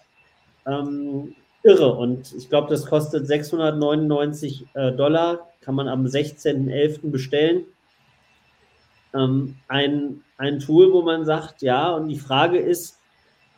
ähm, 0.65 1.35
irre. 1.63 1.93
Und 1.93 2.33
ich 2.33 2.49
glaube, 2.49 2.69
das 2.69 2.85
kostet 2.85 3.27
699 3.27 4.67
äh, 4.73 4.91
Dollar, 4.93 5.49
kann 5.61 5.75
man 5.75 5.87
am 5.87 6.05
16.11. 6.05 7.11
bestellen. 7.11 7.65
Ähm, 9.13 9.55
ein, 9.67 10.23
ein 10.37 10.59
Tool, 10.59 10.91
wo 10.91 11.01
man 11.01 11.25
sagt, 11.25 11.61
ja, 11.61 11.91
und 11.91 12.07
die 12.07 12.17
Frage 12.17 12.59
ist, 12.59 12.99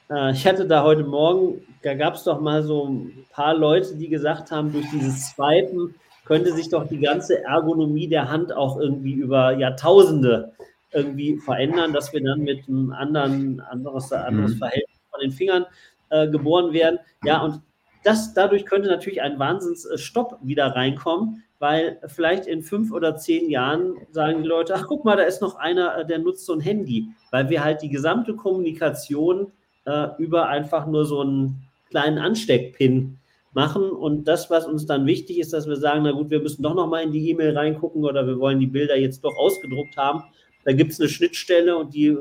äh, 0.10 0.32
ich 0.32 0.46
hatte 0.48 0.68
da 0.68 0.84
heute 0.84 1.04
Morgen, 1.04 1.62
da 1.86 1.94
gab 1.94 2.16
es 2.16 2.24
doch 2.24 2.42
mal 2.42 2.64
so 2.64 2.88
ein 2.88 3.26
paar 3.30 3.56
Leute, 3.56 3.96
die 3.96 4.10
gesagt 4.10 4.50
haben, 4.50 4.74
durch 4.74 4.90
dieses 4.90 5.28
Swipen 5.28 5.94
könnte 6.26 6.52
sich 6.52 6.70
doch 6.70 6.88
die 6.88 7.00
ganze 7.00 7.44
Ergonomie 7.44 8.08
der 8.08 8.28
Hand 8.32 8.52
auch 8.52 8.80
irgendwie 8.80 9.14
über 9.14 9.52
Jahrtausende 9.56 10.52
irgendwie 10.94 11.38
verändern, 11.38 11.94
dass 11.94 12.12
wir 12.12 12.24
dann 12.24 12.40
mit 12.40 12.68
einem 12.68 12.92
anderen, 12.92 13.60
anderes, 13.60 14.12
anderes 14.12 14.56
mhm. 14.56 14.58
Verhältnis 14.58 15.00
von 15.12 15.20
den 15.22 15.32
Fingern 15.32 15.66
äh, 16.10 16.28
geboren 16.28 16.74
werden. 16.74 16.98
Ja, 17.24 17.44
und 17.44 17.62
das, 18.04 18.34
dadurch 18.34 18.66
könnte 18.66 18.88
natürlich 18.88 19.22
ein 19.22 19.38
Wahnsinnsstopp 19.38 20.40
wieder 20.42 20.76
reinkommen, 20.76 21.44
weil 21.60 22.00
vielleicht 22.08 22.48
in 22.48 22.64
fünf 22.64 22.92
oder 22.92 23.16
zehn 23.16 23.52
Jahren 23.52 23.96
sagen 24.10 24.42
die 24.42 24.48
Leute, 24.48 24.74
ach 24.76 24.86
guck 24.88 25.06
mal, 25.06 25.18
da 25.18 25.24
ist 25.24 25.42
noch 25.42 25.56
einer, 25.58 26.04
der 26.04 26.18
nutzt 26.18 26.48
so 26.48 26.54
ein 26.54 26.62
Handy, 26.62 27.10
weil 27.30 27.48
wir 27.50 27.64
halt 27.64 27.84
die 27.84 27.90
gesamte 27.90 28.36
Kommunikation 28.36 29.52
äh, 29.86 30.08
über 30.18 30.48
einfach 30.48 30.88
nur 30.88 31.06
so 31.06 31.22
einen 31.22 31.62
kleinen 31.90 32.18
Ansteckpin 32.18 33.18
machen. 33.54 33.90
Und 33.90 34.26
das, 34.26 34.50
was 34.50 34.66
uns 34.66 34.86
dann 34.86 35.06
wichtig 35.06 35.40
ist, 35.40 35.54
dass 35.54 35.68
wir 35.68 35.78
sagen, 35.78 36.04
na 36.04 36.12
gut, 36.12 36.30
wir 36.30 36.42
müssen 36.42 36.62
doch 36.62 36.76
noch 36.76 36.88
mal 36.88 37.04
in 37.04 37.12
die 37.12 37.30
E-Mail 37.30 37.58
reingucken 37.58 38.04
oder 38.04 38.28
wir 38.28 38.40
wollen 38.40 38.60
die 38.60 38.68
Bilder 38.68 38.98
jetzt 38.98 39.24
doch 39.24 39.36
ausgedruckt 39.38 39.98
haben. 39.98 40.24
Da 40.66 40.74
gibt 40.74 40.92
es 40.92 41.00
eine 41.00 41.10
Schnittstelle 41.10 41.78
und 41.78 41.94
die 41.94 42.16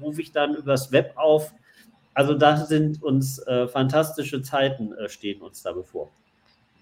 rufe 0.00 0.22
ich 0.22 0.32
dann 0.32 0.54
übers 0.54 0.92
Web 0.92 1.12
auf. 1.16 1.52
Also 2.14 2.34
da 2.34 2.56
sind 2.56 3.02
uns 3.02 3.38
äh, 3.40 3.68
fantastische 3.68 4.42
Zeiten 4.42 4.92
äh, 4.92 5.08
stehen 5.08 5.40
uns 5.40 5.62
da 5.62 5.72
bevor. 5.72 6.10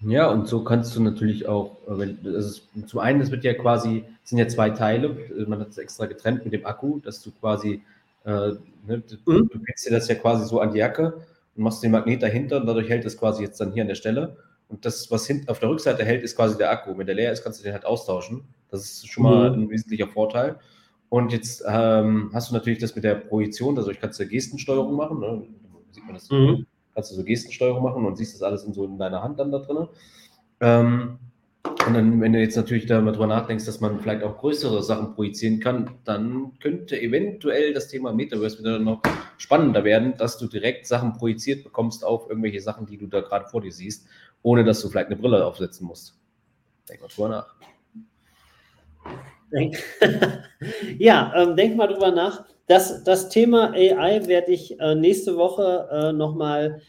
Ja, 0.01 0.29
und 0.29 0.47
so 0.47 0.63
kannst 0.63 0.95
du 0.95 1.01
natürlich 1.01 1.47
auch, 1.47 1.77
äh, 1.87 2.15
also 2.25 2.61
zum 2.85 2.99
einen, 2.99 3.21
es 3.21 3.31
wird 3.31 3.43
ja 3.43 3.53
quasi, 3.53 4.03
sind 4.23 4.37
ja 4.37 4.47
zwei 4.47 4.69
Teile, 4.69 5.17
man 5.47 5.59
hat 5.59 5.69
es 5.69 5.77
extra 5.77 6.05
getrennt 6.05 6.43
mit 6.43 6.53
dem 6.53 6.65
Akku, 6.65 6.99
dass 6.99 7.21
du 7.21 7.31
quasi 7.31 7.81
äh, 8.27 8.51
ne, 8.85 9.03
mhm. 9.25 9.49
Du 9.49 9.59
bindst 9.59 9.85
dir 9.85 9.91
das 9.91 10.07
ja 10.07 10.15
quasi 10.15 10.45
so 10.45 10.59
an 10.59 10.71
die 10.71 10.79
Jacke 10.79 11.13
und 11.57 11.63
machst 11.63 11.83
den 11.83 11.91
Magnet 11.91 12.21
dahinter 12.21 12.61
und 12.61 12.67
dadurch 12.67 12.87
hält 12.87 13.05
es 13.05 13.17
quasi 13.17 13.43
jetzt 13.43 13.59
dann 13.59 13.73
hier 13.73 13.81
an 13.81 13.87
der 13.87 13.95
Stelle. 13.95 14.37
Und 14.69 14.85
das, 14.85 15.09
was 15.11 15.25
hinten 15.25 15.49
auf 15.49 15.59
der 15.59 15.69
Rückseite 15.69 16.03
hält, 16.05 16.23
ist 16.23 16.35
quasi 16.35 16.57
der 16.57 16.69
Akku. 16.71 16.97
Wenn 16.97 17.05
der 17.05 17.15
leer 17.15 17.31
ist, 17.31 17.43
kannst 17.43 17.59
du 17.59 17.63
den 17.63 17.73
halt 17.73 17.85
austauschen. 17.85 18.43
Das 18.69 18.81
ist 18.81 19.07
schon 19.07 19.23
mal 19.23 19.49
mhm. 19.51 19.63
ein 19.63 19.69
wesentlicher 19.69 20.07
Vorteil. 20.07 20.59
Und 21.09 21.31
jetzt 21.31 21.63
ähm, 21.67 22.29
hast 22.33 22.49
du 22.49 22.53
natürlich 22.53 22.79
das 22.79 22.93
mit 22.95 23.03
der 23.05 23.15
Projektion, 23.15 23.77
also 23.77 23.91
ich 23.91 23.99
kannst 23.99 24.19
du 24.19 24.27
Gestensteuerung 24.27 24.95
machen. 24.95 25.19
Ne? 25.19 25.43
Sieht 25.91 26.05
man 26.05 26.15
das? 26.15 26.29
Mhm. 26.29 26.65
Kannst 26.93 27.11
du 27.11 27.15
so 27.15 27.23
Gestensteuerung 27.23 27.81
machen 27.81 28.05
und 28.05 28.17
siehst 28.17 28.35
das 28.35 28.43
alles 28.43 28.63
in 28.65 28.73
so 28.73 28.83
in 28.85 28.97
deiner 28.97 29.23
Hand 29.23 29.39
dann 29.39 29.51
da 29.51 29.59
drin. 29.59 29.87
Ähm, 30.59 31.19
Und 31.87 31.93
dann, 31.93 32.19
wenn 32.19 32.33
du 32.33 32.39
jetzt 32.39 32.57
natürlich 32.57 32.85
darüber 32.85 33.27
nachdenkst, 33.27 33.65
dass 33.65 33.79
man 33.79 34.01
vielleicht 34.01 34.21
auch 34.21 34.37
größere 34.39 34.83
Sachen 34.83 35.15
projizieren 35.15 35.61
kann, 35.61 35.91
dann 36.03 36.51
könnte 36.59 36.99
eventuell 37.01 37.73
das 37.73 37.87
Thema 37.87 38.11
Metaverse 38.11 38.59
wieder 38.59 38.77
noch 38.77 39.01
spannender 39.37 39.85
werden, 39.85 40.17
dass 40.17 40.37
du 40.37 40.47
direkt 40.47 40.85
Sachen 40.85 41.13
projiziert 41.13 41.63
bekommst 41.63 42.03
auf 42.03 42.29
irgendwelche 42.29 42.59
Sachen, 42.59 42.87
die 42.87 42.97
du 42.97 43.07
da 43.07 43.21
gerade 43.21 43.47
vor 43.47 43.61
dir 43.61 43.71
siehst, 43.71 44.05
ohne 44.41 44.65
dass 44.65 44.81
du 44.81 44.89
vielleicht 44.89 45.07
eine 45.07 45.15
Brille 45.15 45.45
aufsetzen 45.45 45.87
musst. 45.87 46.19
Denk 46.89 46.99
mal 46.99 47.07
drüber 47.07 47.29
nach. 47.29 47.55
ja, 50.99 51.31
ähm, 51.37 51.55
denk 51.55 51.77
mal 51.77 51.87
drüber 51.87 52.11
nach. 52.11 52.43
Das, 52.67 53.05
das 53.05 53.29
Thema 53.29 53.71
AI 53.71 54.27
werde 54.27 54.51
ich 54.51 54.77
äh, 54.77 54.93
nächste 54.93 55.37
Woche 55.37 55.87
äh, 55.89 56.11
nochmal 56.11 56.81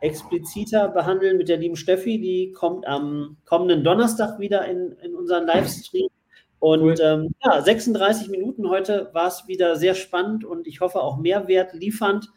expliziter 0.00 0.88
behandeln 0.88 1.36
mit 1.36 1.48
der 1.48 1.56
lieben 1.56 1.76
Steffi. 1.76 2.20
Die 2.20 2.52
kommt 2.52 2.86
am 2.86 3.36
kommenden 3.44 3.84
Donnerstag 3.84 4.38
wieder 4.38 4.64
in, 4.66 4.92
in 5.02 5.14
unseren 5.14 5.46
Livestream. 5.46 6.08
Und 6.60 6.82
cool. 6.82 6.94
ähm, 7.00 7.34
ja, 7.44 7.62
36 7.62 8.28
Minuten 8.30 8.68
heute 8.68 9.10
war 9.12 9.28
es 9.28 9.46
wieder 9.46 9.76
sehr 9.76 9.94
spannend 9.94 10.44
und 10.44 10.66
ich 10.66 10.80
hoffe 10.80 11.00
auch 11.00 11.18
Mehrwert 11.18 11.72
liefernd. 11.72 12.28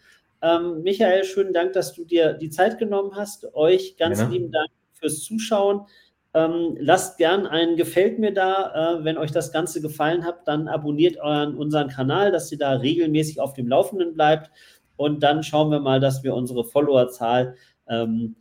Ähm, 0.42 0.82
Michael, 0.84 1.24
schönen 1.24 1.54
Dank, 1.54 1.74
dass 1.74 1.94
du 1.94 2.06
dir 2.06 2.34
die 2.34 2.50
Zeit 2.50 2.78
genommen 2.78 3.16
hast. 3.16 3.54
Euch 3.56 3.98
ganz 3.98 4.20
ja. 4.20 4.28
lieben 4.28 4.52
Dank 4.52 4.70
fürs 4.94 5.24
Zuschauen. 5.24 5.88
Ähm, 6.34 6.78
lasst 6.80 7.18
gern 7.18 7.46
ein 7.46 7.76
Gefällt 7.76 8.20
mir 8.20 8.34
da. 8.34 9.00
Äh, 9.00 9.04
wenn 9.04 9.18
euch 9.18 9.32
das 9.32 9.52
Ganze 9.52 9.82
gefallen 9.82 10.24
hat, 10.24 10.48
dann 10.48 10.68
abonniert 10.68 11.18
euren, 11.18 11.58
unseren 11.58 11.90
Kanal, 11.90 12.32
dass 12.32 12.52
ihr 12.52 12.58
da 12.58 12.74
regelmäßig 12.74 13.40
auf 13.40 13.54
dem 13.54 13.68
Laufenden 13.68 14.14
bleibt. 14.14 14.52
Und 14.96 15.22
dann 15.22 15.44
schauen 15.44 15.72
wir 15.72 15.80
mal, 15.80 16.00
dass 16.00 16.24
wir 16.24 16.36
unsere 16.36 16.64
Followerzahl 16.64 17.56
ähm, 17.88 18.36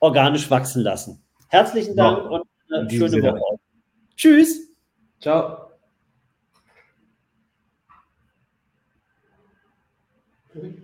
organisch 0.00 0.50
wachsen 0.50 0.82
lassen. 0.82 1.22
Herzlichen 1.48 1.96
Dank 1.96 2.18
ja, 2.18 2.24
und 2.24 2.42
äh, 2.70 2.78
eine 2.78 2.90
schöne 2.90 3.22
Woche. 3.22 3.58
Tschüss. 4.16 4.72
Ciao. 5.20 5.70
Okay. 10.54 10.83